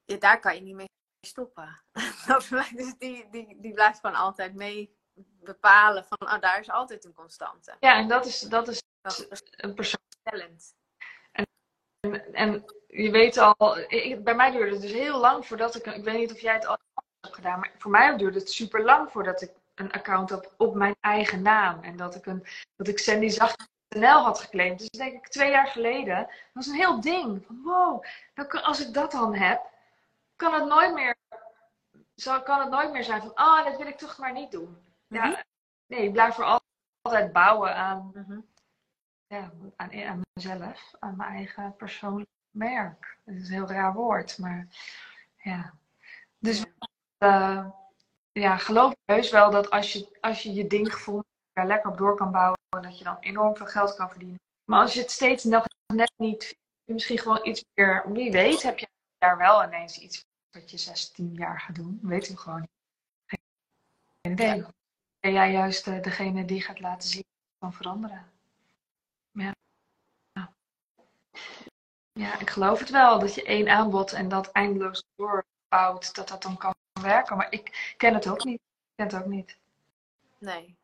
ja, 0.07 0.17
daar 0.17 0.41
kan 0.41 0.55
je 0.55 0.61
niet 0.61 0.75
mee 0.75 0.91
stoppen. 1.27 1.83
dus 2.75 2.95
die, 2.99 3.29
die, 3.31 3.57
die 3.61 3.73
blijft 3.73 4.01
gewoon 4.01 4.17
altijd 4.17 4.55
mee 4.55 4.97
bepalen 5.41 6.05
van, 6.05 6.33
oh, 6.33 6.41
daar 6.41 6.61
is 6.61 6.71
altijd 6.71 7.05
een 7.05 7.15
constante. 7.15 7.77
Ja, 7.81 7.97
en 7.97 8.09
dat 8.09 8.27
is, 8.27 8.41
dat 8.41 8.69
is, 8.69 8.83
een 9.51 9.75
persoonlijk 9.75 10.63
En, 11.33 11.47
en, 12.01 12.35
en, 12.35 12.65
je 12.87 13.11
weet 13.11 13.39
al, 13.39 13.79
ik, 13.79 14.25
bij 14.25 14.35
mij 14.35 14.51
duurde 14.51 14.73
het 14.73 14.81
dus 14.81 14.93
heel 14.93 15.19
lang 15.19 15.47
voordat 15.47 15.75
ik, 15.75 15.87
ik 15.87 16.05
weet 16.05 16.19
niet 16.19 16.33
of 16.33 16.41
jij 16.41 16.55
het 16.55 16.67
al 16.67 16.79
hebt 17.21 17.35
gedaan, 17.35 17.61
maar 17.61 17.73
voor 17.79 17.91
mij 17.91 18.17
duurde 18.17 18.39
het 18.39 18.51
super 18.51 18.85
lang 18.85 19.11
voordat 19.11 19.43
ik 19.43 19.53
een 19.75 19.93
account 19.93 20.31
had 20.31 20.55
op 20.57 20.75
mijn 20.75 20.97
eigen 21.01 21.43
naam. 21.43 21.83
En 21.83 21.97
dat 21.97 22.15
ik, 22.15 22.27
een, 22.27 22.47
dat 22.77 22.89
ik 22.89 22.99
Sandy 22.99 23.29
Zacht 23.29 23.69
NL 23.89 24.23
had 24.23 24.41
geclaimd. 24.41 24.79
Dus 24.79 24.89
denk 24.89 25.13
ik 25.13 25.29
twee 25.29 25.51
jaar 25.51 25.67
geleden. 25.67 26.17
Dat 26.17 26.29
was 26.53 26.67
een 26.67 26.75
heel 26.75 27.01
ding. 27.01 27.45
Van 27.47 27.61
wow, 27.65 28.05
als 28.63 28.87
ik 28.87 28.95
dat 28.95 29.11
dan 29.11 29.35
heb, 29.35 29.61
kan 30.37 30.55
het 30.55 30.67
nooit 30.67 30.95
meer, 30.95 31.17
zo 32.15 32.41
kan 32.41 32.61
het 32.61 32.71
nooit 32.71 32.93
meer 32.93 33.05
zijn 33.05 33.21
van, 33.21 33.35
ah, 33.35 33.59
oh, 33.59 33.65
dat 33.65 33.77
wil 33.77 33.87
ik 33.87 33.99
toch 33.99 34.19
maar 34.19 34.33
niet 34.33 34.51
doen. 34.51 34.77
Ja, 35.07 35.27
mhm. 35.27 35.41
nee, 35.87 36.03
ik 36.03 36.13
blijf 36.13 36.35
voor 36.35 36.61
altijd 37.03 37.33
bouwen 37.33 37.77
aan, 37.77 38.11
mhm. 38.15 38.41
ja, 39.27 39.53
aan, 39.77 39.93
aan 39.93 40.21
mezelf, 40.33 40.95
aan 40.99 41.17
mijn 41.17 41.31
eigen 41.31 41.77
persoonlijk 41.77 42.31
merk. 42.51 43.19
Dat 43.25 43.35
is 43.35 43.49
een 43.49 43.55
heel 43.55 43.69
raar 43.69 43.93
woord, 43.93 44.39
maar 44.39 44.67
ja. 45.37 45.75
Dus 46.39 46.65
uh, 47.19 47.69
ja, 48.33 48.57
geloof 48.57 48.95
heus 49.05 49.31
wel 49.31 49.51
dat 49.51 49.71
als 49.71 49.93
je, 49.93 50.19
als 50.21 50.43
je 50.43 50.55
je 50.55 50.67
ding 50.67 50.93
gevonden 50.93 51.25
er 51.53 51.67
lekker 51.67 51.91
op 51.91 51.99
door 51.99 52.17
kan 52.17 52.31
bouwen, 52.31 52.59
dat 52.69 52.99
je 52.99 53.05
dan 53.05 53.17
enorm 53.21 53.57
veel 53.57 53.67
geld 53.67 53.95
kan 53.95 54.11
verdienen. 54.11 54.41
Maar 54.65 54.81
als 54.81 54.95
je 54.95 55.01
het 55.01 55.11
steeds 55.11 55.45
nog 55.45 55.65
net 55.95 56.13
niet, 56.17 56.57
misschien 56.85 57.19
gewoon 57.19 57.47
iets 57.47 57.65
meer, 57.75 58.05
wie 58.13 58.33
weet, 58.33 58.63
heb 58.63 58.79
je 58.79 58.89
daar 59.19 59.37
wel 59.37 59.65
ineens 59.65 59.99
iets 59.99 60.27
wat 60.51 60.71
je 60.71 60.79
16 60.79 61.35
jaar 61.35 61.61
gaat 61.61 61.75
doen. 61.75 61.99
Weet 62.03 62.29
we 62.29 62.37
gewoon 62.37 62.61
niet. 62.61 62.71
Geen 63.27 64.33
idee. 64.33 64.65
Ben 65.21 65.33
jij 65.33 65.53
juist 65.53 65.87
uh, 65.87 66.03
degene 66.03 66.45
die 66.45 66.63
gaat 66.63 66.81
laten 66.81 67.09
zien 67.09 67.25
van 67.59 67.73
veranderen? 67.73 68.33
Ja. 69.31 69.55
ja, 72.13 72.39
ik 72.39 72.51
geloof 72.51 72.79
het 72.79 72.91
wel 72.91 73.19
dat 73.19 73.35
je 73.35 73.45
één 73.45 73.69
aanbod 73.69 74.13
en 74.13 74.29
dat 74.29 74.53
eindeloos 74.53 75.05
doorbouwt, 75.15 76.15
dat 76.15 76.29
dat 76.29 76.43
dan 76.43 76.57
kan 76.57 76.75
werken. 77.01 77.37
Maar 77.37 77.53
ik 77.53 77.95
ken 77.97 78.15
het 78.15 78.29
ook 78.29 78.45
niet. 78.45 78.61
Ik 78.61 78.95
ken 78.95 79.07
het 79.07 79.17
ook 79.17 79.31
niet. 79.31 79.59
Nee. 80.39 80.77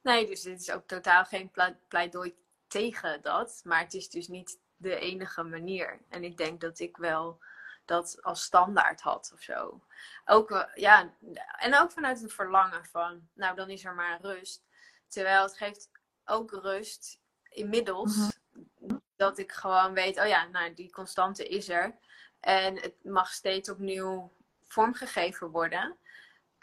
Nee, 0.00 0.26
dus 0.26 0.42
dit 0.42 0.60
is 0.60 0.70
ook 0.70 0.86
totaal 0.86 1.24
geen 1.24 1.50
pleidooi 1.88 2.34
tegen 2.66 3.22
dat. 3.22 3.60
Maar 3.64 3.80
het 3.80 3.94
is 3.94 4.10
dus 4.10 4.28
niet 4.28 4.58
de 4.76 4.98
enige 4.98 5.42
manier. 5.42 6.00
En 6.08 6.24
ik 6.24 6.36
denk 6.36 6.60
dat 6.60 6.78
ik 6.78 6.96
wel 6.96 7.40
dat 7.84 8.22
als 8.22 8.42
standaard 8.42 9.00
had 9.00 9.30
of 9.34 9.40
zo. 9.40 9.84
Ook, 10.24 10.68
ja, 10.74 11.14
en 11.58 11.78
ook 11.78 11.92
vanuit 11.92 12.20
het 12.20 12.32
verlangen 12.32 12.84
van, 12.84 13.28
nou 13.32 13.56
dan 13.56 13.70
is 13.70 13.84
er 13.84 13.94
maar 13.94 14.20
rust. 14.20 14.64
Terwijl 15.08 15.42
het 15.42 15.56
geeft 15.56 15.90
ook 16.24 16.50
rust 16.50 17.20
inmiddels. 17.48 18.16
Mhm. 18.16 18.98
Dat 19.16 19.38
ik 19.38 19.52
gewoon 19.52 19.92
weet, 19.92 20.18
oh 20.20 20.26
ja, 20.26 20.46
nou 20.46 20.74
die 20.74 20.90
constante 20.90 21.48
is 21.48 21.68
er. 21.68 21.98
En 22.40 22.80
het 22.80 23.04
mag 23.04 23.32
steeds 23.32 23.68
opnieuw 23.68 24.32
vormgegeven 24.62 25.50
worden. 25.50 25.96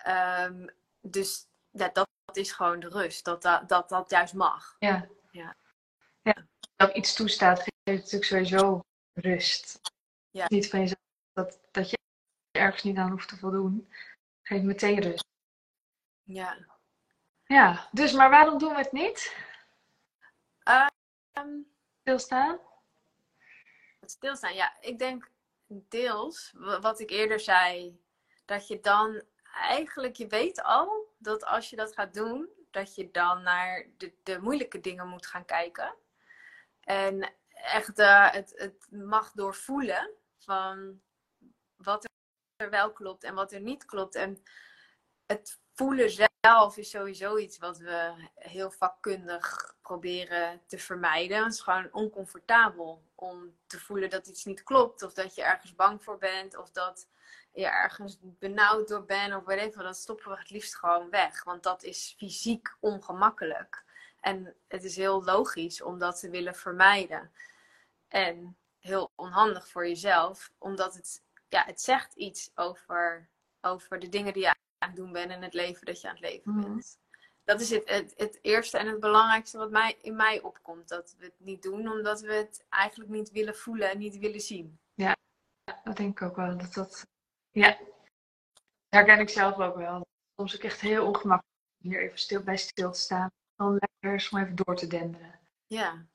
Um, 0.08 0.70
dus 1.02 1.48
dat, 1.72 1.96
dat, 1.96 2.10
is 2.34 2.52
gewoon 2.52 2.80
de 2.80 2.90
rust. 2.90 3.26
Dat 3.26 3.42
dat, 3.42 3.70
dat, 3.70 3.90
dat 3.90 4.10
juist 4.10 4.34
mag. 4.34 4.76
Ja. 4.80 5.08
ja. 5.32 5.56
ja. 6.22 6.48
Dat 6.76 6.96
iets 6.96 7.14
toestaat, 7.14 7.60
geeft 7.60 7.74
natuurlijk 7.86 8.24
sowieso 8.24 8.82
rust. 9.14 9.82
Ja. 10.30 10.46
Niet 10.48 10.70
van 10.70 10.80
jezelf 10.80 11.00
dat, 11.44 11.60
dat 11.72 11.90
je 11.90 11.98
ergens 12.52 12.84
niet 12.84 12.98
aan 12.98 13.12
hoeft 13.12 13.28
te 13.28 13.38
voldoen, 13.38 13.94
geeft 14.42 14.64
meteen 14.64 15.02
rust. 15.02 15.26
Ja. 16.24 16.58
Ja, 17.46 17.90
dus 17.92 18.14
maar 18.14 18.30
waarom 18.30 18.58
doen 18.58 18.72
we 18.72 18.78
het 18.78 18.92
niet? 18.92 19.36
Um, 21.34 21.68
Stilstaan? 22.00 22.60
Stilstaan, 24.02 24.54
ja. 24.54 24.82
Ik 24.82 25.00
denk 25.00 25.30
deels, 25.68 26.54
wat 26.82 27.00
ik 27.00 27.10
eerder 27.10 27.40
zei, 27.40 28.02
dat 28.46 28.68
je 28.68 28.80
dan 28.80 29.24
eigenlijk, 29.54 30.16
je 30.16 30.28
weet 30.28 30.64
al 30.64 31.14
dat 31.18 31.46
als 31.46 31.70
je 31.70 31.76
dat 31.76 31.94
gaat 31.94 32.14
doen, 32.14 32.50
dat 32.72 32.96
je 32.96 33.12
dan 33.12 33.44
naar 33.44 33.86
de, 33.98 34.14
de 34.24 34.40
moeilijke 34.40 34.80
dingen 34.80 35.08
moet 35.08 35.26
gaan 35.26 35.46
kijken. 35.46 35.96
En 36.82 37.34
echt 37.50 38.00
uh, 38.00 38.32
het, 38.32 38.54
het 38.56 38.88
mag 38.92 39.32
doorvoelen 39.32 40.12
van 40.38 41.02
wat 41.84 42.10
er 42.56 42.70
wel 42.70 42.92
klopt 42.92 43.24
en 43.24 43.36
wat 43.36 43.52
er 43.52 43.62
niet 43.62 43.86
klopt. 43.86 44.16
En 44.16 44.44
het 45.26 45.60
voelen 45.74 46.10
zelf 46.42 46.78
is 46.78 46.90
sowieso 46.90 47.38
iets 47.38 47.58
wat 47.58 47.78
we 47.78 48.14
heel 48.36 48.72
vakkundig 48.72 49.76
proberen 49.82 50.62
te 50.68 50.78
vermijden. 50.78 51.44
Het 51.44 51.54
is 51.54 51.62
gewoon 51.62 51.90
oncomfortabel 51.92 53.04
om 53.16 53.58
te 53.68 53.80
voelen 53.80 54.10
dat 54.10 54.28
iets 54.28 54.46
niet 54.46 54.64
klopt. 54.64 55.04
Of 55.04 55.14
dat 55.14 55.36
je 55.36 55.44
ergens 55.44 55.76
bang 55.76 56.04
voor 56.04 56.18
bent. 56.18 56.58
Of 56.58 56.72
dat 56.72 57.08
je 57.52 57.66
ergens 57.66 58.18
benauwd 58.22 58.88
door 58.88 59.06
bent. 59.06 59.36
Of 59.36 59.46
weet 59.46 59.60
even. 59.60 59.84
Dat 59.84 59.98
stoppen 59.98 60.32
we 60.32 60.38
het 60.38 60.50
liefst 60.50 60.76
gewoon 60.76 61.10
weg. 61.10 61.44
Want 61.44 61.64
dat 61.64 61.84
is 61.84 62.16
fysiek 62.18 62.76
ongemakkelijk. 62.80 63.84
En 64.20 64.56
het 64.68 64.84
is 64.84 64.96
heel 64.96 65.24
logisch 65.24 65.82
om 65.82 66.00
dat 66.00 66.20
te 66.20 66.30
willen 66.30 66.56
vermijden. 66.56 67.32
En 68.08 68.58
heel 68.80 69.12
onhandig 69.16 69.68
voor 69.68 69.88
jezelf. 69.88 70.52
Omdat 70.58 70.94
het, 70.94 71.24
ja, 71.52 71.66
het 71.66 71.82
zegt 71.82 72.16
iets 72.16 72.52
over, 72.56 73.30
over 73.62 74.00
de 74.00 74.10
dingen 74.10 74.34
die 74.34 74.42
je 74.44 74.48
aan 74.48 74.88
het 74.88 74.96
doen 74.96 75.12
bent. 75.12 75.32
En 75.32 75.42
het 75.42 75.54
leven 75.54 75.86
dat 75.86 76.02
je 76.02 76.08
aan 76.08 76.16
het 76.16 76.24
leven 76.24 76.52
Mhm. 76.52 76.62
bent. 76.62 77.00
Dat 77.44 77.62
is 77.62 77.70
het, 77.70 77.90
het, 77.90 78.14
het 78.18 78.40
eerste 78.42 78.78
en 78.78 78.88
het 78.88 79.00
belangrijkste 79.00 79.58
wat 79.58 79.72
mij, 79.72 79.98
in 80.02 80.16
mij 80.16 80.42
opkomt. 80.42 80.88
Dat 80.88 81.16
we 81.18 81.26
het 81.26 81.40
niet 81.40 81.62
doen 81.64 81.88
omdat 81.88 82.22
we 82.22 82.34
het 82.34 82.66
eigenlijk 82.70 83.10
niet 83.10 83.32
willen 83.32 83.56
voelen 83.56 83.90
en 83.90 83.98
niet 83.98 84.18
willen 84.18 84.42
zien. 84.42 84.80
Dat 85.84 85.98
denk 85.98 86.20
ik 86.20 86.28
ook 86.28 86.36
wel. 86.36 86.58
Dat 86.58 86.74
dat... 86.74 87.08
Ja, 87.52 87.78
herken 88.90 89.20
ik 89.20 89.30
zelf 89.30 89.60
ook 89.60 89.76
wel. 89.76 90.06
Soms 90.36 90.56
ook 90.56 90.62
echt 90.62 90.82
heel 90.82 91.06
ongemakkelijk 91.06 91.58
om 91.84 91.90
hier 91.90 92.02
even 92.02 92.18
stil 92.18 92.44
bij 92.44 92.58
stil 92.58 92.92
te 92.92 93.00
staan. 93.00 93.32
Dan 93.56 93.78
lekker 93.80 94.30
om 94.32 94.40
even 94.40 94.56
door 94.56 94.76
te 94.76 94.88
denderen. 94.88 95.40
Ja, 95.68 96.06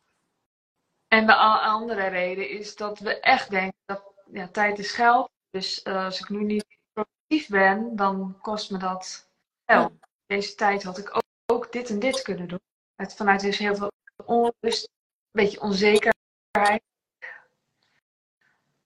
En 1.09 1.27
de 1.27 1.35
andere 1.35 2.07
reden 2.07 2.49
is 2.49 2.77
dat 2.77 2.99
we 2.99 3.21
echt 3.21 3.51
denken 3.51 3.79
dat 3.85 4.16
ja, 4.33 4.49
tijd 4.49 4.79
is 4.79 4.93
geld. 4.93 5.31
Dus 5.51 5.83
eh, 5.83 6.05
als 6.05 6.21
ik 6.21 6.29
nu 6.29 6.45
niet 6.45 6.67
productief 6.93 7.49
ben, 7.49 7.97
dan 7.97 8.39
kost 8.41 8.71
me 8.71 8.79
dat 8.79 9.29
geld. 9.67 9.93
Deze 10.27 10.55
tijd 10.55 10.83
had 10.83 10.99
ik 10.99 11.17
ook, 11.17 11.23
ook 11.47 11.73
dit 11.73 11.91
en 11.91 11.99
dit 11.99 12.23
kunnen 12.23 12.49
doen. 12.49 12.61
Het, 12.95 13.15
vanuit 13.15 13.41
dus 13.41 13.59
heel 13.59 13.77
veel 13.77 13.93
onrust, 14.25 14.85
een 14.85 15.43
beetje 15.43 15.61
onzekerheid. 15.61 16.83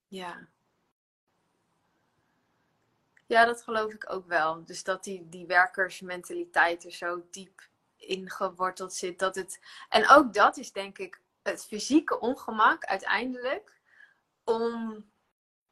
ja. 0.09 0.49
Ja, 3.27 3.45
dat 3.45 3.63
geloof 3.63 3.93
ik 3.93 4.13
ook 4.13 4.27
wel. 4.27 4.65
Dus 4.65 4.83
dat 4.85 5.05
die, 5.05 5.29
die 5.29 5.47
werkersmentaliteit 5.47 6.85
er 6.85 6.93
zo 6.93 7.23
diep 7.31 7.69
ingeworteld 7.97 8.95
zit. 8.95 9.19
Dat 9.19 9.35
het... 9.35 9.61
En 9.89 10.09
ook 10.09 10.35
dat 10.35 10.57
is 10.57 10.73
denk 10.73 10.99
ik 10.99 11.21
het 11.43 11.65
fysieke 11.65 12.21
ongemak 12.21 12.85
uiteindelijk. 12.85 13.81
Om 14.45 15.05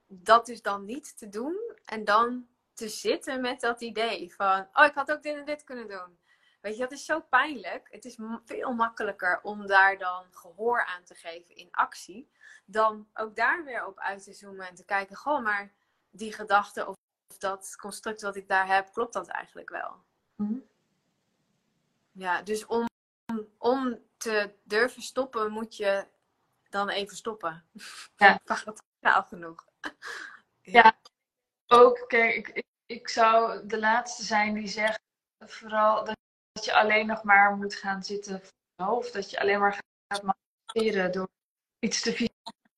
dat 0.09 0.47
dus 0.47 0.63
dan 0.63 0.85
niet 0.85 1.19
te 1.19 1.29
doen. 1.29 1.77
En 1.85 2.05
dan 2.05 2.47
te 2.75 2.89
zitten 2.89 3.41
met 3.41 3.61
dat 3.61 3.81
idee 3.81 4.35
van... 4.35 4.69
Oh, 4.73 4.85
ik 4.85 4.95
had 4.95 5.13
ook 5.13 5.23
dit 5.23 5.37
en 5.37 5.45
dit 5.45 5.65
kunnen 5.65 5.89
doen. 5.89 6.19
Weet 6.61 6.75
je, 6.75 6.81
dat 6.81 6.93
is 6.93 7.05
zo 7.05 7.21
pijnlijk. 7.21 7.89
Het 7.91 8.05
is 8.05 8.19
veel 8.45 8.73
makkelijker 8.73 9.41
om 9.43 9.67
daar 9.67 9.99
dan 9.99 10.27
gehoor 10.31 10.85
aan 10.85 11.05
te 11.05 11.15
geven 11.15 11.57
in 11.57 11.69
actie. 11.71 12.31
Dan 12.65 13.09
ook 13.15 13.37
daar 13.37 13.65
weer 13.65 13.87
op 13.87 13.99
uit 13.99 14.25
te 14.25 14.33
zoomen 14.33 14.69
en 14.69 14.75
te 14.75 14.85
kijken... 14.85 15.17
Goh, 15.17 15.43
maar 15.43 15.73
die 16.11 16.33
gedachte 16.33 16.87
of 16.87 16.97
of 17.29 17.39
dat 17.39 17.77
construct 17.77 18.23
wat 18.23 18.37
ik 18.37 18.49
daar 18.49 18.67
heb, 18.67 18.93
klopt 18.93 19.13
dat 19.13 19.29
eigenlijk 19.29 19.71
wel? 19.71 20.05
Mhm. 20.35 20.59
Ja, 22.13 22.43
dus 22.43 22.67
om, 22.67 22.87
om 23.59 23.99
te 24.17 24.55
durven 24.63 25.03
stoppen, 25.03 25.53
moet 25.53 25.77
je 25.77 26.07
dan 26.69 26.89
even 26.89 27.17
stoppen. 27.17 27.65
Ja. 28.17 28.39
Paradoxaal 28.45 29.23
genoeg. 29.23 29.68
Ja. 30.61 30.99
Ook, 31.67 32.05
kijk, 32.07 32.35
ik, 32.35 32.49
ik, 32.49 32.67
ik 32.87 33.09
zou 33.09 33.67
de 33.67 33.79
laatste 33.79 34.23
zijn 34.23 34.55
die 34.55 34.69
zegt 34.69 35.01
vooral 35.39 36.05
dat, 36.05 36.17
je 36.65 36.75
alleen 36.75 37.07
nog 37.07 37.23
maar 37.23 37.57
moet 37.57 37.75
gaan 37.75 38.03
zitten 38.03 38.41
voor 38.41 38.53
je 38.77 38.85
hoofd. 38.85 39.13
Dat 39.13 39.31
je 39.31 39.41
alleen 39.41 39.61
maar 39.61 39.81
gaat 40.09 40.23
manifesteren 40.23 41.13
door 41.13 41.29
iets 41.79 42.01
te 42.01 42.31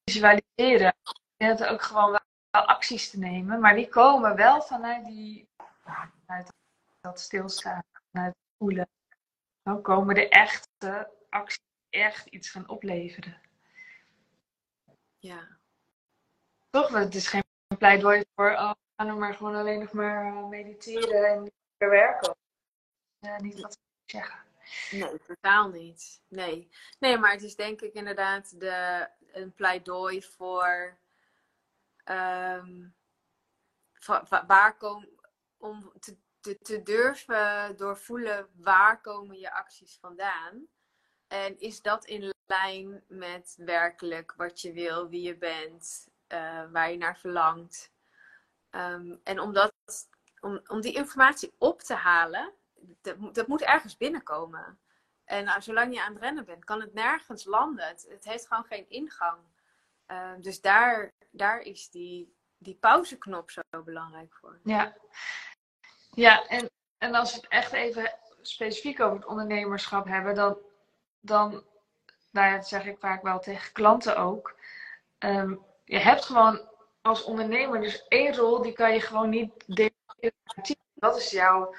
visualiseren. 0.04 0.94
Je 1.36 1.44
hebt 1.44 1.64
ook 1.64 1.82
gewoon 1.82 2.10
wel, 2.10 2.20
wel 2.50 2.66
acties 2.66 3.10
te 3.10 3.18
nemen, 3.18 3.60
maar 3.60 3.74
die 3.74 3.88
komen 3.88 4.36
wel 4.36 4.62
vanuit 4.62 5.04
die 5.04 5.48
vanuit 6.26 6.52
dat 7.00 7.20
stilstaan, 7.20 7.82
vanuit 8.10 8.34
het 8.34 8.56
voelen. 8.58 8.88
Dan 9.62 9.82
komen 9.82 10.14
de 10.14 10.28
echte 10.28 11.10
acties 11.28 11.68
echt 11.90 12.26
iets 12.26 12.50
gaan 12.50 12.68
opleveren. 12.68 13.40
Ja. 15.18 15.59
Toch? 16.70 16.88
Het 16.88 17.14
is 17.14 17.26
geen 17.28 17.44
pleidooi 17.78 18.24
voor, 18.34 18.50
oh, 18.50 18.72
ga 18.96 19.14
maar 19.14 19.34
gewoon 19.34 19.54
alleen 19.54 19.78
nog 19.78 19.92
maar 19.92 20.26
eh, 20.26 20.48
mediteren 20.48 21.24
en 21.24 21.42
niet 21.42 21.52
werken. 21.78 22.36
Niet 23.38 23.60
wat 23.60 23.72
ik 23.72 24.10
zeggen. 24.10 24.40
Nee, 24.90 25.18
totaal 25.26 25.68
niet. 25.68 26.22
Nee. 26.28 26.70
nee, 26.98 27.18
maar 27.18 27.32
het 27.32 27.42
is 27.42 27.56
denk 27.56 27.80
ik 27.80 27.92
inderdaad 27.92 28.60
de, 28.60 29.08
een 29.32 29.52
pleidooi 29.54 30.22
voor 30.22 30.98
va- 33.92 34.44
waar 34.46 34.76
kom, 34.76 35.08
om 35.56 35.92
te, 36.00 36.16
te, 36.40 36.58
te 36.58 36.82
durven 36.82 37.76
doorvoelen 37.76 38.48
waar 38.54 39.00
komen 39.00 39.38
je 39.38 39.52
acties 39.52 39.98
vandaan. 40.00 40.66
En 41.26 41.58
is 41.58 41.82
dat 41.82 42.04
in 42.04 42.32
lijn 42.46 43.04
met 43.08 43.54
werkelijk 43.58 44.34
wat 44.36 44.60
je 44.60 44.72
wil, 44.72 45.08
wie 45.08 45.22
je 45.22 45.36
bent, 45.36 46.08
eh, 46.30 46.62
waar 46.70 46.90
je 46.90 46.96
naar 46.96 47.18
verlangt. 47.18 47.92
Ehm, 48.70 49.16
en 49.24 49.40
om, 49.40 49.52
dat, 49.52 49.72
om, 50.40 50.60
om 50.66 50.80
die 50.80 50.94
informatie 50.94 51.52
op 51.58 51.80
te 51.80 51.94
halen, 51.94 52.52
dat, 53.02 53.34
dat 53.34 53.46
moet 53.46 53.62
ergens 53.62 53.96
binnenkomen. 53.96 54.78
En 55.24 55.44
nou, 55.44 55.62
zolang 55.62 55.94
je 55.94 56.02
aan 56.02 56.12
het 56.12 56.22
rennen 56.22 56.44
bent, 56.44 56.64
kan 56.64 56.80
het 56.80 56.94
nergens 56.94 57.44
landen. 57.44 57.86
Het, 57.86 58.06
het 58.08 58.24
heeft 58.24 58.46
gewoon 58.46 58.64
geen 58.64 58.88
ingang. 58.88 59.38
Ehm, 60.06 60.40
dus 60.40 60.60
daar, 60.60 61.12
daar 61.30 61.60
is 61.60 61.90
die, 61.90 62.34
die 62.58 62.74
pauzeknop 62.74 63.50
zo 63.50 63.62
belangrijk 63.84 64.34
voor. 64.34 64.58
Ja, 64.64 64.96
ja 66.14 66.46
en, 66.46 66.70
en 66.98 67.14
als 67.14 67.34
we 67.34 67.40
het 67.40 67.48
echt 67.48 67.72
even 67.72 68.18
specifiek 68.40 69.00
over 69.00 69.16
het 69.16 69.26
ondernemerschap 69.26 70.06
hebben, 70.06 70.34
dan, 70.34 70.58
dan 71.20 71.64
nou 72.30 72.62
zeg 72.62 72.86
ik 72.86 72.98
vaak 72.98 73.22
wel 73.22 73.40
tegen 73.40 73.72
klanten 73.72 74.16
ook. 74.16 74.58
Ehm, 75.18 75.54
je 75.90 75.98
hebt 75.98 76.24
gewoon 76.24 76.60
als 77.02 77.24
ondernemer 77.24 77.80
dus 77.80 78.06
één 78.08 78.36
rol, 78.36 78.62
die 78.62 78.72
kan 78.72 78.92
je 78.92 79.00
gewoon 79.00 79.28
niet 79.28 79.52
delen. 79.66 79.92
Dat 80.94 81.16
is 81.16 81.30
jouw 81.30 81.74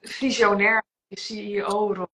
visionair 0.00 0.82
CEO-rol. 1.08 2.06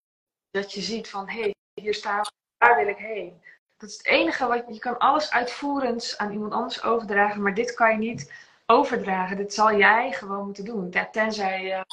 Dat 0.51 0.73
je 0.73 0.81
ziet 0.81 1.09
van, 1.09 1.29
hé, 1.29 1.41
hey, 1.41 1.55
hier 1.75 1.95
staan 1.95 2.21
we, 2.21 2.31
daar 2.59 2.77
wil 2.77 2.87
ik 2.89 2.97
heen. 2.97 3.43
Dat 3.77 3.89
is 3.89 3.97
het 3.97 4.07
enige 4.07 4.47
wat 4.47 4.65
je 4.69 4.79
kan 4.79 4.99
alles 4.99 5.31
uitvoerends 5.31 6.19
aan 6.19 6.33
iemand 6.33 6.53
anders 6.53 6.83
overdragen, 6.83 7.43
maar 7.43 7.55
dit 7.55 7.75
kan 7.75 7.91
je 7.91 7.99
niet 7.99 8.33
overdragen. 8.67 9.37
Dit 9.37 9.55
zal 9.55 9.77
jij 9.77 10.13
gewoon 10.13 10.45
moeten 10.45 10.65
doen. 10.65 10.95
Tenzij 11.13 11.63
je, 11.63 11.85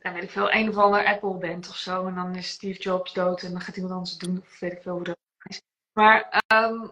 ja, 0.00 0.12
weet 0.12 0.22
ik 0.22 0.30
veel, 0.30 0.52
een 0.52 0.68
of 0.68 0.76
ander 0.76 1.06
Apple 1.06 1.38
bent 1.38 1.68
of 1.68 1.76
zo. 1.76 2.06
En 2.06 2.14
dan 2.14 2.34
is 2.34 2.48
Steve 2.48 2.80
Jobs 2.80 3.12
dood 3.12 3.42
en 3.42 3.50
dan 3.50 3.60
gaat 3.60 3.76
iemand 3.76 3.94
anders 3.94 4.10
het 4.10 4.20
doen. 4.20 4.38
Of 4.38 4.58
weet 4.58 4.72
ik 4.72 4.82
veel 4.82 4.94
hoe 4.94 5.04
dat 5.04 5.18
is. 5.42 5.62
Maar, 5.92 6.42
ehm, 6.46 6.86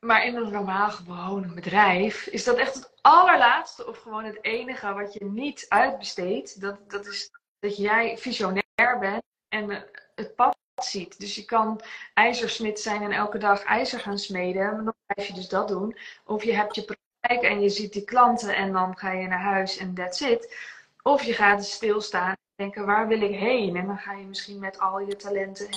maar 0.00 0.24
in 0.24 0.36
een 0.36 0.52
normaal 0.52 0.90
gewoon 0.90 1.54
bedrijf 1.54 2.26
is 2.26 2.44
dat 2.44 2.56
echt 2.56 2.74
het 2.74 2.92
allerlaatste 3.00 3.86
of 3.86 3.98
gewoon 3.98 4.24
het 4.24 4.38
enige 4.44 4.92
wat 4.92 5.12
je 5.12 5.24
niet 5.24 5.66
uitbesteedt. 5.68 6.60
Dat, 6.60 6.90
dat 6.90 7.06
is 7.06 7.30
dat 7.58 7.76
jij 7.76 8.18
visionair 8.18 8.98
bent 9.00 9.22
en 9.48 9.84
het 10.14 10.34
pad 10.34 10.56
ziet. 10.74 11.20
Dus 11.20 11.34
je 11.34 11.44
kan 11.44 11.80
ijzersmid 12.14 12.80
zijn 12.80 13.02
en 13.02 13.12
elke 13.12 13.38
dag 13.38 13.62
ijzer 13.62 14.00
gaan 14.00 14.18
smeden. 14.18 14.74
Maar 14.74 14.84
dan 14.84 14.94
blijf 15.06 15.28
je 15.28 15.34
dus 15.34 15.48
dat 15.48 15.68
doen. 15.68 15.98
Of 16.24 16.44
je 16.44 16.54
hebt 16.54 16.74
je 16.74 16.84
praktijk 16.84 17.52
en 17.52 17.60
je 17.60 17.68
ziet 17.68 17.92
die 17.92 18.04
klanten 18.04 18.56
en 18.56 18.72
dan 18.72 18.98
ga 18.98 19.12
je 19.12 19.26
naar 19.26 19.40
huis 19.40 19.76
en 19.76 19.94
that's 19.94 20.20
it. 20.20 20.56
Of 21.02 21.22
je 21.22 21.32
gaat 21.32 21.64
stilstaan 21.64 22.28
en 22.28 22.36
denken, 22.56 22.86
waar 22.86 23.08
wil 23.08 23.20
ik 23.20 23.38
heen? 23.38 23.76
En 23.76 23.86
dan 23.86 23.98
ga 23.98 24.12
je 24.12 24.26
misschien 24.26 24.58
met 24.58 24.78
al 24.78 25.00
je 25.00 25.16
talenten 25.16 25.68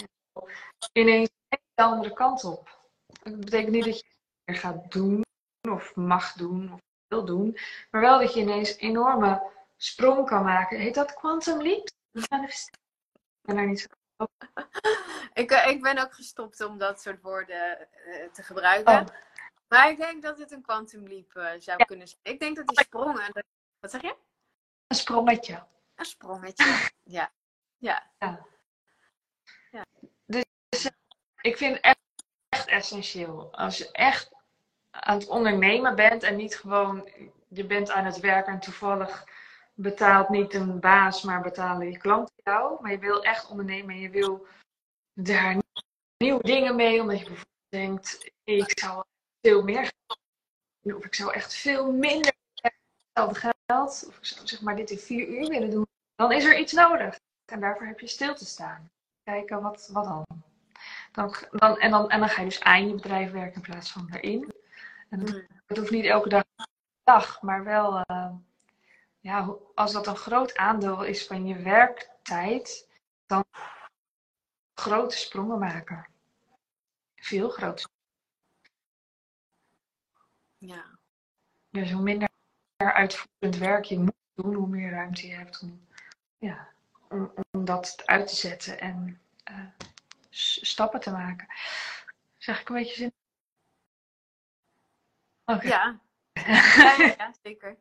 ineens 0.94 1.30
een 1.50 1.60
hele 1.76 1.90
andere 1.90 2.14
kant 2.14 2.44
op. 2.44 2.80
Dat 3.24 3.40
betekent 3.40 3.72
niet 3.72 3.86
dat 3.86 4.00
je 4.00 4.11
gaat 4.56 4.92
doen 4.92 5.24
of 5.70 5.96
mag 5.96 6.34
doen 6.34 6.74
of 6.74 6.80
wil 7.08 7.26
doen. 7.26 7.58
Maar 7.92 8.02
wel 8.02 8.20
dat 8.20 8.34
je 8.34 8.40
ineens 8.40 8.78
enorme 8.78 9.52
sprong 9.78 10.26
kan 10.28 10.44
maken. 10.44 10.80
Heet 10.80 10.96
dat 10.96 11.14
quantum 11.14 11.62
leap? 11.62 11.88
Ik 12.12 12.28
ben 13.42 13.58
er 13.58 13.68
niet 13.68 13.80
zo 13.80 13.88
ik, 15.34 15.52
eh, 15.52 15.68
ik 15.68 15.82
ben 15.82 15.98
ook 15.98 16.14
gestopt 16.14 16.62
om 16.62 16.78
dat 16.78 17.02
soort 17.02 17.22
woorden 17.22 17.88
uh, 18.08 18.32
te 18.32 18.44
gebruiken. 18.44 19.00
Oh. 19.00 19.06
Maar 19.68 19.90
ik 19.90 19.98
denk 19.98 20.24
dat 20.24 20.40
het 20.40 20.52
een 20.52 20.62
quantum 20.62 21.08
leap 21.08 21.34
uh, 21.36 21.52
zou 21.58 21.86
kunnen 21.86 22.08
zijn. 22.08 22.20
Ik 22.24 22.40
denk 22.40 22.56
dat 22.56 22.68
die 22.68 22.80
sprongen. 22.80 23.46
Wat 23.80 23.92
zeg 23.92 24.02
je? 24.02 24.16
Een 24.88 24.96
sprongetje. 24.96 25.64
Een 25.96 26.06
sprongetje, 26.06 26.90
ja. 27.04 27.32
Ja. 27.78 28.12
ja. 28.20 28.46
ja. 29.72 29.86
Dus 30.26 30.90
ik 31.42 31.58
vind 31.58 31.80
echt, 31.80 32.00
echt 32.50 32.68
essentieel. 32.68 33.54
Als 33.56 33.78
je 33.78 33.92
echt 33.92 34.31
aan 34.92 35.18
het 35.18 35.28
ondernemen 35.28 35.96
bent 35.96 36.24
en 36.24 36.36
niet 36.36 36.56
gewoon 36.56 37.10
je 37.48 37.66
bent 37.66 37.92
aan 37.92 38.06
het 38.06 38.20
werken 38.20 38.54
en 38.54 38.60
toevallig 38.60 39.24
betaalt 39.74 40.30
niet 40.30 40.54
een 40.54 40.80
baas, 40.80 41.22
maar 41.22 41.42
betalen 41.42 41.92
je 41.92 41.98
klanten 41.98 42.36
jou. 42.44 42.82
Maar 42.82 42.92
je 42.92 43.00
wil 43.00 43.24
echt 43.24 43.50
ondernemen 43.50 43.96
en 43.96 44.02
je 44.02 44.10
wil 44.10 44.48
daar 45.14 45.58
nieuwe 46.18 46.44
dingen 46.44 46.76
mee, 46.76 47.02
omdat 47.02 47.20
je 47.20 47.26
bijvoorbeeld 47.26 47.70
denkt, 47.70 48.32
ik 48.44 48.80
zou 48.80 49.04
veel 49.42 49.64
meer 49.64 49.92
of 50.82 51.06
ik 51.06 51.16
zou 51.16 51.34
echt 51.34 51.54
veel 51.54 51.92
minder 51.92 52.34
hetzelfde 52.54 53.54
geld, 53.66 54.06
of 54.08 54.18
ik 54.18 54.26
zou 54.26 54.48
zeg 54.48 54.62
maar 54.62 54.76
dit 54.76 54.90
in 54.90 54.98
vier 54.98 55.28
uur 55.28 55.48
willen 55.48 55.70
doen, 55.70 55.88
dan 56.16 56.32
is 56.32 56.44
er 56.44 56.60
iets 56.60 56.74
nodig. 56.74 57.20
En 57.46 57.60
daarvoor 57.60 57.88
heb 57.88 58.00
je 58.00 58.08
stil 58.08 58.36
te 58.36 58.46
staan. 58.46 58.90
Kijken, 59.24 59.62
wat, 59.62 59.90
wat 59.92 60.04
dan? 60.04 60.26
dan, 61.12 61.36
dan, 61.52 61.78
en, 61.78 61.92
dan 61.92 62.10
en 62.10 62.20
dan 62.20 62.30
ga 62.30 62.42
je 62.42 62.48
dus 62.48 62.60
aan 62.60 62.88
je 62.88 62.94
bedrijf 62.94 63.32
werken 63.32 63.56
in 63.56 63.62
plaats 63.62 63.92
van 63.92 64.10
erin. 64.12 64.54
En 65.12 65.20
dat, 65.20 65.30
hmm. 65.30 65.78
hoeft 65.78 65.92
niet 65.92 66.06
elke 66.06 66.30
dag, 66.30 66.44
dag 67.04 67.42
maar 67.42 67.64
wel, 67.64 68.04
uh, 68.10 68.34
ja, 69.20 69.56
als 69.76 69.94
dat 69.94 70.08
een 70.08 70.16
groot 70.16 70.58
aandeel 70.58 71.04
is 71.04 71.28
van 71.28 71.48
je 71.48 71.56
werktijd, 71.56 72.90
dan 73.26 73.46
grote 74.74 75.18
sprongen 75.18 75.60
maken. 75.60 76.08
Veel 77.16 77.50
grote. 77.50 77.88
Ja. 80.58 81.00
Dus 81.70 81.92
hoe 81.92 82.02
minder 82.02 82.30
uitvoerend 82.78 83.58
werk 83.58 83.86
je 83.86 84.00
moet 84.00 84.16
doen, 84.34 84.54
hoe 84.54 84.68
meer 84.68 84.92
ruimte 84.92 85.28
je 85.28 85.34
hebt 85.34 85.62
om, 85.62 85.88
ja, 86.38 86.68
om, 87.10 87.34
om 87.52 87.66
dat 87.66 88.02
uit 88.06 88.28
te 88.28 88.36
zetten 88.36 88.80
en 88.80 89.22
uh, 89.52 89.68
stappen 90.30 91.00
te 91.00 91.12
maken. 91.12 91.48
Zeg 92.38 92.62
ik 92.62 92.70
een 92.70 92.76
beetje 92.76 92.96
zin? 92.96 93.21
Okay. 95.56 95.70
Ja. 95.70 96.02
ja. 96.34 97.14
ja, 97.18 97.34
zeker. 97.44 97.78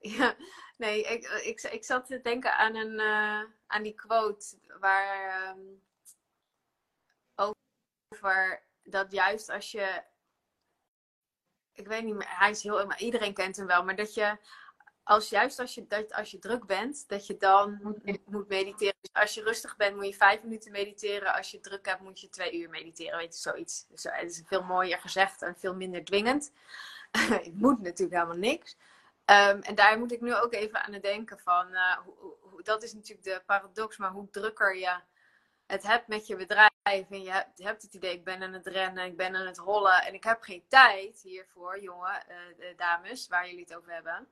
Ja, 0.00 0.36
nee, 0.76 1.02
ik, 1.02 1.24
ik, 1.26 1.62
ik 1.62 1.84
zat 1.84 2.06
te 2.06 2.20
denken 2.20 2.56
aan, 2.56 2.74
een, 2.74 2.92
uh, 3.00 3.42
aan 3.66 3.82
die 3.82 3.94
quote 3.94 4.58
waar 4.80 5.48
um, 5.48 5.82
over 8.08 8.62
dat 8.82 9.12
juist 9.12 9.50
als 9.50 9.70
je 9.70 10.02
ik 11.72 11.86
weet 11.86 12.04
niet 12.04 12.14
meer, 12.14 12.38
hij 12.38 12.50
is 12.50 12.62
heel, 12.62 12.86
maar 12.86 13.00
iedereen 13.00 13.34
kent 13.34 13.56
hem 13.56 13.66
wel, 13.66 13.84
maar 13.84 13.96
dat 13.96 14.14
je 14.14 14.38
als 15.04 15.28
juist 15.28 15.58
als 15.58 15.74
je, 15.74 15.86
dat, 15.86 16.12
als 16.12 16.30
je 16.30 16.38
druk 16.38 16.66
bent, 16.66 17.08
dat 17.08 17.26
je 17.26 17.36
dan 17.36 17.78
moet, 17.82 18.26
moet 18.26 18.48
mediteren. 18.48 18.94
Dus 19.00 19.22
als 19.22 19.34
je 19.34 19.42
rustig 19.42 19.76
bent, 19.76 19.96
moet 19.96 20.06
je 20.06 20.14
vijf 20.14 20.42
minuten 20.42 20.72
mediteren. 20.72 21.34
Als 21.34 21.50
je 21.50 21.60
druk 21.60 21.86
hebt, 21.86 22.00
moet 22.00 22.20
je 22.20 22.28
twee 22.28 22.60
uur 22.60 22.70
mediteren. 22.70 23.18
Weet 23.18 23.34
je, 23.34 23.40
zoiets. 23.40 23.86
Dus 23.88 24.02
het 24.02 24.30
is 24.30 24.42
veel 24.46 24.62
mooier 24.62 24.98
gezegd 24.98 25.42
en 25.42 25.56
veel 25.58 25.74
minder 25.74 26.04
dwingend. 26.04 26.52
het 27.10 27.54
moet 27.54 27.80
natuurlijk 27.80 28.22
helemaal 28.22 28.50
niks. 28.50 28.76
Ehm, 29.24 29.60
en 29.60 29.74
daar 29.74 29.98
moet 29.98 30.12
ik 30.12 30.20
nu 30.20 30.34
ook 30.34 30.52
even 30.52 30.82
aan 30.82 30.92
het 30.92 31.02
denken 31.02 31.38
van, 31.38 31.72
uh, 31.72 31.96
hoe, 31.96 32.34
hoe, 32.40 32.62
dat 32.62 32.82
is 32.82 32.92
natuurlijk 32.92 33.24
de 33.24 33.42
paradox, 33.46 33.96
maar 33.96 34.10
hoe 34.10 34.30
drukker 34.30 34.76
je 34.76 35.00
het 35.66 35.82
hebt 35.82 36.08
met 36.08 36.26
je 36.26 36.36
bedrijf 36.36 36.70
en 36.84 37.22
je 37.22 37.30
hebt, 37.30 37.58
je 37.58 37.64
hebt, 37.64 37.82
het 37.82 37.94
idee, 37.94 38.12
ik 38.12 38.24
ben 38.24 38.42
aan 38.42 38.52
het 38.52 38.66
rennen, 38.66 39.04
ik 39.04 39.16
ben 39.16 39.36
aan 39.36 39.46
het 39.46 39.58
rollen 39.58 40.02
en 40.02 40.14
ik 40.14 40.24
heb 40.24 40.42
geen 40.42 40.64
tijd 40.68 41.20
hiervoor, 41.22 41.80
jongen, 41.80 42.24
uh, 42.58 42.66
dames, 42.76 43.28
waar 43.28 43.46
jullie 43.46 43.64
het 43.68 43.76
over 43.76 43.92
hebben. 43.92 44.28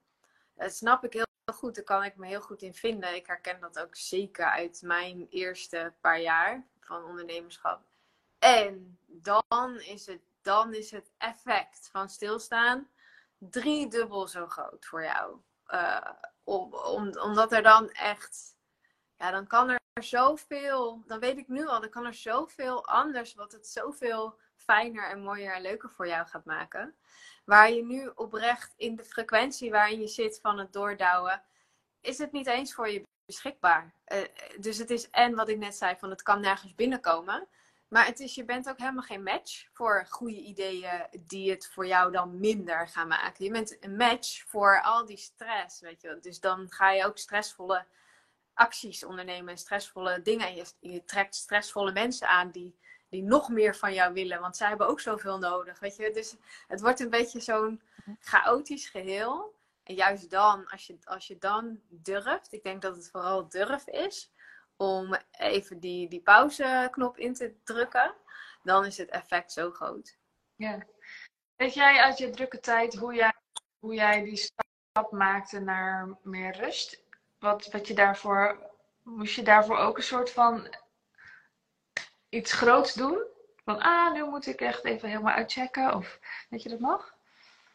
Dat 0.58 0.74
snap 0.74 1.04
ik 1.04 1.12
heel 1.12 1.26
goed, 1.54 1.74
daar 1.74 1.84
kan 1.84 2.04
ik 2.04 2.16
me 2.16 2.26
heel 2.26 2.40
goed 2.40 2.62
in 2.62 2.74
vinden. 2.74 3.14
Ik 3.14 3.26
herken 3.26 3.60
dat 3.60 3.78
ook 3.78 3.96
zeker 3.96 4.44
uit 4.44 4.82
mijn 4.82 5.26
eerste 5.30 5.94
paar 6.00 6.20
jaar 6.20 6.66
van 6.80 7.04
ondernemerschap. 7.04 7.82
En 8.38 8.98
dan 9.06 9.80
is 9.80 10.06
het, 10.06 10.20
dan 10.42 10.74
is 10.74 10.90
het 10.90 11.10
effect 11.18 11.88
van 11.92 12.08
stilstaan 12.08 12.88
drie 13.38 13.88
dubbel 13.88 14.26
zo 14.26 14.46
groot 14.46 14.86
voor 14.86 15.02
jou. 15.02 15.36
Uh, 15.68 16.10
om, 16.44 16.74
om, 16.74 17.18
omdat 17.18 17.52
er 17.52 17.62
dan 17.62 17.90
echt, 17.90 18.56
ja, 19.16 19.30
dan 19.30 19.46
kan 19.46 19.68
er 19.68 20.02
zoveel, 20.02 21.02
dan 21.06 21.18
weet 21.18 21.38
ik 21.38 21.48
nu 21.48 21.66
al, 21.66 21.80
dan 21.80 21.90
kan 21.90 22.06
er 22.06 22.14
zoveel 22.14 22.86
anders, 22.86 23.34
wat 23.34 23.52
het 23.52 23.66
zoveel 23.66 24.38
fijner 24.56 25.10
en 25.10 25.22
mooier 25.22 25.54
en 25.54 25.62
leuker 25.62 25.90
voor 25.90 26.08
jou 26.08 26.26
gaat 26.26 26.44
maken. 26.44 26.96
Waar 27.48 27.72
je 27.72 27.84
nu 27.84 28.10
oprecht 28.14 28.74
in 28.76 28.96
de 28.96 29.04
frequentie 29.04 29.70
waarin 29.70 30.00
je 30.00 30.06
zit 30.06 30.38
van 30.42 30.58
het 30.58 30.72
doordouwen, 30.72 31.42
is 32.00 32.18
het 32.18 32.32
niet 32.32 32.46
eens 32.46 32.74
voor 32.74 32.88
je 32.88 33.02
beschikbaar. 33.26 33.94
Uh, 34.08 34.18
dus 34.60 34.78
het 34.78 34.90
is 34.90 35.10
en 35.10 35.34
wat 35.34 35.48
ik 35.48 35.58
net 35.58 35.76
zei, 35.76 35.96
van 35.98 36.10
het 36.10 36.22
kan 36.22 36.40
nergens 36.40 36.74
binnenkomen. 36.74 37.48
Maar 37.88 38.06
het 38.06 38.20
is, 38.20 38.34
je 38.34 38.44
bent 38.44 38.68
ook 38.68 38.78
helemaal 38.78 39.02
geen 39.02 39.22
match 39.22 39.66
voor 39.72 40.06
goede 40.08 40.40
ideeën 40.40 41.06
die 41.20 41.50
het 41.50 41.66
voor 41.66 41.86
jou 41.86 42.12
dan 42.12 42.40
minder 42.40 42.88
gaan 42.88 43.08
maken. 43.08 43.44
Je 43.44 43.50
bent 43.50 43.76
een 43.80 43.96
match 43.96 44.44
voor 44.46 44.82
al 44.82 45.06
die 45.06 45.16
stress, 45.16 45.80
weet 45.80 46.02
je. 46.02 46.18
Dus 46.20 46.40
dan 46.40 46.70
ga 46.70 46.90
je 46.90 47.04
ook 47.04 47.18
stressvolle 47.18 47.86
acties 48.54 49.04
ondernemen 49.04 49.50
en 49.50 49.58
stressvolle 49.58 50.22
dingen. 50.22 50.66
je 50.80 51.04
trekt 51.04 51.34
stressvolle 51.34 51.92
mensen 51.92 52.28
aan 52.28 52.50
die, 52.50 52.78
die 53.08 53.22
nog 53.22 53.48
meer 53.48 53.76
van 53.76 53.94
jou 53.94 54.12
willen, 54.12 54.40
want 54.40 54.56
zij 54.56 54.68
hebben 54.68 54.88
ook 54.88 55.00
zoveel 55.00 55.38
nodig, 55.38 55.78
weet 55.78 55.96
je. 55.96 56.10
Dus 56.10 56.36
het 56.66 56.80
wordt 56.80 57.00
een 57.00 57.10
beetje 57.10 57.40
zo'n 57.40 57.80
chaotisch 58.20 58.88
geheel. 58.88 59.56
En 59.82 59.94
juist 59.94 60.30
dan, 60.30 60.68
als 60.68 60.86
je, 60.86 60.98
als 61.04 61.26
je 61.26 61.38
dan 61.38 61.80
durft, 61.88 62.52
ik 62.52 62.62
denk 62.62 62.82
dat 62.82 62.96
het 62.96 63.10
vooral 63.10 63.48
durf 63.48 63.86
is, 63.86 64.32
om 64.76 65.16
even 65.30 65.80
die, 65.80 66.08
die 66.08 66.20
pauzeknop 66.20 67.18
in 67.18 67.34
te 67.34 67.54
drukken, 67.64 68.14
dan 68.62 68.84
is 68.84 68.98
het 68.98 69.08
effect 69.08 69.52
zo 69.52 69.70
groot. 69.70 70.16
Ja. 70.56 70.78
Weet 71.56 71.74
jij 71.74 72.00
uit 72.00 72.18
je 72.18 72.30
drukke 72.30 72.60
tijd 72.60 72.94
hoe 72.94 73.14
jij, 73.14 73.34
hoe 73.78 73.94
jij 73.94 74.22
die 74.22 74.36
stap 74.36 75.12
maakte 75.12 75.60
naar 75.60 76.16
meer 76.22 76.56
rust? 76.56 77.02
Wat, 77.38 77.66
wat 77.66 77.86
je 77.86 77.94
daarvoor, 77.94 78.70
moest 79.02 79.34
je 79.34 79.42
daarvoor 79.42 79.76
ook 79.76 79.96
een 79.96 80.02
soort 80.02 80.30
van 80.30 80.76
iets 82.28 82.52
groots 82.52 82.94
doen? 82.94 83.22
Van, 83.64 83.80
ah, 83.80 84.12
nu 84.12 84.24
moet 84.24 84.46
ik 84.46 84.60
echt 84.60 84.84
even 84.84 85.08
helemaal 85.08 85.34
uitchecken. 85.34 85.94
Of 85.94 86.18
weet 86.50 86.62
je 86.62 86.68
dat 86.68 86.80
nog? 86.80 87.14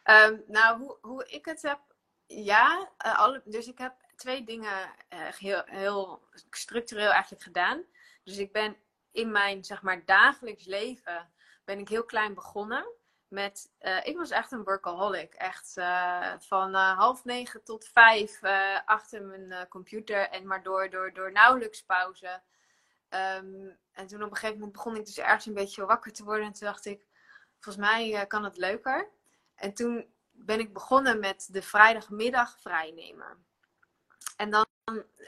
Um, 0.04 0.44
nou, 0.46 0.78
hoe, 0.78 0.98
hoe 1.00 1.26
ik 1.26 1.44
het 1.44 1.62
heb, 1.62 1.78
ja. 2.26 2.88
Uh, 3.06 3.18
alle, 3.18 3.42
dus 3.44 3.66
ik 3.66 3.78
heb 3.78 3.94
twee 4.16 4.44
dingen 4.44 4.94
heel, 5.38 5.62
heel 5.64 6.28
structureel 6.50 7.10
eigenlijk 7.10 7.42
gedaan. 7.42 7.82
Dus 8.24 8.36
ik 8.38 8.52
ben 8.52 8.76
in 9.12 9.30
mijn, 9.30 9.64
zeg 9.64 9.82
maar, 9.82 10.04
dagelijks 10.04 10.64
leven, 10.64 11.32
ben 11.64 11.78
ik 11.78 11.88
heel 11.88 12.04
klein 12.04 12.34
begonnen. 12.34 12.86
Met, 13.28 13.72
uh, 13.80 14.06
ik 14.06 14.16
was 14.16 14.30
echt 14.30 14.52
een 14.52 14.64
workaholic. 14.64 15.34
Echt 15.34 15.76
uh, 15.76 16.32
van 16.38 16.74
half 16.74 17.24
negen 17.24 17.64
tot 17.64 17.88
vijf 17.92 18.42
achter 18.84 19.22
mijn 19.22 19.68
computer. 19.68 20.28
En 20.28 20.46
maar 20.46 20.62
door, 20.62 20.90
door, 20.90 21.12
door 21.12 21.32
nauwelijks 21.32 21.82
pauze. 21.82 22.42
Um, 23.14 23.76
en 23.92 24.06
toen 24.06 24.22
op 24.22 24.30
een 24.30 24.36
gegeven 24.36 24.58
moment 24.58 24.72
begon 24.72 24.96
ik 24.96 25.04
dus 25.06 25.18
ergens 25.18 25.46
een 25.46 25.54
beetje 25.54 25.86
wakker 25.86 26.12
te 26.12 26.24
worden. 26.24 26.46
En 26.46 26.52
toen 26.52 26.66
dacht 26.66 26.84
ik, 26.84 27.06
volgens 27.58 27.86
mij 27.86 28.26
kan 28.26 28.44
het 28.44 28.56
leuker. 28.56 29.08
En 29.54 29.74
toen 29.74 30.06
ben 30.30 30.58
ik 30.58 30.72
begonnen 30.72 31.20
met 31.20 31.48
de 31.50 31.62
vrijdagmiddag 31.62 32.60
vrijnemen. 32.60 33.46
En 34.36 34.50
dan, 34.50 34.66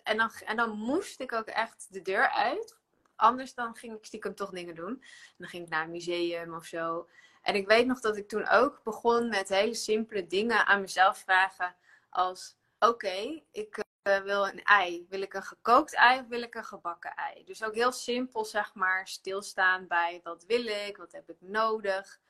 en, 0.02 0.16
dan, 0.16 0.30
en 0.44 0.56
dan 0.56 0.70
moest 0.70 1.20
ik 1.20 1.32
ook 1.32 1.46
echt 1.46 1.86
de 1.90 2.02
deur 2.02 2.30
uit. 2.30 2.76
Anders 3.16 3.54
dan 3.54 3.74
ging 3.74 3.96
ik 3.96 4.04
stiekem 4.04 4.34
toch 4.34 4.50
dingen 4.50 4.74
doen. 4.74 4.92
En 5.00 5.34
dan 5.36 5.48
ging 5.48 5.64
ik 5.64 5.68
naar 5.68 5.84
een 5.84 5.90
museum 5.90 6.54
of 6.54 6.64
zo. 6.64 7.08
En 7.42 7.54
ik 7.54 7.66
weet 7.66 7.86
nog 7.86 8.00
dat 8.00 8.16
ik 8.16 8.28
toen 8.28 8.48
ook 8.48 8.82
begon 8.82 9.28
met 9.28 9.48
hele 9.48 9.74
simpele 9.74 10.26
dingen 10.26 10.66
aan 10.66 10.80
mezelf 10.80 11.18
vragen. 11.18 11.76
Als, 12.08 12.56
oké, 12.78 13.42
ik 13.50 13.84
uh, 14.06 14.18
wil 14.18 14.46
een 14.46 14.62
ei. 14.62 15.06
Wil 15.08 15.22
ik 15.22 15.34
een 15.34 15.42
gekookt 15.42 15.94
ei 15.94 16.20
of 16.20 16.26
wil 16.26 16.42
ik 16.42 16.54
een 16.54 16.64
gebakken 16.64 17.14
ei? 17.14 17.44
Dus 17.44 17.64
ook 17.64 17.74
heel 17.74 17.92
simpel, 17.92 18.44
zeg 18.44 18.74
maar, 18.74 19.08
stilstaan 19.08 19.86
bij 19.86 20.20
wat 20.22 20.44
wil 20.44 20.66
ik, 20.66 20.96
wat 20.96 21.12
heb 21.12 21.30
ik 21.30 21.40
nodig. 21.40 22.20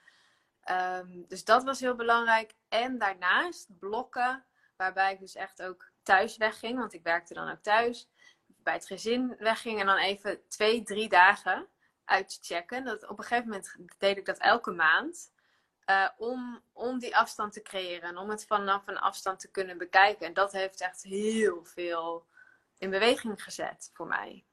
Um, 0.71 1.25
dus 1.29 1.45
dat 1.45 1.65
was 1.65 1.81
heel 1.81 1.95
belangrijk. 1.95 2.53
En 2.69 2.99
daarnaast 2.99 3.79
blokken, 3.79 4.45
waarbij 4.77 5.13
ik 5.13 5.21
dus 5.21 5.35
echt 5.35 5.63
ook 5.63 5.91
thuis 6.03 6.37
wegging, 6.37 6.79
want 6.79 6.93
ik 6.93 7.03
werkte 7.03 7.35
dan 7.35 7.51
ook 7.51 7.63
thuis. 7.63 8.09
Bij 8.47 8.75
het 8.75 8.87
gezin 8.87 9.37
wegging 9.39 9.81
en 9.81 9.87
dan 9.87 9.97
even 9.97 10.49
twee, 10.49 10.83
drie 10.83 11.09
dagen 11.09 11.69
uitchecken. 12.05 12.85
Dat, 12.85 13.09
op 13.09 13.19
een 13.19 13.25
gegeven 13.25 13.49
moment 13.49 13.77
deed 13.99 14.17
ik 14.17 14.25
dat 14.25 14.39
elke 14.39 14.71
maand. 14.71 15.33
Eh, 15.87 16.09
om, 16.17 16.61
om 16.73 16.99
die 16.99 17.17
afstand 17.17 17.53
te 17.53 17.63
creëren 17.63 18.09
en 18.09 18.17
om 18.17 18.31
het 18.31 18.47
vanaf 18.47 18.87
een 18.87 18.99
afstand 18.99 19.41
te 19.41 19.51
kunnen 19.51 19.79
bekijken. 19.79 20.27
En 20.27 20.35
dat 20.35 20.53
heeft 20.53 20.81
echt 20.81 21.03
heel 21.03 21.65
veel 21.65 22.27
in 22.79 22.91
beweging 22.91 23.43
gezet 23.43 23.91
voor 23.93 24.07
mij. 24.07 24.45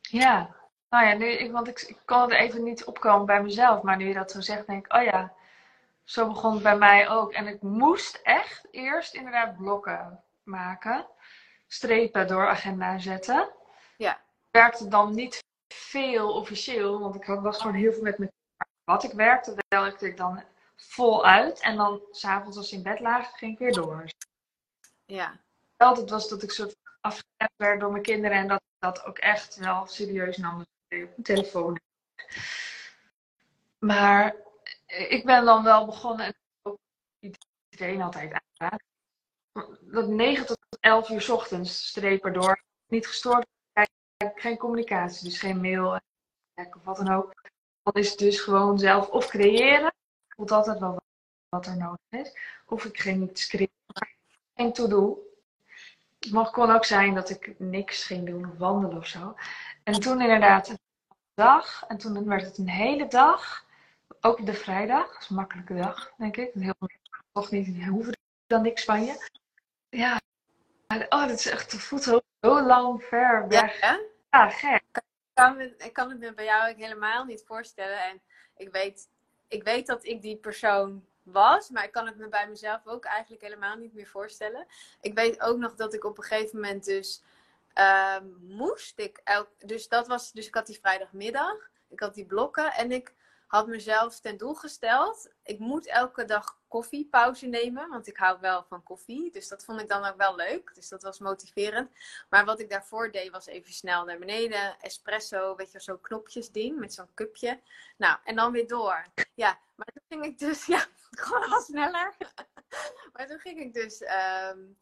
Ja, 0.00 0.54
nou 0.90 1.06
ja, 1.06 1.14
nu, 1.14 1.26
ik, 1.26 1.52
want 1.52 1.68
ik, 1.68 1.80
ik 1.80 1.98
kon 2.04 2.32
er 2.32 2.38
even 2.38 2.62
niet 2.62 2.84
opkomen 2.84 3.26
bij 3.26 3.42
mezelf, 3.42 3.82
maar 3.82 3.96
nu 3.96 4.06
je 4.08 4.14
dat 4.14 4.30
zo 4.30 4.40
zegt, 4.40 4.66
denk 4.66 4.86
ik, 4.86 4.92
oh 4.92 5.02
ja, 5.02 5.32
zo 6.04 6.26
begon 6.26 6.54
het 6.54 6.62
bij 6.62 6.76
mij 6.76 7.08
ook. 7.08 7.32
En 7.32 7.46
ik 7.46 7.62
moest 7.62 8.20
echt 8.22 8.68
eerst 8.70 9.14
inderdaad 9.14 9.56
blokken 9.56 10.22
maken, 10.42 11.06
strepen 11.66 12.26
door 12.26 12.48
agenda 12.48 12.98
zetten. 12.98 13.50
Ja. 13.96 14.20
Werkte 14.50 14.88
dan 14.88 15.14
niet 15.14 15.42
veel 15.68 16.32
officieel, 16.32 17.00
want 17.00 17.14
ik 17.14 17.24
was 17.24 17.60
gewoon 17.60 17.76
heel 17.76 17.92
veel 17.92 18.02
met 18.02 18.18
mijn 18.18 18.32
wat 18.84 19.04
ik 19.04 19.12
werkte, 19.12 19.56
werkte 19.68 20.06
ik 20.06 20.16
dan 20.16 20.42
voluit. 20.76 21.60
En 21.60 21.76
dan 21.76 22.02
s'avonds 22.10 22.56
als 22.56 22.68
ze 22.68 22.74
in 22.74 22.82
bed 22.82 23.00
lagen, 23.00 23.34
ging 23.34 23.52
ik 23.52 23.58
weer 23.58 23.72
door. 23.72 24.04
Ja. 25.04 25.40
Altijd 25.76 26.10
was 26.10 26.28
dat 26.28 26.42
ik 26.42 26.50
soort 26.50 26.76
afgezet 27.00 27.52
werd 27.56 27.80
door 27.80 27.90
mijn 27.90 28.02
kinderen 28.02 28.36
en 28.36 28.48
dat 28.48 28.60
ik 28.60 28.76
dat 28.78 29.04
ook 29.04 29.18
echt 29.18 29.56
wel 29.56 29.86
serieus 29.86 30.36
nam 30.36 30.60
op 30.60 30.66
mijn 30.88 31.14
telefoon. 31.22 31.80
Maar 33.78 34.34
ik 34.86 35.24
ben 35.24 35.44
dan 35.44 35.64
wel 35.64 35.86
begonnen, 35.86 36.26
en 36.26 36.34
ook 36.62 36.78
iedereen 37.70 38.02
altijd 38.02 38.40
aan, 38.56 38.78
dat 39.80 40.08
9 40.08 40.46
tot 40.46 40.58
11 40.80 41.08
uur 41.08 41.32
ochtends 41.32 41.86
strepen 41.86 42.32
door. 42.32 42.62
Niet 42.86 43.06
gestoord, 43.06 43.46
geen 44.34 44.56
communicatie, 44.56 45.24
dus 45.24 45.38
geen 45.38 45.60
mail 45.60 46.00
of 46.54 46.82
wat 46.82 46.96
dan 46.96 47.12
ook. 47.12 47.32
Dan 47.84 48.02
is 48.02 48.10
het 48.10 48.18
dus 48.18 48.40
gewoon 48.40 48.78
zelf 48.78 49.08
of 49.08 49.26
creëren. 49.26 49.86
Ik 50.26 50.34
voelt 50.36 50.50
altijd 50.50 50.78
wel 50.78 51.00
wat 51.48 51.66
er 51.66 51.76
nodig 51.76 51.98
is. 52.08 52.38
Of 52.66 52.84
ik 52.84 53.00
ging 53.00 53.20
niet 53.20 53.46
creëren, 53.46 54.16
geen 54.54 54.72
to-do. 54.72 55.18
Het 56.18 56.32
mag, 56.32 56.50
kon 56.50 56.70
ook 56.70 56.84
zijn 56.84 57.14
dat 57.14 57.30
ik 57.30 57.54
niks 57.58 58.04
ging 58.04 58.26
doen 58.26 58.50
of 58.50 58.58
wandelen 58.58 58.96
of 58.96 59.06
zo. 59.06 59.36
En 59.82 60.00
toen 60.00 60.20
inderdaad 60.20 60.68
een 60.68 60.78
dag. 61.34 61.84
En 61.88 61.98
toen 61.98 62.24
werd 62.24 62.44
het 62.44 62.58
een 62.58 62.68
hele 62.68 63.06
dag. 63.06 63.64
Ook 64.20 64.46
de 64.46 64.54
vrijdag. 64.54 65.12
Dat 65.12 65.22
is 65.22 65.28
een 65.28 65.36
makkelijke 65.36 65.74
dag, 65.74 66.12
denk 66.16 66.36
ik. 66.36 66.50
Heel 66.54 66.74
toch 67.32 67.50
niet 67.50 67.84
hoeven 67.84 68.16
dan 68.46 68.62
niks 68.62 68.84
van 68.84 69.04
je. 69.04 69.28
Ja. 69.88 70.20
Oh, 71.08 71.28
dat 71.28 71.38
is 71.38 71.46
echt 71.46 71.70
de 71.70 71.78
voet 71.78 72.02
zo 72.02 72.20
lang 72.40 73.02
ver 73.02 73.48
weg. 73.48 73.80
Ja, 73.80 74.00
ja 74.30 74.48
gek 74.48 75.02
kan, 75.34 75.60
ik 75.60 75.92
kan 75.92 76.10
het 76.10 76.18
me 76.18 76.34
bij 76.34 76.44
jou 76.44 76.74
helemaal 76.74 77.24
niet 77.24 77.44
voorstellen. 77.46 78.02
En 78.02 78.22
ik 78.56 78.72
weet, 78.72 79.08
ik 79.48 79.62
weet 79.62 79.86
dat 79.86 80.04
ik 80.04 80.22
die 80.22 80.36
persoon 80.36 81.06
was, 81.22 81.70
maar 81.70 81.84
ik 81.84 81.92
kan 81.92 82.06
het 82.06 82.16
me 82.16 82.28
bij 82.28 82.48
mezelf 82.48 82.86
ook 82.86 83.04
eigenlijk 83.04 83.42
helemaal 83.42 83.76
niet 83.76 83.94
meer 83.94 84.06
voorstellen. 84.06 84.66
Ik 85.00 85.14
weet 85.14 85.40
ook 85.40 85.58
nog 85.58 85.74
dat 85.74 85.94
ik 85.94 86.04
op 86.04 86.18
een 86.18 86.24
gegeven 86.24 86.60
moment 86.60 86.84
dus 86.84 87.22
ehm, 87.72 88.26
moest. 88.40 88.98
Ik 88.98 89.20
elk, 89.24 89.48
dus 89.58 89.88
dat 89.88 90.06
was, 90.06 90.32
dus 90.32 90.46
ik 90.46 90.54
had 90.54 90.66
die 90.66 90.78
vrijdagmiddag, 90.80 91.70
ik 91.88 92.00
had 92.00 92.14
die 92.14 92.26
blokken 92.26 92.72
en 92.72 92.92
ik 92.92 93.14
had 93.46 93.66
mezelf 93.66 94.20
ten 94.20 94.36
doel 94.36 94.54
gesteld. 94.54 95.32
Ik 95.42 95.58
moet 95.58 95.86
elke 95.86 96.24
dag 96.24 96.58
koffiepauze 96.68 97.46
nemen, 97.46 97.88
want 97.88 98.06
ik 98.06 98.16
hou 98.16 98.40
wel 98.40 98.64
van 98.64 98.82
koffie. 98.82 99.30
Dus 99.30 99.48
dat 99.48 99.64
vond 99.64 99.80
ik 99.80 99.88
dan 99.88 100.04
ook 100.04 100.16
wel 100.16 100.36
leuk. 100.36 100.74
Dus 100.74 100.88
dat 100.88 101.02
was 101.02 101.18
motiverend. 101.18 101.90
Maar 102.28 102.44
wat 102.44 102.60
ik 102.60 102.70
daarvoor 102.70 103.10
deed 103.10 103.30
was 103.30 103.46
even 103.46 103.72
snel 103.72 104.04
naar 104.04 104.18
beneden. 104.18 104.80
Espresso, 104.80 105.56
weet 105.56 105.72
je, 105.72 105.80
zo'n 105.80 106.00
knopjes 106.00 106.50
ding 106.50 106.78
met 106.78 106.94
zo'n 106.94 107.14
cupje. 107.14 107.60
Nou, 107.96 108.18
en 108.24 108.36
dan 108.36 108.52
weer 108.52 108.66
door. 108.66 109.06
Ja, 109.34 109.58
maar 109.74 109.86
toen 109.86 110.04
ging 110.08 110.24
ik 110.24 110.38
dus, 110.38 110.66
ja, 110.74 110.86
gewoon 111.10 111.52
al 111.52 111.60
sneller. 111.60 112.16
maar 113.12 113.26
toen 113.26 113.38
ging 113.38 113.60
ik 113.60 113.74
dus 113.74 114.02
um, 114.52 114.76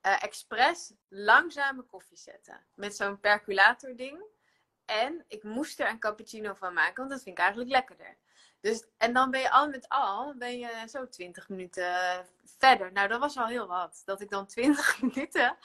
expres 0.00 0.92
langzame 1.08 1.82
koffie 1.82 2.18
zetten. 2.18 2.66
Met 2.74 2.96
zo'n 2.96 3.20
percolator 3.20 3.96
ding. 3.96 4.24
En 4.84 5.24
ik 5.28 5.42
moest 5.42 5.80
er 5.80 5.88
een 5.88 5.98
cappuccino 5.98 6.54
van 6.54 6.74
maken, 6.74 6.96
want 6.96 7.10
dat 7.10 7.22
vind 7.22 7.38
ik 7.38 7.42
eigenlijk 7.42 7.72
lekkerder. 7.72 8.16
Dus, 8.60 8.84
en 8.96 9.12
dan 9.12 9.30
ben 9.30 9.40
je 9.40 9.50
al 9.50 9.68
met 9.68 9.88
al, 9.88 10.34
ben 10.36 10.58
je 10.58 10.84
zo 10.88 11.08
20 11.08 11.48
minuten 11.48 11.94
verder. 12.58 12.92
Nou, 12.92 13.08
dat 13.08 13.20
was 13.20 13.36
al 13.36 13.46
heel 13.46 13.66
wat. 13.66 14.02
Dat 14.04 14.20
ik 14.20 14.30
dan 14.30 14.46
20 14.46 15.00
minuten 15.02 15.56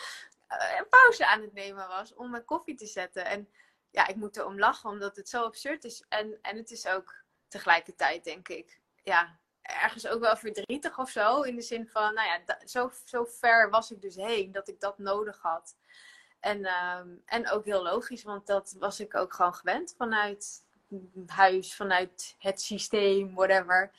eh, 0.48 0.78
een 0.78 0.90
pauze 0.90 1.28
aan 1.28 1.42
het 1.42 1.54
nemen 1.54 1.88
was 1.88 2.14
om 2.14 2.30
mijn 2.30 2.46
koffie 2.46 2.76
te 2.76 2.86
zetten. 2.86 3.26
En 3.26 3.50
ja, 3.90 4.08
ik 4.08 4.16
moet 4.16 4.38
erom 4.38 4.60
lachen, 4.60 4.90
omdat 4.90 5.16
het 5.16 5.30
zo 5.30 5.44
absurd 5.44 5.84
is. 5.84 6.06
En, 6.10 6.40
en 6.42 6.58
het 6.58 6.72
is 6.72 6.88
ook 6.88 7.16
tegelijkertijd, 7.48 8.24
denk 8.24 8.48
ik, 8.48 8.80
ja, 9.04 9.40
ergens 9.62 10.08
ook 10.08 10.20
wel 10.20 10.38
verdrietig 10.38 11.00
of 11.00 11.10
zo. 11.10 11.42
In 11.42 11.56
de 11.56 11.62
zin 11.62 11.88
van, 11.88 12.14
nou 12.14 12.28
ja, 12.28 12.58
zo, 12.66 12.92
zo 13.06 13.26
ver 13.26 13.70
was 13.70 13.92
ik 13.92 14.02
dus 14.02 14.16
heen 14.16 14.52
dat 14.52 14.68
ik 14.68 14.80
dat 14.80 14.98
nodig 14.98 15.42
had. 15.42 15.76
En, 16.40 16.66
ehm, 16.66 17.08
en 17.26 17.50
ook 17.50 17.66
heel 17.66 17.84
logisch, 17.84 18.24
want 18.24 18.48
dat 18.48 18.76
was 18.80 19.00
ik 19.00 19.16
ook 19.16 19.34
gewoon 19.34 19.54
gewend 19.54 19.94
vanuit 19.98 20.66
huis, 21.26 21.76
vanuit 21.76 22.36
het 22.38 22.62
systeem, 22.62 23.36
whatever. 23.36 23.92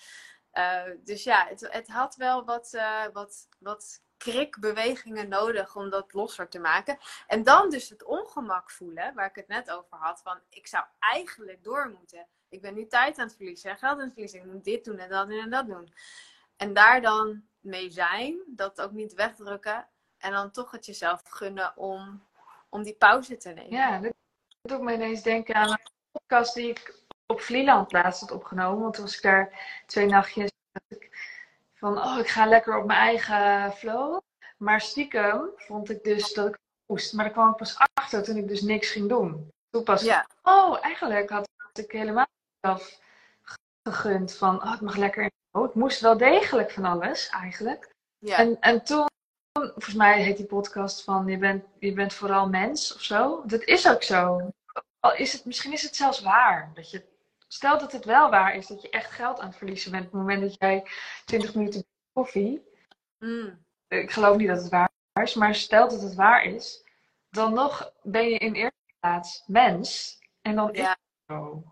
Uh, 0.53 0.83
dus 1.05 1.25
ja, 1.25 1.47
het, 1.47 1.69
het, 1.71 1.89
had 1.89 2.17
wel 2.17 2.45
wat, 2.45 2.73
uh, 2.75 3.05
wat, 3.13 3.49
wat 3.59 4.03
krikbewegingen 4.17 5.29
nodig 5.29 5.77
om 5.77 5.91
dat 5.91 6.13
losser 6.13 6.49
te 6.49 6.59
maken. 6.59 6.99
En 7.27 7.43
dan 7.43 7.71
dus 7.71 7.89
het 7.89 8.05
ongemak 8.05 8.71
voelen, 8.71 9.15
waar 9.15 9.29
ik 9.29 9.35
het 9.35 9.49
net 9.49 9.71
over 9.71 9.97
had, 9.97 10.21
van 10.23 10.39
ik 10.49 10.67
zou 10.67 10.85
eigenlijk 10.99 11.65
door 11.65 11.91
moeten. 11.99 12.27
Ik 12.49 12.61
ben 12.61 12.75
nu 12.75 12.87
tijd 12.87 13.19
aan 13.19 13.27
het 13.27 13.37
verliezen, 13.37 13.77
geld 13.77 13.93
aan 13.93 14.01
het 14.01 14.13
verliezen, 14.13 14.41
ik 14.41 14.47
moet 14.47 14.65
dit 14.65 14.85
doen 14.85 14.99
en 14.99 15.09
dat 15.09 15.31
en 15.31 15.51
dat 15.51 15.67
doen. 15.67 15.93
En 16.57 16.73
daar 16.73 17.01
dan 17.01 17.43
mee 17.61 17.91
zijn, 17.91 18.43
dat 18.47 18.81
ook 18.81 18.93
niet 18.93 19.15
wegdrukken 19.15 19.89
en 20.19 20.33
dan 20.33 20.51
toch 20.51 20.71
het 20.71 20.87
jezelf 20.87 21.23
gunnen 21.25 21.77
om, 21.77 22.23
om 22.69 22.83
die 22.83 22.95
pauze 22.95 23.37
te 23.37 23.49
nemen. 23.49 23.71
Ja, 23.71 23.99
dat 23.99 24.13
doet 24.61 24.81
me 24.81 24.93
ineens 24.93 25.23
denken 25.23 25.55
aan 25.55 25.71
een 25.71 25.91
podcast 26.13 26.55
die 26.55 26.69
ik 26.69 26.95
op 27.27 27.41
Vlieland 27.41 27.93
laatst 27.93 28.21
had 28.21 28.31
opgenomen. 28.31 28.83
Want 28.83 28.95
toen 28.95 29.05
was 29.05 29.17
ik 29.17 29.23
daar 29.23 29.73
twee 29.87 30.07
nachtjes 30.07 30.51
van, 31.75 31.99
oh, 31.99 32.19
ik 32.19 32.29
ga 32.29 32.47
lekker 32.47 32.79
op 32.79 32.87
mijn 32.87 32.99
eigen 32.99 33.73
flow. 33.73 34.21
Maar 34.57 34.81
stiekem 34.81 35.51
vond 35.57 35.91
ik 35.91 36.05
dus 36.05 36.33
dat 36.33 36.49
ik 36.49 36.59
moest. 36.87 37.13
Maar 37.13 37.25
daar 37.25 37.33
kwam 37.33 37.51
ik 37.51 37.57
pas 37.57 37.77
achter 37.95 38.23
toen 38.23 38.37
ik 38.37 38.49
dus 38.49 38.61
niks 38.61 38.91
ging 38.91 39.09
doen. 39.09 39.51
Toen 39.71 39.83
pas, 39.83 40.03
ja. 40.03 40.27
oh, 40.43 40.85
eigenlijk 40.85 41.31
had 41.31 41.49
ik 41.73 41.93
helemaal 41.93 42.27
zelf 42.61 42.99
gegund 43.83 44.37
van, 44.37 44.63
oh, 44.63 44.75
ik 44.75 44.81
mag 44.81 44.97
lekker 44.97 45.23
in 45.23 45.31
oh, 45.51 45.69
Ik 45.69 45.75
moest 45.75 46.01
wel 46.01 46.17
degelijk 46.17 46.71
van 46.71 46.85
alles, 46.85 47.29
eigenlijk. 47.29 47.95
Ja. 48.19 48.37
En, 48.37 48.61
en 48.61 48.85
toen 48.85 49.08
volgens 49.61 49.95
mij 49.95 50.23
heet 50.23 50.37
die 50.37 50.47
podcast 50.47 51.05
van 51.05 51.27
je 51.27 51.39
bent, 51.39 51.65
je 51.79 51.93
bent 51.93 52.13
vooral 52.13 52.49
mens 52.49 52.95
of 52.95 53.03
zo. 53.03 53.43
Dat 53.47 53.63
is 53.63 53.89
ook 53.89 54.03
zo. 54.03 54.51
Al 55.01 55.15
is 55.15 55.33
het, 55.33 55.45
misschien 55.45 55.73
is 55.73 55.83
het 55.83 55.97
zelfs 55.97 56.21
waar. 56.21 56.71
Dat 56.75 56.91
je, 56.91 57.05
stel 57.49 57.79
dat 57.79 57.93
het 57.93 58.05
wel 58.05 58.31
waar 58.31 58.55
is 58.55 58.67
dat 58.67 58.83
je 58.83 58.91
echt 58.91 59.11
geld 59.11 59.41
aan 59.41 59.49
het 59.49 59.57
verliezen 59.57 59.91
bent 59.91 60.07
op 60.07 60.13
het 60.13 60.21
moment 60.21 60.41
dat 60.41 60.55
jij 60.59 60.87
20 61.25 61.55
minuten 61.55 61.87
koffie. 62.13 62.67
Mm. 63.19 63.65
Ik 63.89 64.11
geloof 64.11 64.37
niet 64.37 64.49
dat 64.49 64.63
het 64.63 64.71
waar 64.71 64.91
is, 65.23 65.35
maar 65.35 65.55
stel 65.55 65.89
dat 65.89 66.03
het 66.03 66.15
waar 66.15 66.45
is, 66.45 66.85
dan 67.31 67.55
nog 67.55 67.93
ben 68.03 68.29
je 68.29 68.39
in 68.39 68.55
eerste 68.55 68.95
plaats 69.01 69.43
mens. 69.47 70.19
En 70.43 70.55
dan 70.55 70.69
ja. 70.73 70.83
is 70.83 70.89
het 70.89 70.99
zo. 71.27 71.63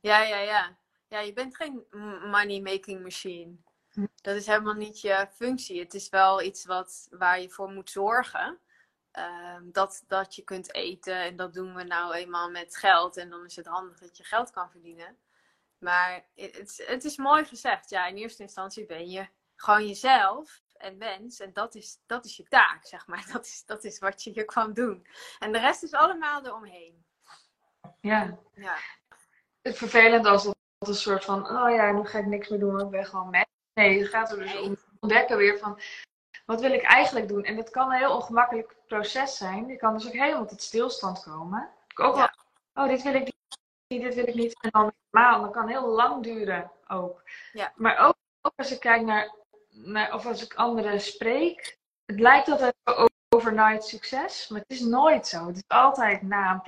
Ja, 0.00 0.22
ja, 0.22 0.38
ja. 0.38 0.76
Ja, 1.08 1.20
je 1.20 1.32
bent 1.32 1.56
geen 1.56 1.84
money-making 2.30 3.02
machine. 3.02 3.56
Dat 4.22 4.36
is 4.36 4.46
helemaal 4.46 4.74
niet 4.74 5.00
je 5.00 5.28
functie. 5.34 5.80
Het 5.80 5.94
is 5.94 6.08
wel 6.08 6.42
iets 6.42 6.64
wat, 6.64 7.08
waar 7.10 7.40
je 7.40 7.50
voor 7.50 7.70
moet 7.70 7.90
zorgen. 7.90 8.58
Ehm, 9.10 9.70
dat, 9.70 10.04
dat 10.06 10.34
je 10.34 10.42
kunt 10.42 10.74
eten. 10.74 11.20
En 11.20 11.36
dat 11.36 11.54
doen 11.54 11.74
we 11.74 11.82
nou 11.82 12.14
eenmaal 12.14 12.50
met 12.50 12.76
geld. 12.76 13.16
En 13.16 13.30
dan 13.30 13.44
is 13.44 13.56
het 13.56 13.66
handig 13.66 13.98
dat 13.98 14.16
je 14.16 14.24
geld 14.24 14.50
kan 14.50 14.70
verdienen. 14.70 15.16
Maar 15.78 16.26
het, 16.34 16.84
het 16.86 17.04
is 17.04 17.16
mooi 17.16 17.44
gezegd. 17.44 17.90
Ja, 17.90 18.06
in 18.06 18.16
eerste 18.16 18.42
instantie 18.42 18.86
ben 18.86 19.10
je 19.10 19.28
gewoon 19.56 19.86
jezelf 19.86 20.62
en 20.76 20.96
mens. 20.96 21.40
En 21.40 21.52
dat 21.52 21.74
is, 21.74 21.98
dat 22.06 22.24
is 22.24 22.36
je 22.36 22.48
taak, 22.48 22.86
zeg 22.86 23.06
maar. 23.06 23.26
Dat 23.32 23.44
is, 23.46 23.64
dat 23.66 23.84
is 23.84 23.98
wat 23.98 24.22
je 24.22 24.30
hier 24.30 24.44
kwam 24.44 24.74
doen. 24.74 25.06
En 25.38 25.52
de 25.52 25.58
rest 25.58 25.82
is 25.82 25.92
allemaal 25.92 26.44
eromheen. 26.44 27.04
Ja. 28.00 28.38
ja. 28.54 28.76
Het 29.62 29.76
vervelend 29.76 30.26
als 30.26 30.44
het 30.44 30.54
een 30.78 30.94
soort 30.94 31.24
van... 31.24 31.50
Oh 31.50 31.70
ja, 31.70 31.92
nu 31.92 32.04
ga 32.04 32.18
ik 32.18 32.26
niks 32.26 32.48
meer 32.48 32.58
doen. 32.58 32.80
Ik 32.80 32.90
ben 32.90 33.06
gewoon 33.06 33.30
mens. 33.30 33.55
Nee, 33.76 33.98
het 33.98 34.08
gaat 34.08 34.30
er 34.30 34.38
dus 34.38 34.58
om 34.58 34.76
ontdekken 35.00 35.36
weer 35.36 35.58
van 35.58 35.80
wat 36.46 36.60
wil 36.60 36.72
ik 36.72 36.82
eigenlijk 36.82 37.28
doen. 37.28 37.44
En 37.44 37.56
dat 37.56 37.70
kan 37.70 37.90
een 37.90 37.98
heel 37.98 38.14
ongemakkelijk 38.14 38.76
proces 38.86 39.36
zijn. 39.36 39.66
Je 39.66 39.76
kan 39.76 39.94
dus 39.94 40.06
ook 40.06 40.12
helemaal 40.12 40.46
tot 40.46 40.62
stilstand 40.62 41.22
komen. 41.22 41.70
Ik 41.88 42.00
ook 42.00 42.14
wel, 42.14 42.28
oh, 42.74 42.88
dit 42.88 43.02
wil 43.02 43.14
ik 43.14 43.32
niet, 43.88 44.02
dit 44.02 44.14
wil 44.14 44.26
ik 44.26 44.34
niet. 44.34 44.62
En 44.62 44.70
dan 44.70 44.92
maand, 45.10 45.42
dat 45.42 45.52
kan 45.52 45.68
heel 45.68 45.88
lang 45.88 46.22
duren 46.22 46.70
ook. 46.88 47.22
Ja. 47.52 47.72
Maar 47.74 47.98
ook, 47.98 48.14
ook 48.40 48.52
als 48.56 48.72
ik 48.72 48.80
kijk 48.80 49.02
naar, 49.02 49.34
naar, 49.70 50.14
of 50.14 50.26
als 50.26 50.44
ik 50.44 50.54
anderen 50.54 51.00
spreek, 51.00 51.78
het 52.04 52.20
lijkt 52.20 52.48
altijd 52.48 52.74
overnight 53.28 53.84
succes, 53.84 54.48
maar 54.48 54.60
het 54.60 54.70
is 54.70 54.80
nooit 54.80 55.26
zo. 55.26 55.46
Het 55.46 55.56
is 55.56 55.64
altijd 55.66 56.22
na 56.22 56.62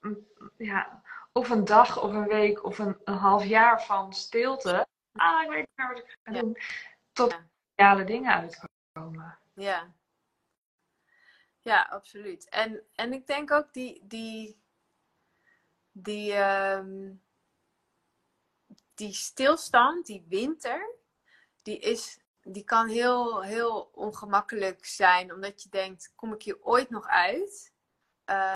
een, 0.00 0.26
ja, 0.56 1.02
of 1.32 1.50
een 1.50 1.64
dag 1.64 2.02
of 2.02 2.12
een 2.12 2.28
week 2.28 2.64
of 2.64 2.78
een, 2.78 2.96
een 3.04 3.14
half 3.14 3.44
jaar 3.44 3.82
van 3.82 4.12
stilte. 4.12 4.86
Ah, 5.12 5.42
ik 5.42 5.48
weet 5.50 5.58
niet 5.58 5.76
meer 5.76 5.88
wat 5.88 5.98
ik 5.98 6.18
ga 6.22 6.32
doen. 6.32 6.56
Tot 7.12 7.30
Ja. 7.30 7.46
reale 7.74 8.04
dingen 8.04 8.32
uitkomen. 8.32 9.38
Ja. 9.54 9.94
Ja, 11.60 11.82
absoluut. 11.82 12.48
En, 12.48 12.82
en 12.94 13.12
ik 13.12 13.26
denk 13.26 13.50
ook 13.50 13.72
die, 13.72 14.06
die, 14.06 14.62
die, 15.92 16.32
ehm, 16.32 17.12
die 18.94 19.12
stilstand, 19.12 20.06
die 20.06 20.24
winter, 20.28 20.94
die, 21.62 21.78
is, 21.78 22.20
die 22.42 22.64
kan 22.64 22.88
heel, 22.88 23.42
heel 23.42 23.90
ongemakkelijk 23.94 24.84
zijn. 24.86 25.32
Omdat 25.32 25.62
je 25.62 25.68
denkt, 25.68 26.12
kom 26.14 26.32
ik 26.32 26.42
hier 26.42 26.62
ooit 26.62 26.90
nog 26.90 27.06
uit? 27.06 27.74
Eh, 28.24 28.52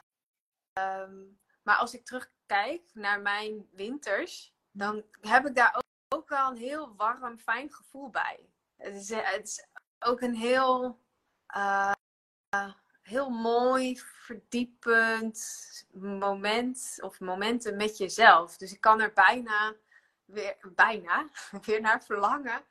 ehm, 0.72 1.22
maar 1.62 1.76
als 1.76 1.94
ik 1.94 2.04
terugkijk 2.04 2.90
naar 2.92 3.20
mijn 3.20 3.68
winters, 3.72 4.54
dan 4.70 5.04
heb 5.20 5.46
ik 5.46 5.54
daar 5.54 5.74
ook, 5.74 5.82
ook 6.14 6.28
wel 6.28 6.50
een 6.50 6.56
heel 6.56 6.94
warm, 6.96 7.38
fijn 7.38 7.72
gevoel 7.72 8.10
bij. 8.10 8.48
Het 8.76 8.94
is, 8.94 9.08
het 9.08 9.46
is 9.46 9.66
ook 9.98 10.20
een 10.20 10.34
heel, 10.34 11.00
eh, 11.46 11.92
heel 13.02 13.30
mooi, 13.30 13.98
verdiepend 13.98 15.40
moment 15.92 16.96
of 17.00 17.20
momenten 17.20 17.76
met 17.76 17.96
jezelf. 17.96 18.56
Dus 18.56 18.72
ik 18.72 18.80
kan 18.80 19.00
er 19.00 19.12
bijna 19.12 19.74
weer, 20.24 20.56
bijna 20.74 21.28
weer 21.66 21.80
naar 21.80 22.04
verlangen. 22.04 22.64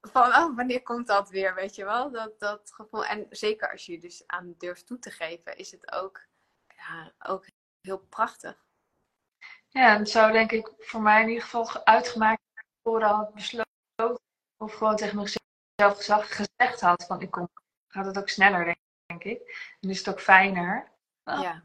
Van, 0.00 0.26
oh, 0.34 0.56
wanneer 0.56 0.82
komt 0.82 1.06
dat 1.06 1.30
weer, 1.30 1.54
weet 1.54 1.74
je 1.74 1.84
wel? 1.84 2.10
Dat, 2.10 2.38
dat 2.38 2.72
gevoel. 2.74 3.04
En 3.04 3.26
zeker 3.30 3.70
als 3.70 3.86
je 3.86 3.98
dus 3.98 4.22
aan 4.26 4.54
durft 4.58 4.86
toe 4.86 4.98
te 4.98 5.10
geven, 5.10 5.56
is 5.56 5.70
het 5.70 5.92
ook, 5.92 6.26
ja, 6.66 7.12
ook 7.18 7.46
heel 7.80 7.98
prachtig. 7.98 8.64
Ja, 9.68 9.96
en 9.96 10.06
zou 10.06 10.32
denk 10.32 10.52
ik 10.52 10.72
voor 10.78 11.02
mij 11.02 11.22
in 11.22 11.28
ieder 11.28 11.42
geval 11.42 11.84
uitgemaakt 11.84 12.44
worden 12.90 13.08
had 13.08 13.34
besloten. 13.34 14.20
Of 14.56 14.74
gewoon 14.74 14.96
tegen 14.96 15.16
mezelf 15.16 16.28
gezegd 16.28 16.80
had 16.80 17.04
van 17.06 17.20
ik 17.20 17.30
kom. 17.30 17.48
Gaat 17.88 18.06
het 18.06 18.18
ook 18.18 18.28
sneller, 18.28 18.76
denk, 19.06 19.24
ik. 19.24 19.74
En 19.80 19.90
is 19.90 19.98
het 19.98 20.08
ook 20.08 20.20
fijner. 20.20 20.90
Ja. 21.24 21.62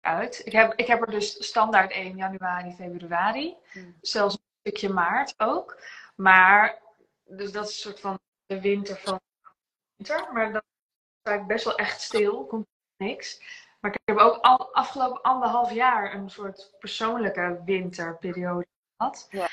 uit. 0.00 0.46
Ik 0.46 0.52
heb, 0.52 0.74
ik 0.74 0.86
heb 0.86 1.00
er 1.00 1.10
dus 1.10 1.44
standaard 1.44 1.90
1 1.90 2.16
januari, 2.16 2.72
februari. 2.72 3.56
Mm. 3.72 3.96
Zelfs 4.00 4.34
een 4.34 4.40
stukje 4.60 4.88
maart 4.88 5.34
ook. 5.36 5.80
Maar, 6.14 6.82
dus 7.24 7.52
dat 7.52 7.68
is 7.68 7.74
een 7.74 7.80
soort 7.80 8.00
van 8.00 8.18
de 8.46 8.60
winter 8.60 8.96
van 8.96 9.20
winter. 9.96 10.32
Maar 10.32 10.52
dat 10.52 10.62
is 10.62 11.22
eigenlijk 11.22 11.46
best 11.46 11.64
wel 11.64 11.76
echt 11.76 12.00
stil. 12.00 12.46
Komt 12.46 12.66
niks. 12.96 13.40
Maar 13.80 13.90
ik 13.90 14.00
heb 14.04 14.16
ook 14.18 14.38
al 14.40 14.74
afgelopen 14.74 15.22
anderhalf 15.22 15.72
jaar 15.72 16.14
een 16.14 16.30
soort 16.30 16.76
persoonlijke 16.78 17.62
winterperiode 17.64 18.66
gehad. 18.96 19.26
Ja. 19.30 19.48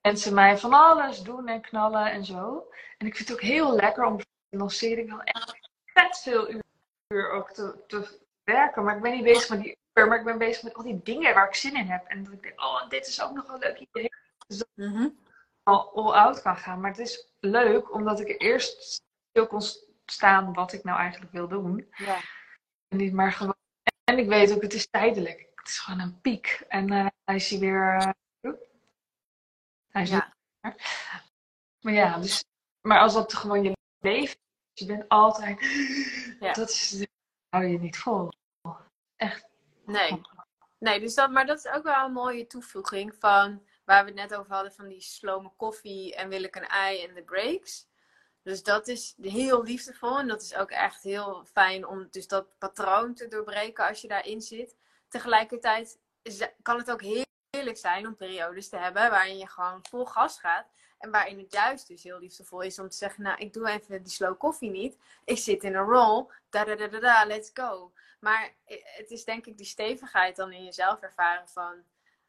Mensen 0.00 0.34
mij 0.34 0.58
van 0.58 0.72
alles 0.72 1.22
doen 1.22 1.48
en 1.48 1.60
knallen 1.60 2.10
en 2.10 2.24
zo. 2.24 2.70
En 2.98 3.06
ik 3.06 3.16
vind 3.16 3.28
het 3.28 3.36
ook 3.36 3.44
heel 3.44 3.74
lekker 3.74 4.04
om 4.04 4.16
de 4.16 4.26
lancering 4.56 5.10
wel 5.10 5.22
echt 5.22 5.58
vet 5.84 6.18
veel 6.18 6.62
uur, 7.08 7.30
ook 7.30 7.50
te, 7.50 7.84
te 7.86 8.18
werken. 8.44 8.84
Maar 8.84 8.96
ik 8.96 9.02
ben 9.02 9.12
niet 9.12 9.24
bezig 9.24 9.48
met 9.48 9.60
die 9.60 9.78
uur, 9.94 10.06
maar 10.06 10.18
ik 10.18 10.24
ben 10.24 10.38
bezig 10.38 10.62
met 10.62 10.74
al 10.74 10.82
die 10.82 11.02
dingen 11.02 11.34
waar 11.34 11.46
ik 11.46 11.54
zin 11.54 11.76
in 11.76 11.86
heb. 11.86 12.06
En 12.06 12.24
dat 12.24 12.32
ik 12.32 12.42
denk, 12.42 12.60
oh, 12.60 12.88
dit 12.88 13.06
is 13.06 13.22
ook 13.22 13.32
nog 13.32 13.48
een 13.48 13.58
leuk 13.58 13.78
idee. 13.78 14.10
Mhm. 14.74 15.08
Al 15.62 15.92
all-out 15.94 16.42
kan 16.42 16.56
gaan. 16.56 16.80
Maar 16.80 16.90
het 16.90 17.00
is 17.00 17.32
leuk 17.40 17.94
omdat 17.94 18.20
ik 18.20 18.28
er 18.28 18.36
eerst 18.36 18.82
stil 18.82 19.46
kon 19.46 19.60
staan 20.06 20.52
wat 20.52 20.72
ik 20.72 20.84
nou 20.84 20.98
eigenlijk 20.98 21.32
wil 21.32 21.48
doen. 21.48 21.92
Ja. 21.96 22.16
En 22.88 22.96
niet 22.96 23.12
maar 23.12 23.32
gewoon. 23.32 23.56
En 24.04 24.18
ik 24.18 24.28
weet 24.28 24.54
ook, 24.54 24.62
het 24.62 24.74
is 24.74 24.88
tijdelijk. 24.90 25.48
Het 25.54 25.68
is 25.68 25.78
gewoon 25.78 26.00
een 26.00 26.20
piek. 26.20 26.64
En 26.68 26.90
eh, 26.90 27.06
hij 27.24 27.34
is 27.34 27.48
hier 27.48 27.60
weer. 27.60 28.14
Hij 29.98 30.06
is 30.06 30.10
Ja. 30.10 30.34
Maar 31.80 31.92
ja, 31.92 32.18
dus. 32.18 32.44
Maar 32.80 33.00
als 33.00 33.14
dat 33.14 33.34
gewoon 33.34 33.62
je 33.62 33.72
leven 33.98 34.22
is, 34.24 34.36
je 34.72 34.86
bent 34.86 35.08
altijd. 35.08 35.60
Ja. 36.40 36.52
Dat 36.52 36.68
is, 36.68 37.06
hou 37.48 37.64
je 37.66 37.78
niet 37.78 37.96
vol. 37.96 38.28
Echt. 39.16 39.46
Nee. 39.86 40.20
Nee, 40.78 41.00
dus 41.00 41.14
dat, 41.14 41.30
maar 41.30 41.46
dat 41.46 41.58
is 41.58 41.66
ook 41.66 41.82
wel 41.82 42.04
een 42.04 42.12
mooie 42.12 42.46
toevoeging 42.46 43.14
van 43.18 43.66
waar 43.84 44.04
we 44.04 44.10
het 44.10 44.18
net 44.30 44.34
over 44.34 44.52
hadden 44.52 44.72
van 44.72 44.88
die 44.88 45.00
slome 45.00 45.52
koffie 45.56 46.14
en 46.14 46.28
wil 46.28 46.42
ik 46.42 46.56
een 46.56 46.66
ei 46.66 47.02
en 47.04 47.14
de 47.14 47.22
breaks. 47.22 47.86
Dus 48.42 48.62
dat 48.62 48.88
is 48.88 49.14
heel 49.20 49.62
liefdevol 49.62 50.18
en 50.18 50.28
dat 50.28 50.42
is 50.42 50.54
ook 50.54 50.70
echt 50.70 51.02
heel 51.02 51.44
fijn 51.44 51.86
om 51.86 52.08
dus 52.10 52.26
dat 52.28 52.58
patroon 52.58 53.14
te 53.14 53.28
doorbreken 53.28 53.86
als 53.88 54.00
je 54.00 54.08
daarin 54.08 54.40
zit. 54.40 54.76
Tegelijkertijd 55.08 55.98
is- 56.22 56.48
kan 56.62 56.78
het 56.78 56.90
ook 56.90 57.02
heel 57.02 57.24
heerlijk 57.58 57.78
zijn 57.78 58.06
om 58.06 58.16
periodes 58.16 58.68
te 58.68 58.76
hebben 58.76 59.10
waarin 59.10 59.38
je 59.38 59.48
gewoon 59.48 59.84
vol 59.90 60.04
gas 60.04 60.38
gaat. 60.40 60.66
En 60.98 61.10
waarin 61.10 61.38
het 61.38 61.52
juist 61.52 61.88
dus 61.88 62.02
heel 62.02 62.18
liefdevol 62.18 62.60
is 62.60 62.78
om 62.78 62.88
te 62.88 62.96
zeggen, 62.96 63.22
nou 63.22 63.38
ik 63.38 63.52
doe 63.52 63.68
even 63.68 64.02
die 64.02 64.12
slow 64.12 64.38
koffie 64.38 64.70
niet. 64.70 64.96
Ik 65.24 65.38
zit 65.38 65.64
in 65.64 65.74
een 65.74 65.84
roll, 65.84 66.26
da 66.50 66.64
da 66.64 66.76
da 66.76 66.86
da 66.86 67.00
da, 67.00 67.24
let's 67.26 67.50
go. 67.54 67.92
Maar 68.20 68.54
het 68.96 69.10
is 69.10 69.24
denk 69.24 69.46
ik 69.46 69.56
die 69.56 69.66
stevigheid 69.66 70.36
dan 70.36 70.52
in 70.52 70.64
jezelf 70.64 71.00
ervaren 71.00 71.48
van 71.48 71.82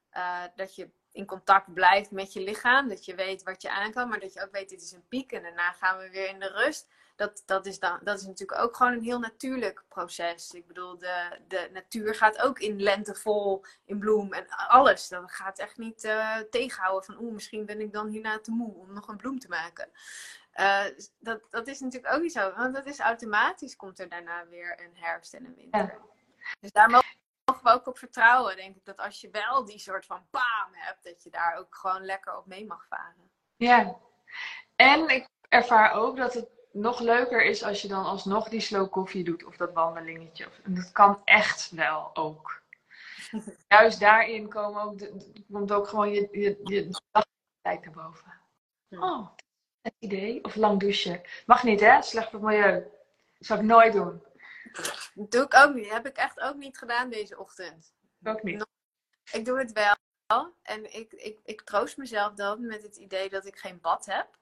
eh, 0.09 0.43
dat 0.55 0.75
je 0.75 0.89
in 1.11 1.25
contact 1.25 1.73
blijft 1.73 2.11
met 2.11 2.33
je 2.33 2.41
lichaam. 2.41 2.89
Dat 2.89 3.05
je 3.05 3.15
weet 3.15 3.43
wat 3.43 3.61
je 3.61 3.69
aan 3.69 3.91
kan, 3.91 4.09
maar 4.09 4.19
dat 4.19 4.33
je 4.33 4.43
ook 4.43 4.51
weet 4.51 4.69
dit 4.69 4.81
is 4.81 4.91
een 4.91 5.07
piek 5.07 5.31
en 5.31 5.41
daarna 5.41 5.71
gaan 5.71 5.97
we 5.97 6.09
weer 6.09 6.29
in 6.29 6.39
de 6.39 6.51
rust. 6.51 6.87
Dat, 7.19 7.43
dat, 7.45 7.65
is, 7.65 7.79
dan, 7.79 7.99
dat 8.03 8.19
is 8.19 8.25
natuurlijk 8.25 8.61
ook 8.61 8.75
gewoon 8.75 8.93
een 8.93 9.03
heel 9.03 9.19
natuurlijk 9.19 9.83
proces. 9.87 10.51
Ik 10.51 10.67
bedoel, 10.67 10.97
de, 10.97 11.39
de 11.47 11.69
natuur 11.73 12.15
gaat 12.15 12.41
ook 12.41 12.59
in 12.59 12.81
lente 12.81 13.15
vol, 13.15 13.65
in 13.85 13.99
bloem 13.99 14.33
en 14.33 14.47
alles. 14.49 15.07
Dat 15.07 15.31
gaat 15.31 15.59
echt 15.59 15.77
niet 15.77 16.03
eh, 16.03 16.37
tegenhouden 16.37 17.03
van 17.03 17.23
oeh, 17.23 17.33
misschien 17.33 17.65
ben 17.65 17.81
ik 17.81 17.93
dan 17.93 18.07
hierna 18.07 18.39
te 18.39 18.51
moe 18.51 18.73
om 18.73 18.93
nog 18.93 19.07
een 19.07 19.17
bloem 19.17 19.39
te 19.39 19.47
maken. 19.47 19.89
Eh, 20.51 20.83
dat, 21.19 21.41
dat 21.49 21.67
is 21.67 21.79
natuurlijk 21.79 22.13
ook 22.13 22.21
niet 22.21 22.31
zo, 22.31 22.53
want 22.55 22.75
dat 22.75 22.85
is 22.85 22.99
automatisch 22.99 23.75
komt 23.75 23.99
er 23.99 24.09
daarna 24.09 24.47
weer 24.47 24.81
een 24.81 24.97
herfst 24.97 25.33
en 25.33 25.45
een 25.45 25.55
winter. 25.55 25.99
Dus 26.59 26.71
daar 26.71 26.89
mogen 26.89 27.63
we 27.63 27.69
ook 27.69 27.87
op 27.87 27.97
vertrouwen, 27.97 28.55
denk 28.55 28.75
ik, 28.75 28.85
dat 28.85 28.97
als 28.97 29.21
je 29.21 29.29
wel 29.29 29.65
die 29.65 29.79
soort 29.79 30.05
van 30.05 30.27
bam 30.31 30.69
hebt, 30.71 31.03
dat 31.03 31.23
je 31.23 31.29
daar 31.29 31.55
ook 31.55 31.75
gewoon 31.75 32.05
lekker 32.05 32.37
op 32.37 32.45
mee 32.45 32.65
mag 32.65 32.85
varen. 32.87 33.31
Ja. 33.55 33.97
En 34.75 35.07
ik 35.07 35.27
ervaar 35.49 35.91
ook 35.91 36.17
dat 36.17 36.33
het 36.33 36.58
nog 36.71 36.99
leuker 36.99 37.43
is 37.43 37.63
als 37.63 37.81
je 37.81 37.87
dan 37.87 38.05
alsnog 38.05 38.49
die 38.49 38.59
slow 38.59 38.91
koffie 38.91 39.23
doet 39.23 39.45
of 39.45 39.57
dat 39.57 39.73
wandelingetje. 39.73 40.47
En 40.63 40.75
dat 40.75 40.91
kan 40.91 41.21
echt 41.23 41.71
wel 41.71 42.15
ook. 42.15 42.61
Juist 43.67 43.99
daarin 43.99 44.49
komen 44.49 44.81
ook 44.81 44.97
de, 44.97 45.43
komt 45.51 45.71
ook 45.71 45.87
gewoon 45.87 46.11
je, 46.11 46.27
je, 46.31 46.59
je 46.63 46.89
dagtijd 47.11 47.85
naar 47.85 48.05
boven. 48.05 48.33
Oh, 48.89 49.27
het 49.81 49.93
idee. 49.99 50.43
Of 50.43 50.55
lang 50.55 50.79
douchen. 50.79 51.21
Mag 51.45 51.63
niet 51.63 51.79
hè, 51.79 52.01
slecht 52.01 52.29
voor 52.29 52.39
het 52.39 52.47
milieu. 52.47 52.73
Dat 53.37 53.47
zou 53.47 53.59
ik 53.59 53.65
nooit 53.65 53.93
doen. 53.93 54.23
Dat 55.13 55.31
doe 55.31 55.43
ik 55.43 55.55
ook 55.55 55.73
niet. 55.73 55.89
Heb 55.89 56.07
ik 56.07 56.17
echt 56.17 56.39
ook 56.39 56.55
niet 56.55 56.77
gedaan 56.77 57.09
deze 57.09 57.39
ochtend. 57.39 57.93
Ook 58.23 58.43
niet. 58.43 58.65
Ik 59.31 59.45
doe 59.45 59.57
het 59.57 59.71
wel. 59.71 59.95
En 60.61 60.93
ik, 60.93 61.13
ik, 61.13 61.39
ik 61.43 61.61
troost 61.61 61.97
mezelf 61.97 62.33
dan 62.33 62.67
met 62.67 62.83
het 62.83 62.95
idee 62.95 63.29
dat 63.29 63.45
ik 63.45 63.57
geen 63.57 63.79
bad 63.81 64.05
heb. 64.05 64.38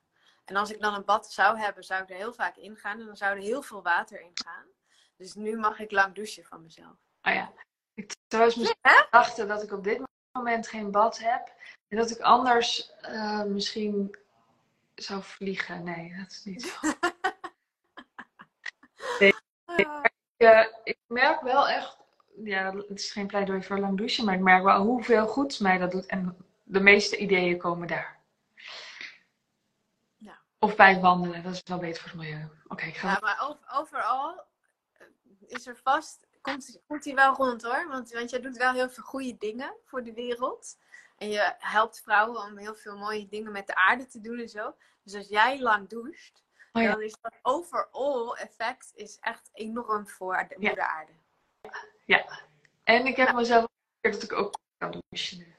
En 0.49 0.55
als 0.55 0.71
ik 0.71 0.81
dan 0.81 0.93
een 0.93 1.05
bad 1.05 1.31
zou 1.31 1.59
hebben, 1.59 1.83
zou 1.83 2.03
ik 2.03 2.09
er 2.09 2.15
heel 2.15 2.33
vaak 2.33 2.55
in 2.55 2.75
gaan. 2.75 2.99
En 2.99 3.05
dan 3.05 3.17
zou 3.17 3.35
er 3.35 3.41
heel 3.41 3.61
veel 3.61 3.81
water 3.81 4.21
in 4.21 4.31
gaan. 4.33 4.65
Dus 5.15 5.33
nu 5.33 5.57
mag 5.57 5.79
ik 5.79 5.91
lang 5.91 6.15
douchen 6.15 6.45
van 6.45 6.63
mezelf. 6.63 6.95
Oh 7.21 7.33
ja. 7.33 7.51
Ik 7.93 8.15
trouwens 8.27 8.55
misschien 8.55 9.07
dachten 9.09 9.47
dat 9.47 9.63
ik 9.63 9.71
op 9.71 9.83
dit 9.83 10.01
moment 10.31 10.67
geen 10.67 10.91
bad 10.91 11.19
heb. 11.19 11.51
En 11.87 11.97
dat 11.97 12.09
ik 12.09 12.19
anders 12.19 12.91
eh, 13.01 13.43
misschien 13.43 14.15
zou 14.95 15.23
vliegen. 15.23 15.83
Nee, 15.83 16.15
dat 16.17 16.31
is 16.31 16.43
niet 16.43 16.63
zo. 16.63 16.87
Ah. 19.65 20.03
Ja, 20.37 20.71
ik 20.83 20.97
merk 21.07 21.41
wel 21.41 21.67
echt, 21.67 21.97
ja, 22.43 22.75
het 22.75 22.99
is 22.99 23.11
geen 23.11 23.27
pleidooi 23.27 23.63
voor 23.63 23.79
lang 23.79 23.97
douchen, 23.97 24.25
maar 24.25 24.33
ik 24.33 24.39
merk 24.39 24.63
wel 24.63 24.81
hoeveel 24.81 25.27
goed 25.27 25.59
mij 25.59 25.77
dat 25.77 25.91
doet. 25.91 26.05
En 26.05 26.37
de 26.63 26.79
meeste 26.79 27.17
ideeën 27.17 27.57
komen 27.57 27.87
daar. 27.87 28.16
Ja. 30.59 30.67
Of 30.67 30.75
bij 30.75 30.91
het 30.93 31.01
wandelen, 31.01 31.43
dat 31.43 31.53
is 31.53 31.61
wel 31.65 31.77
beter 31.77 32.01
voor 32.01 32.09
het 32.11 32.19
milieu. 32.19 32.47
Oké, 32.67 32.85
ik 32.85 32.95
ga. 32.97 33.07
Ja, 33.11 33.17
maar 33.21 33.47
ov- 33.49 33.77
overal 33.79 34.43
is 35.47 35.67
er 35.67 35.77
vast, 35.83 36.27
komt, 36.41 36.79
komt 36.87 37.05
hij 37.05 37.13
wel 37.15 37.33
rond 37.33 37.61
hoor. 37.63 37.87
Want, 37.87 38.11
want 38.11 38.29
jij 38.29 38.39
doet 38.41 38.57
wel 38.57 38.73
heel 38.73 38.89
veel 38.89 39.03
goede 39.03 39.37
dingen 39.37 39.73
voor 39.85 40.03
de 40.03 40.13
wereld. 40.13 40.77
En 41.17 41.29
je 41.29 41.53
helpt 41.57 42.01
vrouwen 42.01 42.41
om 42.41 42.57
heel 42.57 42.75
veel 42.75 42.97
mooie 42.97 43.27
dingen 43.27 43.51
met 43.51 43.67
de 43.67 43.75
aarde 43.75 44.05
te 44.05 44.21
doen 44.21 44.39
en 44.39 44.49
zo. 44.49 44.75
Dus 45.03 45.15
als 45.15 45.27
jij 45.27 45.59
lang 45.61 45.89
doucht, 45.89 46.43
Oh 46.71 46.81
ja. 46.83 46.91
dan 46.91 47.01
is 47.01 47.15
dat 47.21 47.33
overall 47.41 48.31
effect 48.35 48.91
is 48.95 49.17
echt 49.19 49.49
enorm 49.53 50.07
voor 50.07 50.45
de 50.47 50.55
Ja. 50.59 50.87
aarde. 50.87 51.11
En 52.83 53.05
ik 53.05 53.15
heb 53.15 53.33
mezelf 53.33 53.65
geleerd 54.01 54.21
dat 54.21 54.31
ik 54.31 54.37
ook 54.37 54.55
kan 54.77 54.91
douchen 54.91 55.37
nu. 55.37 55.55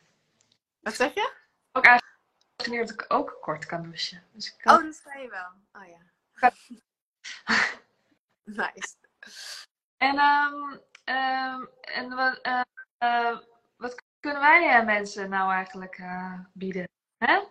Wat 0.80 0.94
zeg 0.94 1.14
je? 1.14 1.32
Ook 1.72 1.84
eigenlijk 1.84 2.17
geleerd 2.62 2.88
dat 2.88 3.00
ik 3.00 3.12
ook 3.12 3.38
kort 3.40 3.66
kan 3.66 3.82
douchen. 3.82 4.22
Dus 4.32 4.52
ik 4.52 4.58
kan... 4.58 4.76
Oh, 4.76 4.82
dat 4.82 5.00
ga 5.04 5.18
je 5.18 5.28
wel. 5.28 5.52
Oh 5.72 5.88
ja. 5.88 5.98
nice. 8.44 8.94
En, 9.96 10.18
ehm, 10.18 10.78
ehm, 11.04 11.64
en 11.80 12.14
wat, 12.14 12.38
eh, 12.40 12.60
eh, 12.98 13.38
wat 13.76 14.02
kunnen 14.20 14.40
wij 14.40 14.84
mensen 14.84 15.30
nou 15.30 15.52
eigenlijk 15.52 16.02
bieden? 16.52 16.88
Hè? 17.18 17.42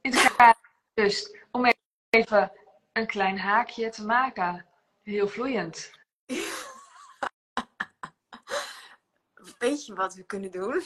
In 0.00 0.14
het 0.14 0.36
kader 0.36 0.70
dus 0.94 1.36
om 1.50 1.72
even 2.10 2.52
een 2.92 3.06
klein 3.06 3.38
haakje 3.38 3.90
te 3.90 4.04
maken. 4.04 4.66
Heel 5.02 5.28
vloeiend. 5.28 5.90
Weet 9.58 9.86
je 9.86 9.94
wat 9.94 10.14
we 10.14 10.22
kunnen 10.22 10.50
doen? 10.50 10.82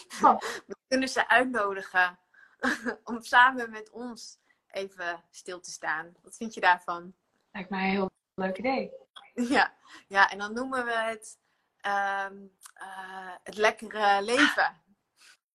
We 0.66 0.76
kunnen 0.88 1.08
ze 1.08 1.28
uitnodigen 1.28 2.18
om 3.04 3.22
samen 3.22 3.70
met 3.70 3.90
ons 3.90 4.38
even 4.70 5.24
stil 5.30 5.60
te 5.60 5.70
staan. 5.70 6.16
Wat 6.22 6.36
vind 6.36 6.54
je 6.54 6.60
daarvan? 6.60 7.14
Lijkt 7.50 7.70
mij 7.70 7.84
een 7.84 7.90
heel 7.90 8.10
leuk 8.34 8.58
idee. 8.58 8.92
Ja, 9.34 9.74
ja 10.08 10.30
en 10.30 10.38
dan 10.38 10.52
noemen 10.52 10.84
we 10.84 10.92
het 10.92 11.38
ehm, 11.80 12.46
eh, 12.74 13.34
het 13.42 13.56
lekkere 13.56 14.22
leven. 14.22 14.82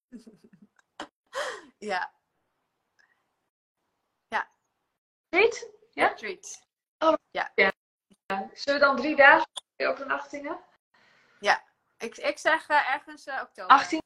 ja. 1.91 2.13
Ja. 4.27 4.49
Treat? 5.29 5.69
Ja? 5.91 6.13
Treat. 6.13 6.67
Oh, 6.99 7.13
ja. 7.31 7.51
ja. 7.55 7.71
Zullen 8.53 8.79
we 8.79 8.85
dan 8.85 8.95
drie 8.95 9.15
dagen 9.15 9.47
overnachtingen? 9.77 10.59
Ja. 11.39 11.63
Ik, 11.97 12.17
ik 12.17 12.37
zeg 12.37 12.69
uh, 12.69 12.93
ergens 12.93 13.27
uh, 13.27 13.41
oktober. 13.41 13.75
18 13.75 14.01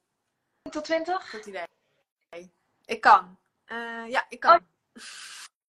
tot 0.69 0.83
20? 0.83 1.29
Goed 1.29 1.45
idee. 1.45 1.67
Ik 2.89 3.01
kan. 3.01 3.39
Uh, 3.65 4.09
ja, 4.09 4.25
ik 4.29 4.39
kan. 4.39 4.55
Oh. 4.55 4.65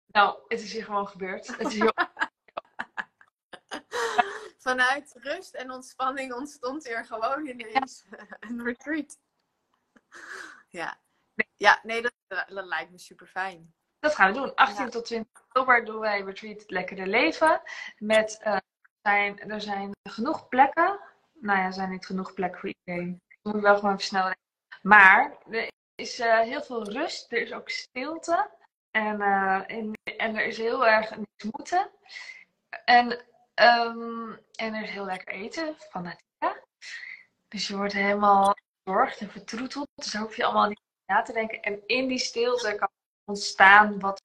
Nou, 0.07 0.39
het 0.47 0.61
is 0.61 0.73
hier 0.73 0.83
gewoon 0.83 1.07
gebeurd. 1.07 1.47
Het 1.47 1.67
is 1.67 1.73
heel... 1.73 1.93
Vanuit 4.67 5.15
rust 5.17 5.53
en 5.53 5.71
ontspanning 5.71 6.33
ontstond 6.33 6.87
hier 6.87 7.05
gewoon 7.05 7.45
ineens 7.45 8.05
ja. 8.09 8.25
een 8.49 8.63
retreat. 8.63 9.17
Ja. 10.69 10.99
Ja, 11.55 11.79
nee, 11.83 12.01
dat, 12.01 12.13
dat 12.27 12.65
lijkt 12.65 12.91
me 12.91 12.97
super 12.97 13.27
fijn. 13.27 13.73
Dat 13.99 14.15
gaan 14.15 14.31
we 14.31 14.39
doen. 14.39 14.55
18 14.55 14.89
tot 14.89 15.05
20 15.05 15.41
oktober 15.41 15.85
doen 15.85 15.99
wij 15.99 16.21
Retreat 16.21 16.63
Lekkere 16.67 17.07
Leven. 17.07 17.61
Met, 17.97 18.41
uh, 18.45 18.57
zijn, 19.01 19.39
er 19.39 19.61
zijn 19.61 19.91
genoeg 20.09 20.47
plekken. 20.47 20.99
Nou 21.33 21.59
ja, 21.59 21.65
er 21.65 21.73
zijn 21.73 21.89
niet 21.89 22.05
genoeg 22.05 22.33
plekken 22.33 22.59
voor 22.59 22.73
iedereen. 22.79 23.21
We 23.27 23.37
moeten 23.41 23.61
wel 23.61 23.75
gewoon 23.75 23.93
even 23.93 24.05
snel 24.05 24.33
Maar 24.81 25.37
is 26.05 26.19
uh, 26.19 26.39
heel 26.39 26.61
veel 26.61 26.83
rust. 26.83 27.31
Er 27.31 27.41
is 27.41 27.51
ook 27.51 27.69
stilte. 27.69 28.49
En, 28.91 29.19
uh, 29.19 29.69
en, 29.69 30.35
er 30.35 30.45
is 30.45 30.57
heel 30.57 30.87
erg 30.87 31.17
niks 31.17 31.43
moeten. 31.51 31.89
En, 32.85 33.11
um, 33.55 34.39
en 34.55 34.73
er 34.73 34.83
is 34.83 34.89
heel 34.89 35.05
lekker 35.05 35.33
eten 35.33 35.75
van 35.77 36.03
Natia. 36.03 36.59
Dus 37.47 37.67
je 37.67 37.75
wordt 37.75 37.93
helemaal 37.93 38.55
verzorgd 38.83 39.19
en 39.19 39.29
vertroeteld. 39.29 39.87
Dus 39.95 40.11
daar 40.11 40.21
hoef 40.21 40.35
je 40.35 40.43
allemaal 40.43 40.67
niet 40.67 40.81
na 41.05 41.21
te 41.21 41.33
denken. 41.33 41.61
En 41.61 41.83
in 41.85 42.07
die 42.07 42.19
stilte 42.19 42.75
kan 42.75 42.89
ontstaan 43.25 43.99
wat, 43.99 44.21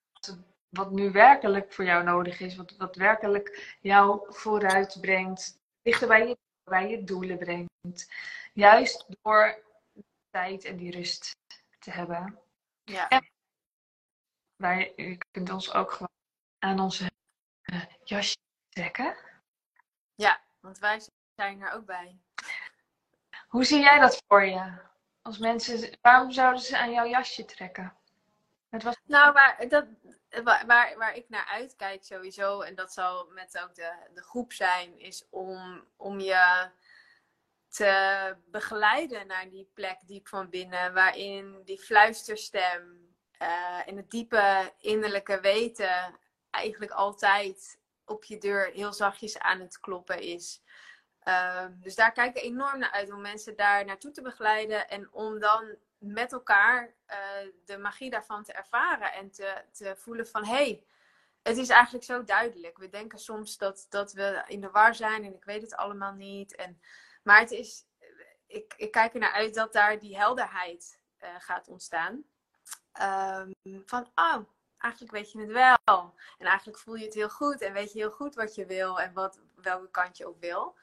wat 0.68 0.90
nu 0.90 1.10
werkelijk 1.10 1.72
voor 1.72 1.84
jou 1.84 2.04
nodig 2.04 2.40
is. 2.40 2.56
Wat, 2.56 2.94
werkelijk 2.94 3.76
jou 3.80 4.26
vooruit 4.28 4.98
brengt. 5.00 5.58
Je, 5.82 6.36
bij 6.64 6.88
je 6.88 7.04
doelen 7.04 7.38
brengt. 7.38 8.12
Juist 8.52 9.06
door 9.22 9.62
tijd 10.30 10.64
en 10.64 10.76
die 10.76 10.90
rust 10.90 11.38
te 11.80 11.90
hebben. 11.90 12.38
Ja. 12.84 13.08
En 13.08 13.30
wij, 14.56 14.92
je 14.96 15.18
kunt 15.30 15.50
ons 15.50 15.72
ook 15.72 15.92
gewoon 15.92 16.12
aan 16.58 16.80
onze 16.80 17.10
uh, 17.62 17.84
jasje 18.04 18.36
trekken. 18.68 19.16
Ja, 20.14 20.40
want 20.60 20.78
wij 20.78 21.00
zijn 21.36 21.60
er 21.60 21.72
ook 21.72 21.84
bij. 21.84 22.18
Hoe 23.48 23.64
zie 23.64 23.80
jij 23.80 23.98
dat 23.98 24.22
voor 24.26 24.44
je? 24.44 24.72
Als 25.22 25.38
mensen, 25.38 25.98
waarom 26.00 26.30
zouden 26.30 26.62
ze 26.62 26.78
aan 26.78 26.92
jouw 26.92 27.06
jasje 27.06 27.44
trekken? 27.44 27.96
Het 28.68 28.82
was... 28.82 28.96
Nou, 29.04 29.32
waar, 29.32 29.68
dat, 29.68 29.86
waar, 30.44 30.66
waar 30.96 31.14
ik 31.14 31.28
naar 31.28 31.46
uitkijk 31.46 32.04
sowieso, 32.04 32.60
en 32.60 32.74
dat 32.74 32.92
zal 32.92 33.26
met 33.26 33.58
ook 33.62 33.74
de, 33.74 33.92
de 34.14 34.22
groep 34.22 34.52
zijn, 34.52 34.98
is 34.98 35.26
om, 35.30 35.84
om 35.96 36.20
je 36.20 36.70
te 37.70 38.36
begeleiden 38.46 39.26
naar 39.26 39.50
die 39.50 39.70
plek 39.74 39.98
diep 40.06 40.28
van 40.28 40.50
binnen, 40.50 40.94
waarin 40.94 41.62
die 41.64 41.78
fluisterstem 41.78 43.08
uh, 43.42 43.88
en 43.88 43.96
het 43.96 44.10
diepe 44.10 44.72
innerlijke 44.78 45.40
weten 45.40 46.18
eigenlijk 46.50 46.92
altijd 46.92 47.78
op 48.04 48.24
je 48.24 48.38
deur 48.38 48.70
heel 48.72 48.92
zachtjes 48.92 49.38
aan 49.38 49.60
het 49.60 49.80
kloppen 49.80 50.20
is. 50.20 50.62
Ehm, 51.20 51.72
dus 51.80 51.94
daar 51.94 52.12
kijk 52.12 52.36
ik 52.36 52.42
enorm 52.42 52.78
naar 52.78 52.90
uit 52.90 53.12
om 53.12 53.20
mensen 53.20 53.56
daar 53.56 53.84
naartoe 53.84 54.10
te 54.10 54.22
begeleiden 54.22 54.88
en 54.88 55.12
om 55.12 55.38
dan 55.38 55.76
met 55.98 56.32
elkaar 56.32 56.94
uh, 57.06 57.16
de 57.64 57.78
magie 57.78 58.10
daarvan 58.10 58.44
te 58.44 58.52
ervaren 58.52 59.12
en 59.12 59.30
te, 59.30 59.64
te 59.72 59.94
voelen 59.96 60.26
van 60.26 60.44
hé, 60.44 60.54
hey, 60.54 60.84
het 61.42 61.56
is 61.56 61.68
eigenlijk 61.68 62.04
zo 62.04 62.24
duidelijk. 62.24 62.78
We 62.78 62.88
denken 62.88 63.18
soms 63.18 63.58
dat, 63.58 63.86
dat 63.88 64.12
we 64.12 64.42
in 64.46 64.60
de 64.60 64.70
war 64.70 64.94
zijn 64.94 65.24
en 65.24 65.34
ik 65.34 65.44
weet 65.44 65.62
het 65.62 65.76
allemaal 65.76 66.12
niet. 66.12 66.54
En, 66.56 66.80
maar 67.22 67.40
het 67.40 67.50
is, 67.50 67.84
ik, 68.46 68.74
ik 68.76 68.90
kijk 68.90 69.14
er 69.14 69.20
naar 69.20 69.32
uit 69.32 69.54
dat 69.54 69.72
daar 69.72 69.98
die 69.98 70.16
helderheid 70.16 71.00
uh, 71.20 71.28
gaat 71.38 71.68
ontstaan. 71.68 72.24
Um, 73.00 73.82
van, 73.86 74.10
oh, 74.14 74.36
eigenlijk 74.78 75.12
weet 75.12 75.32
je 75.32 75.40
het 75.40 75.50
wel. 75.50 76.14
En 76.38 76.46
eigenlijk 76.46 76.78
voel 76.78 76.94
je 76.94 77.04
het 77.04 77.14
heel 77.14 77.28
goed 77.28 77.60
en 77.60 77.72
weet 77.72 77.92
je 77.92 77.98
heel 77.98 78.10
goed 78.10 78.34
wat 78.34 78.54
je 78.54 78.66
wil 78.66 79.00
en 79.00 79.12
wat, 79.12 79.40
welke 79.54 79.90
kant 79.90 80.16
je 80.16 80.26
ook 80.26 80.40
wil. 80.40 80.78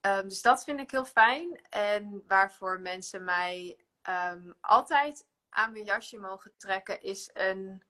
Um, 0.00 0.28
dus 0.28 0.42
dat 0.42 0.64
vind 0.64 0.80
ik 0.80 0.90
heel 0.90 1.04
fijn. 1.04 1.60
En 1.70 2.24
waarvoor 2.26 2.80
mensen 2.80 3.24
mij 3.24 3.78
um, 4.08 4.54
altijd 4.60 5.26
aan 5.48 5.72
mijn 5.72 5.84
jasje 5.84 6.18
mogen 6.18 6.52
trekken, 6.56 7.02
is 7.02 7.30
een. 7.32 7.82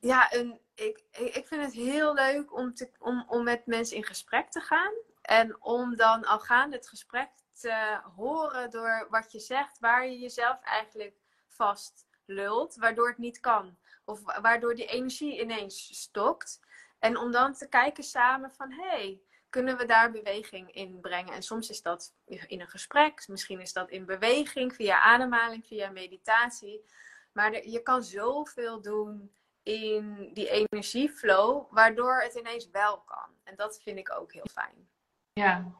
Ja, 0.00 0.32
een, 0.34 0.60
ik, 0.74 1.04
ik 1.10 1.46
vind 1.46 1.62
het 1.62 1.72
heel 1.72 2.14
leuk 2.14 2.52
om, 2.52 2.74
te, 2.74 2.90
om, 2.98 3.24
om 3.28 3.44
met 3.44 3.66
mensen 3.66 3.96
in 3.96 4.04
gesprek 4.04 4.50
te 4.50 4.60
gaan. 4.60 4.92
En 5.22 5.62
om 5.62 5.96
dan 5.96 6.24
al 6.24 6.40
gaande 6.40 6.76
het 6.76 6.88
gesprek 6.88 7.30
te 7.52 8.00
horen 8.16 8.70
door 8.70 9.06
wat 9.10 9.32
je 9.32 9.40
zegt, 9.40 9.78
waar 9.78 10.06
je 10.06 10.18
jezelf 10.18 10.60
eigenlijk 10.60 11.16
vast 11.48 12.06
lult, 12.24 12.76
waardoor 12.76 13.08
het 13.08 13.18
niet 13.18 13.40
kan. 13.40 13.78
Of 14.04 14.20
waardoor 14.40 14.74
die 14.74 14.86
energie 14.86 15.40
ineens 15.40 16.00
stokt. 16.00 16.60
En 16.98 17.16
om 17.16 17.32
dan 17.32 17.54
te 17.54 17.68
kijken 17.68 18.04
samen 18.04 18.52
van 18.52 18.72
hé, 18.72 18.88
hey, 18.88 19.22
kunnen 19.48 19.76
we 19.76 19.84
daar 19.84 20.10
beweging 20.10 20.72
in 20.72 21.00
brengen? 21.00 21.34
En 21.34 21.42
soms 21.42 21.70
is 21.70 21.82
dat 21.82 22.14
in 22.24 22.60
een 22.60 22.68
gesprek, 22.68 23.28
misschien 23.28 23.60
is 23.60 23.72
dat 23.72 23.90
in 23.90 24.06
beweging, 24.06 24.74
via 24.74 25.00
ademhaling, 25.00 25.66
via 25.66 25.90
meditatie. 25.90 26.84
Maar 27.32 27.66
je 27.68 27.82
kan 27.82 28.02
zoveel 28.02 28.80
doen 28.80 29.32
in 29.62 30.30
die 30.32 30.48
energieflow, 30.48 31.72
waardoor 31.72 32.20
het 32.20 32.34
ineens 32.34 32.70
wel 32.70 32.98
kan. 33.00 33.28
En 33.44 33.56
dat 33.56 33.80
vind 33.82 33.98
ik 33.98 34.12
ook 34.12 34.32
heel 34.32 34.48
fijn. 34.52 34.88
Ja, 35.32 35.72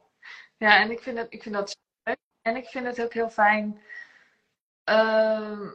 ja 0.56 0.80
en 0.80 0.90
ik 0.90 1.00
vind, 1.00 1.16
dat, 1.16 1.26
ik 1.28 1.42
vind 1.42 1.54
dat 1.54 1.76
leuk. 2.02 2.18
En 2.42 2.56
ik 2.56 2.66
vind 2.66 2.86
het 2.86 3.02
ook 3.02 3.12
heel 3.12 3.30
fijn 3.30 3.82
uh, 4.90 5.72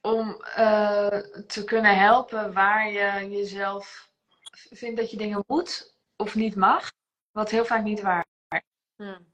om 0.00 0.28
uh, 0.58 1.18
te 1.46 1.64
kunnen 1.64 1.98
helpen 1.98 2.52
waar 2.52 2.90
je 2.90 3.30
jezelf 3.30 4.10
vindt 4.50 5.00
dat 5.00 5.10
je 5.10 5.16
dingen 5.16 5.44
moet 5.46 5.96
of 6.16 6.34
niet 6.34 6.56
mag. 6.56 6.92
Wat 7.30 7.50
heel 7.50 7.64
vaak 7.64 7.82
niet 7.82 8.00
waar 8.00 8.26
is. 8.48 8.60
Hmm. 8.96 9.32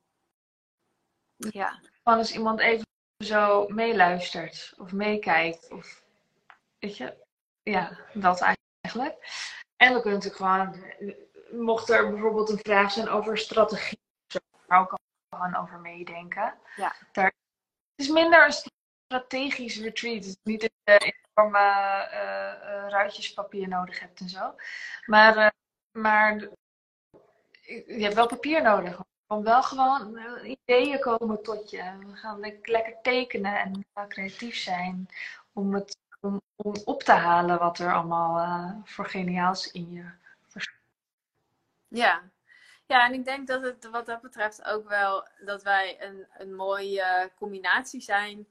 Ja. 1.37 1.81
Van 2.03 2.19
als 2.19 2.33
iemand 2.33 2.61
even 2.61 2.87
zo 3.25 3.69
meeluistert 3.69 4.75
of 4.77 4.93
meekijkt. 4.93 5.71
Of 5.71 6.03
weet 6.79 6.97
je, 6.97 7.27
ja, 7.63 7.99
dat 8.15 8.41
eigenlijk. 8.41 9.15
En 9.77 9.95
we 9.95 10.01
kunnen 10.01 10.21
natuurlijk 10.21 10.37
gewoon, 10.37 10.85
mocht 11.57 11.91
er 11.91 12.11
bijvoorbeeld 12.11 12.51
een 12.51 12.59
vraag 12.59 12.93
zijn 12.93 13.09
over 13.09 13.39
strategie, 13.39 14.01
daar 14.67 14.81
ook 14.81 14.99
gewoon 15.29 15.57
over 15.57 15.79
meedenken. 15.79 16.55
Ja. 16.77 16.95
Daar, 17.13 17.25
het 17.25 18.07
is 18.07 18.09
minder 18.09 18.45
een 18.45 18.73
strategisch 19.05 19.81
retreat. 19.81 20.15
Het 20.15 20.25
is 20.25 20.37
niet 20.43 20.61
dat 20.61 20.71
je 20.85 21.15
enorme 21.35 21.59
uh, 22.13 22.69
uh, 22.69 22.89
ruitjespapier 22.89 23.69
nodig 23.69 24.01
hebt 24.01 24.21
en 24.21 24.29
zo. 24.29 24.55
Maar, 25.07 25.37
uh, 25.37 25.49
maar 26.03 26.49
je 27.87 28.03
hebt 28.03 28.15
wel 28.15 28.27
papier 28.27 28.63
nodig. 28.63 29.01
Om 29.27 29.43
wel 29.43 29.63
gewoon 29.63 30.19
ideeën 30.45 31.01
komen 31.01 31.43
tot 31.43 31.71
je. 31.71 31.99
We 31.99 32.17
gaan 32.17 32.41
lekker 32.63 32.97
tekenen 33.03 33.59
en 33.59 33.87
creatief 34.09 34.57
zijn. 34.57 35.09
Om, 35.53 35.75
het, 35.75 35.97
om, 36.21 36.41
om 36.57 36.75
op 36.85 37.03
te 37.03 37.13
halen 37.13 37.59
wat 37.59 37.79
er 37.79 37.95
allemaal 37.95 38.83
voor 38.85 39.07
geniaals 39.07 39.73
in 39.73 39.93
je 39.93 40.05
Ja, 41.97 42.31
ja, 42.87 43.07
en 43.07 43.15
ik 43.15 43.25
denk 43.25 43.47
dat 43.47 43.63
het 43.63 43.89
wat 43.91 44.07
dat 44.07 44.21
betreft 44.21 44.65
ook 44.65 44.89
wel 44.89 45.29
dat 45.45 45.63
wij 45.63 46.03
een, 46.03 46.27
een 46.39 46.55
mooie 46.55 47.33
combinatie 47.37 48.01
zijn 48.01 48.49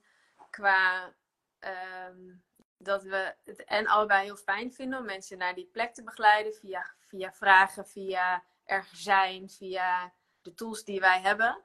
qua 0.50 1.14
um, 1.60 2.44
dat 2.78 3.04
we 3.04 3.36
het 3.44 3.64
en 3.64 3.88
allebei 3.88 4.24
heel 4.24 4.36
fijn 4.36 4.74
vinden 4.74 5.00
om 5.00 5.06
mensen 5.06 5.38
naar 5.38 5.56
die 5.56 5.70
plek 5.72 5.94
te 5.94 6.04
begeleiden 6.04 6.54
via, 6.54 6.94
via 7.00 7.34
vragen, 7.34 7.88
via 7.88 8.44
er 8.64 8.88
zijn, 8.92 9.50
via 9.50 10.14
de 10.42 10.54
tools 10.54 10.84
die 10.84 11.00
wij 11.00 11.22
hebben. 11.22 11.64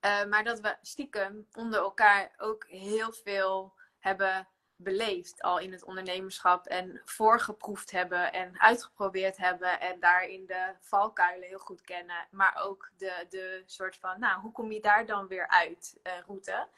Eh, 0.00 0.24
maar 0.24 0.44
dat 0.44 0.60
we 0.60 0.76
stiekem 0.82 1.48
onder 1.52 1.80
elkaar 1.80 2.34
ook 2.36 2.66
heel 2.68 3.12
veel 3.12 3.74
hebben 3.98 4.48
beleefd 4.82 5.42
al 5.42 5.58
in 5.58 5.72
het 5.72 5.84
ondernemerschap 5.84 6.66
en 6.66 7.00
voorgeproefd 7.04 7.90
hebben 7.90 8.32
en 8.32 8.60
uitgeprobeerd 8.60 9.36
hebben 9.36 9.80
en 9.80 10.00
daarin 10.00 10.46
de 10.46 10.74
valkuilen 10.80 11.48
heel 11.48 11.58
goed 11.58 11.80
kennen, 11.80 12.26
maar 12.30 12.60
ook 12.62 12.90
de, 12.96 13.26
de 13.28 13.62
soort 13.66 13.96
van, 13.96 14.20
nou, 14.20 14.40
hoe 14.40 14.52
kom 14.52 14.72
je 14.72 14.80
daar 14.80 15.06
dan 15.06 15.26
weer 15.26 15.48
uit, 15.48 16.00
uh, 16.02 16.12
route. 16.26 16.68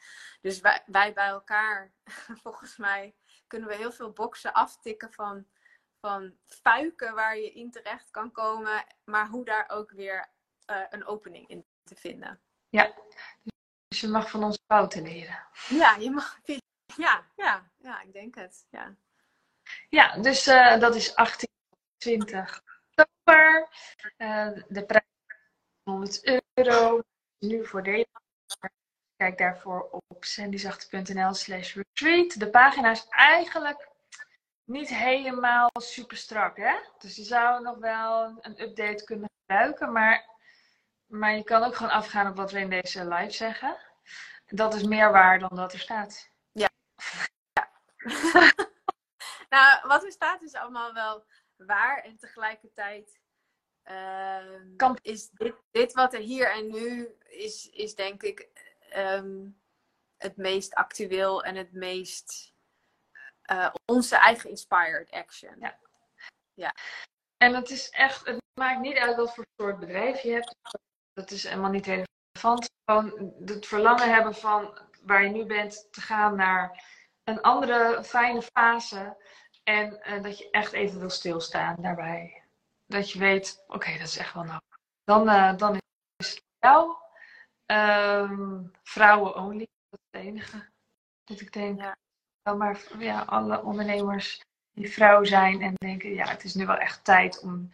Dus 0.41 0.59
wij, 0.59 0.83
wij 0.85 1.13
bij 1.13 1.27
elkaar, 1.27 1.91
volgens 2.43 2.77
mij, 2.77 3.15
kunnen 3.47 3.69
we 3.69 3.75
heel 3.75 3.91
veel 3.91 4.11
boxen 4.11 4.53
aftikken 4.53 5.13
van, 5.13 5.45
van 5.99 6.37
fuiken 6.45 7.15
waar 7.15 7.37
je 7.37 7.53
in 7.53 7.71
terecht 7.71 8.11
kan 8.11 8.31
komen, 8.31 8.85
maar 9.03 9.27
hoe 9.27 9.45
daar 9.45 9.69
ook 9.69 9.91
weer 9.91 10.31
uh, 10.69 10.81
een 10.89 11.05
opening 11.05 11.47
in 11.47 11.65
te 11.83 11.95
vinden. 11.95 12.41
Ja, 12.69 12.93
dus 13.87 14.01
je 14.01 14.07
mag 14.07 14.29
van 14.29 14.43
onze 14.43 14.59
fouten 14.67 15.03
leren. 15.03 15.47
Ja, 15.69 15.95
je 15.95 16.11
mag, 16.11 16.39
ja, 16.97 17.25
ja, 17.35 17.71
ja, 17.77 18.01
ik 18.01 18.13
denk 18.13 18.35
het. 18.35 18.67
Ja, 18.69 18.95
ja 19.89 20.17
dus 20.17 20.47
uh, 20.47 20.79
dat 20.79 20.95
is 20.95 21.15
18, 21.15 21.49
20 21.97 22.63
oktober. 22.95 23.69
Uh, 24.17 24.49
de 24.67 24.85
prijs 24.85 25.05
is 25.27 25.35
100 25.83 26.41
euro. 26.53 27.01
Nu 27.39 27.65
voor 27.65 27.83
deze. 27.83 28.07
Kijk 29.15 29.37
daarvoor 29.37 29.89
op 29.89 30.25
sandyzachte.nl 30.25 31.33
slash 31.33 31.75
retreat. 31.75 32.39
De 32.39 32.49
pagina 32.49 32.91
is 32.91 33.05
eigenlijk 33.09 33.89
niet 34.63 34.89
helemaal 34.89 35.69
super 35.73 36.17
strak, 36.17 36.57
hè? 36.57 36.75
Dus 36.97 37.15
je 37.15 37.23
zou 37.23 37.63
nog 37.63 37.77
wel 37.77 38.37
een 38.41 38.61
update 38.61 39.03
kunnen 39.03 39.29
gebruiken, 39.39 39.91
maar, 39.91 40.25
maar 41.05 41.35
je 41.35 41.43
kan 41.43 41.63
ook 41.63 41.75
gewoon 41.75 41.91
afgaan 41.91 42.27
op 42.27 42.35
wat 42.35 42.51
we 42.51 42.59
in 42.59 42.69
deze 42.69 43.07
live 43.07 43.31
zeggen. 43.31 43.77
Dat 44.45 44.73
is 44.73 44.83
meer 44.83 45.11
waar 45.11 45.39
dan 45.39 45.51
dat 45.53 45.73
er 45.73 45.79
staat. 45.79 46.32
Nou, 49.49 49.87
wat 49.87 50.03
er 50.03 50.11
staat 50.11 50.41
is 50.41 50.53
allemaal 50.53 50.93
wel 50.93 51.25
waar 51.55 52.03
en 52.03 52.17
tegelijkertijd 52.17 53.19
uh, 53.85 54.91
is 55.01 55.29
dit, 55.29 55.55
dit 55.71 55.93
wat 55.93 56.13
er 56.13 56.19
hier 56.19 56.51
en 56.51 56.71
nu 56.71 57.15
is, 57.27 57.69
is 57.69 57.95
denk 57.95 58.23
ik 58.23 58.47
um, 58.95 59.61
het 60.17 60.37
meest 60.37 60.73
actueel 60.73 61.43
en 61.43 61.55
het 61.55 61.73
meest 61.73 62.53
uh, 63.51 63.73
onze 63.85 64.15
eigen 64.15 64.49
inspired 64.49 65.11
action. 65.11 65.55
Ja. 65.59 65.79
ja. 66.53 66.75
En 67.37 67.55
het 67.55 67.69
is 67.69 67.89
echt, 67.89 68.25
het 68.25 68.41
maakt 68.59 68.79
niet 68.79 68.97
uit 68.97 69.15
wat 69.15 69.33
voor 69.33 69.45
soort 69.55 69.79
bedrijf 69.79 70.21
je 70.21 70.31
hebt. 70.31 70.55
Dat 71.13 71.31
is 71.31 71.43
helemaal 71.43 71.71
niet 71.71 71.85
relevant. 71.85 72.69
Gewoon 72.85 73.33
het 73.45 73.65
verlangen 73.65 74.13
hebben 74.13 74.35
van 74.35 74.77
waar 75.03 75.23
je 75.23 75.29
nu 75.29 75.45
bent 75.45 75.87
te 75.91 76.01
gaan 76.01 76.35
naar 76.35 76.83
een 77.23 77.41
andere 77.41 78.03
fijne 78.03 78.41
fase. 78.41 79.17
En 79.63 79.99
uh, 80.07 80.23
dat 80.23 80.37
je 80.37 80.49
echt 80.49 80.71
even 80.71 80.99
wil 80.99 81.09
stilstaan 81.09 81.75
daarbij. 81.79 82.43
Dat 82.85 83.11
je 83.11 83.19
weet, 83.19 83.63
oké, 83.67 83.75
okay, 83.75 83.97
dat 83.97 84.07
is 84.07 84.17
echt 84.17 84.33
wel 84.33 84.43
nodig. 84.43 84.79
Dan, 85.03 85.29
uh, 85.29 85.57
dan 85.57 85.77
is 86.15 86.29
het 86.29 86.43
jou. 86.59 86.95
Um, 87.65 88.71
vrouwen 88.83 89.35
only, 89.35 89.67
dat 89.89 89.99
is 89.99 90.07
het 90.11 90.21
enige. 90.21 90.69
Dat 91.23 91.39
ik 91.39 91.53
denk, 91.53 91.81
ja. 91.81 92.53
maar 92.53 92.81
ja, 92.97 93.21
alle 93.21 93.63
ondernemers 93.63 94.41
die 94.71 94.91
vrouw 94.91 95.23
zijn 95.23 95.61
en 95.61 95.73
denken, 95.75 96.13
ja, 96.13 96.27
het 96.27 96.43
is 96.43 96.53
nu 96.53 96.65
wel 96.65 96.77
echt 96.77 97.03
tijd 97.03 97.41
om 97.41 97.71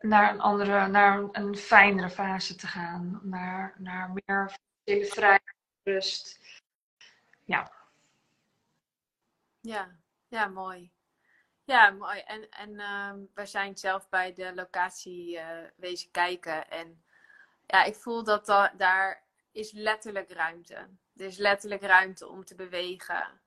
naar 0.00 0.32
een 0.32 0.40
andere, 0.40 0.86
naar 0.86 1.18
een, 1.18 1.28
een 1.32 1.56
fijnere 1.56 2.10
fase 2.10 2.54
te 2.54 2.66
gaan. 2.66 3.20
Naar, 3.22 3.74
naar 3.78 4.10
meer 4.12 4.58
vrijheid, 4.84 5.54
rust. 5.82 6.40
Ja, 7.44 7.72
ja, 9.60 9.96
ja, 10.28 10.46
mooi. 10.46 10.92
Ja, 11.64 11.90
mooi. 11.90 12.20
En, 12.20 12.50
en 12.50 12.70
uh, 12.70 13.12
we 13.34 13.46
zijn 13.46 13.76
zelf 13.76 14.08
bij 14.08 14.32
de 14.32 14.54
locatie 14.54 15.36
uh, 15.36 15.62
wezen 15.76 16.10
kijken. 16.10 16.70
En 16.70 17.04
ja, 17.66 17.84
ik 17.84 17.94
voel 17.94 18.24
dat 18.24 18.46
da 18.46 18.72
daar 18.76 19.22
is 19.52 19.72
letterlijk 19.72 20.30
ruimte. 20.30 20.74
Er 21.16 21.26
is 21.26 21.36
letterlijk 21.36 21.82
ruimte 21.82 22.28
om 22.28 22.44
te 22.44 22.54
bewegen. 22.54 23.40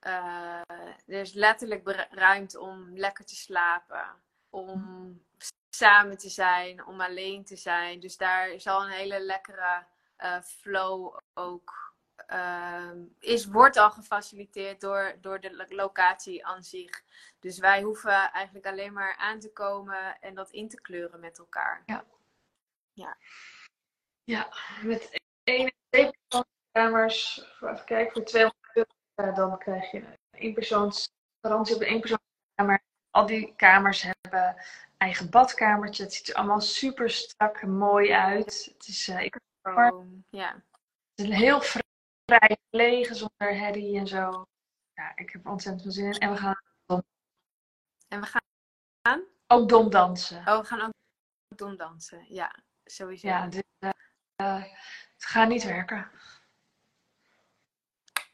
Uh, 0.00 0.60
er 1.06 1.20
is 1.20 1.32
letterlijk 1.32 2.06
ruimte 2.10 2.60
om 2.60 2.96
lekker 2.96 3.24
te 3.24 3.36
slapen. 3.36 4.06
Om 4.50 5.22
samen 5.70 6.18
te 6.18 6.28
zijn, 6.28 6.86
om 6.86 7.00
alleen 7.00 7.44
te 7.44 7.56
zijn. 7.56 8.00
Dus 8.00 8.16
daar 8.16 8.48
is 8.48 8.66
al 8.66 8.84
een 8.84 8.90
hele 8.90 9.20
lekkere 9.20 9.86
uh, 10.18 10.40
flow 10.40 11.18
ook 11.34 11.83
uh, 12.34 12.90
is, 13.18 13.46
wordt 13.46 13.76
al 13.76 13.90
gefaciliteerd 13.90 14.80
door, 14.80 15.16
door 15.20 15.40
de 15.40 15.66
locatie 15.68 16.46
aan 16.46 16.64
zich. 16.64 17.02
Dus 17.38 17.58
wij 17.58 17.82
hoeven 17.82 18.32
eigenlijk 18.32 18.66
alleen 18.66 18.92
maar 18.92 19.16
aan 19.16 19.40
te 19.40 19.52
komen 19.52 20.20
en 20.20 20.34
dat 20.34 20.50
in 20.50 20.68
te 20.68 20.80
kleuren 20.80 21.20
met 21.20 21.38
elkaar. 21.38 21.82
Ja. 21.86 22.04
Ja, 22.92 23.16
ja 24.24 24.48
met 24.82 25.20
één 25.42 25.72
kamers, 26.72 27.46
even 27.60 27.84
kijken, 27.84 28.12
voor 28.12 28.24
200 28.24 28.94
euro, 29.16 29.32
dan 29.32 29.58
krijg 29.58 29.90
je 29.90 30.04
een 30.30 30.54
persoons 30.54 31.10
garantie 31.40 31.74
op 31.74 31.80
een 31.80 31.86
eenpersoonskamer. 31.86 32.82
Al 33.10 33.26
die 33.26 33.54
kamers 33.56 34.02
hebben 34.02 34.64
eigen 34.96 35.30
badkamertje. 35.30 36.02
Het 36.02 36.12
ziet 36.14 36.28
er 36.28 36.34
allemaal 36.34 36.60
super 36.60 37.10
strak 37.10 37.56
en 37.56 37.76
mooi 37.76 38.12
uit. 38.12 38.70
Het 38.72 38.86
is, 38.88 39.08
uh, 39.08 39.22
ik, 39.22 39.40
ja. 40.30 40.62
Het 41.14 41.26
is 41.28 41.34
heel 41.34 41.60
vrij 41.60 41.82
gelegen 42.70 43.16
zonder 43.16 43.56
herrie 43.56 43.98
en 43.98 44.06
zo. 44.06 44.46
Ja, 44.94 45.16
ik 45.16 45.30
heb 45.30 45.46
ontzettend 45.46 45.82
veel 45.82 45.92
zin 45.92 46.04
in. 46.04 46.18
En 46.18 46.30
we 46.30 46.36
gaan. 46.36 46.62
En 48.08 48.20
we 48.20 48.26
gaan? 48.26 49.22
Ook 49.46 49.68
domdansen. 49.68 50.38
Oh, 50.38 50.58
we 50.58 50.64
gaan 50.64 50.80
ook 50.80 50.92
domdansen. 51.56 52.24
Ja, 52.28 52.56
sowieso. 52.84 53.28
Ja, 53.28 53.46
dus, 53.46 53.62
uh, 54.36 54.62
het 55.14 55.24
gaat 55.24 55.48
niet 55.48 55.64
werken. 55.64 56.10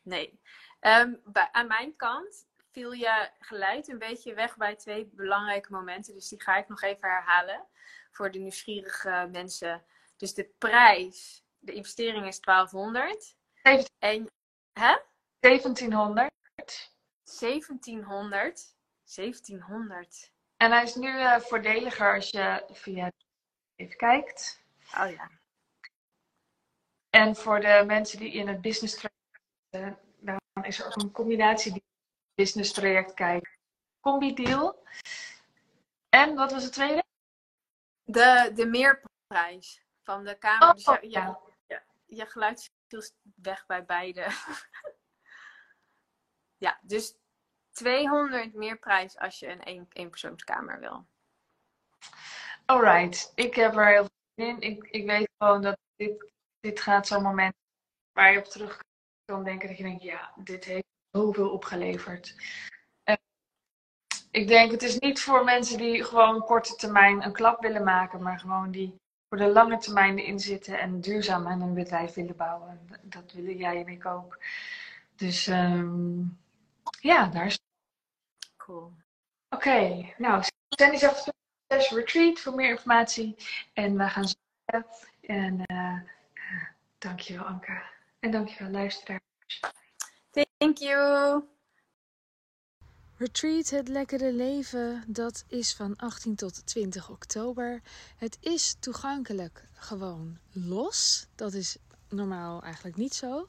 Nee. 0.02 0.40
Um, 0.80 1.20
bij, 1.24 1.48
aan 1.52 1.66
mijn 1.66 1.96
kant 1.96 2.46
viel 2.70 2.92
je 2.92 3.30
geluid 3.38 3.88
een 3.88 3.98
beetje 3.98 4.34
weg 4.34 4.56
bij 4.56 4.76
twee 4.76 5.06
belangrijke 5.06 5.72
momenten. 5.72 6.14
Dus 6.14 6.28
die 6.28 6.42
ga 6.42 6.56
ik 6.56 6.68
nog 6.68 6.82
even 6.82 7.08
herhalen 7.08 7.66
voor 8.10 8.30
de 8.30 8.38
nieuwsgierige 8.38 9.28
mensen. 9.32 9.84
Dus 10.16 10.34
de 10.34 10.44
prijs, 10.58 11.44
de 11.58 11.72
investering 11.72 12.26
is 12.26 12.40
1200. 12.40 13.38
En, 13.62 14.30
hè? 14.72 14.98
1700. 15.40 16.30
1700. 17.40 18.74
1700. 19.14 20.32
En 20.56 20.70
hij 20.70 20.82
is 20.82 20.94
nu 20.94 21.08
uh, 21.08 21.38
voordeliger 21.38 22.14
als 22.14 22.30
je 22.30 22.64
via 22.72 23.12
even 23.76 23.96
kijkt. 23.96 24.64
Oh 24.94 25.10
ja. 25.10 25.30
En 27.10 27.36
voor 27.36 27.60
de 27.60 27.84
mensen 27.86 28.18
die 28.18 28.32
in 28.32 28.48
het 28.48 28.60
business 28.60 28.94
traject 28.94 29.40
zitten, 29.70 29.98
dan 30.20 30.64
is 30.64 30.78
er 30.78 30.86
ook 30.86 30.96
een 30.96 31.10
combinatie 31.10 31.72
die 31.72 31.84
business 32.34 32.72
traject 32.72 33.14
kijkt. 33.14 33.58
Combi 34.00 34.34
deal. 34.34 34.84
En 36.08 36.34
wat 36.34 36.52
was 36.52 36.62
het 36.62 36.72
tweede? 36.72 37.04
De, 38.04 38.50
de 38.54 38.66
meerprijs 38.66 39.84
van 40.02 40.24
de 40.24 40.38
kamer. 40.38 40.68
Oh, 40.68 40.74
dus 40.74 40.84
ja, 40.84 41.00
ja, 41.00 41.40
ja, 41.66 41.82
je 42.06 42.26
weg 43.34 43.66
bij 43.66 43.84
beide. 43.84 44.26
ja, 46.64 46.78
dus 46.82 47.14
200 47.70 48.54
meer 48.54 48.78
prijs 48.78 49.18
als 49.18 49.38
je 49.38 49.48
een 49.48 49.88
eenpersoonskamer 49.92 50.80
wil. 50.80 51.06
Alright, 52.64 53.32
ik 53.34 53.54
heb 53.54 53.76
er 53.76 53.86
heel 53.86 54.06
veel 54.34 54.46
in. 54.46 54.60
Ik, 54.60 54.84
ik 54.84 55.06
weet 55.06 55.28
gewoon 55.38 55.62
dat 55.62 55.78
dit, 55.96 56.32
dit 56.60 56.80
gaat 56.80 57.06
zo'n 57.06 57.22
moment 57.22 57.54
waar 58.12 58.32
je 58.32 58.38
op 58.38 58.44
terug 58.44 58.80
kan 59.24 59.44
denken 59.44 59.68
dat 59.68 59.76
je 59.76 59.82
denkt, 59.82 60.02
ja, 60.02 60.32
dit 60.36 60.64
heeft 60.64 60.88
zoveel 61.10 61.50
opgeleverd. 61.50 62.34
ik 64.30 64.48
denk, 64.48 64.70
het 64.70 64.82
is 64.82 64.98
niet 64.98 65.20
voor 65.20 65.44
mensen 65.44 65.78
die 65.78 66.04
gewoon 66.04 66.40
korte 66.40 66.74
termijn 66.74 67.22
een 67.22 67.32
klap 67.32 67.60
willen 67.60 67.84
maken, 67.84 68.22
maar 68.22 68.38
gewoon 68.38 68.70
die 68.70 69.00
voor 69.30 69.38
de 69.38 69.52
lange 69.52 69.78
termijn 69.78 70.18
erin 70.18 70.40
zitten 70.40 70.78
en 70.78 71.00
duurzaam 71.00 71.46
aan 71.46 71.60
een 71.60 71.74
bedrijf 71.74 72.14
willen 72.14 72.36
bouwen. 72.36 72.80
Dat 73.02 73.32
willen 73.32 73.56
jij 73.56 73.80
en 73.80 73.88
ik 73.88 74.06
ook. 74.06 74.38
Dus 75.16 75.46
um, 75.46 76.38
ja, 77.00 77.26
daar 77.26 77.46
is. 77.46 77.58
Cool. 78.56 78.92
Oké, 79.48 79.68
okay, 79.68 80.14
nou, 80.18 80.42
Sandy 80.68 80.96
zegt 80.96 81.32
retreat 81.90 82.38
voor 82.40 82.54
meer 82.54 82.70
informatie. 82.70 83.36
En 83.72 83.96
we 83.96 84.08
gaan 84.08 84.28
zien. 84.28 84.38
En 85.20 85.62
uh, 85.72 86.00
dankjewel 86.98 87.44
Anke. 87.44 87.82
En 88.20 88.30
dankjewel 88.30 88.70
luisteraars. 88.70 89.20
Thank 90.58 90.78
you. 90.78 91.42
Retreat 93.20 93.70
Het 93.70 93.88
Lekkere 93.88 94.32
Leven, 94.32 95.04
dat 95.06 95.44
is 95.46 95.74
van 95.74 95.96
18 95.96 96.34
tot 96.34 96.66
20 96.66 97.10
oktober. 97.10 97.82
Het 98.16 98.38
is 98.40 98.76
toegankelijk 98.78 99.64
gewoon 99.72 100.38
los. 100.52 101.26
Dat 101.34 101.52
is 101.52 101.76
normaal 102.08 102.62
eigenlijk 102.62 102.96
niet 102.96 103.14
zo. 103.14 103.48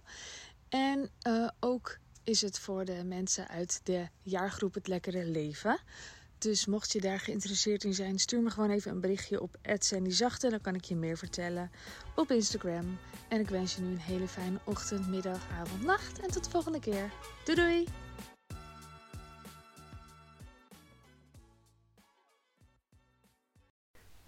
En 0.70 1.10
uh, 1.28 1.50
ook 1.60 1.98
is 2.24 2.42
het 2.42 2.60
voor 2.60 2.86
de 2.86 3.04
mensen 3.04 3.48
uit 3.48 3.82
de 3.84 4.08
jaargroep 4.22 4.74
Het 4.74 4.88
Lekkere 4.88 5.26
Leven. 5.26 5.80
Dus 6.38 6.66
mocht 6.66 6.92
je 6.92 7.02
daar 7.02 7.20
geïnteresseerd 7.20 7.84
in 7.84 7.94
zijn, 7.94 8.20
stuur 8.20 8.42
me 8.42 8.50
gewoon 8.50 8.70
even 8.70 8.92
een 8.92 9.02
berichtje 9.02 9.42
op 9.42 9.58
Zachte. 10.08 10.50
Dan 10.50 10.62
kan 10.62 10.76
ik 10.76 10.84
je 10.84 10.96
meer 10.96 11.18
vertellen 11.18 11.72
op 12.16 12.32
Instagram. 12.32 12.98
En 13.28 13.40
ik 13.40 13.50
wens 13.50 13.76
je 13.76 13.82
nu 13.82 13.92
een 13.92 14.00
hele 14.00 14.28
fijne 14.28 14.60
ochtend, 14.64 15.08
middag, 15.08 15.50
avond, 15.52 15.84
nacht. 15.84 16.20
En 16.20 16.32
tot 16.32 16.44
de 16.44 16.50
volgende 16.50 16.80
keer. 16.80 17.12
Doei 17.46 17.58
doei! 17.58 18.11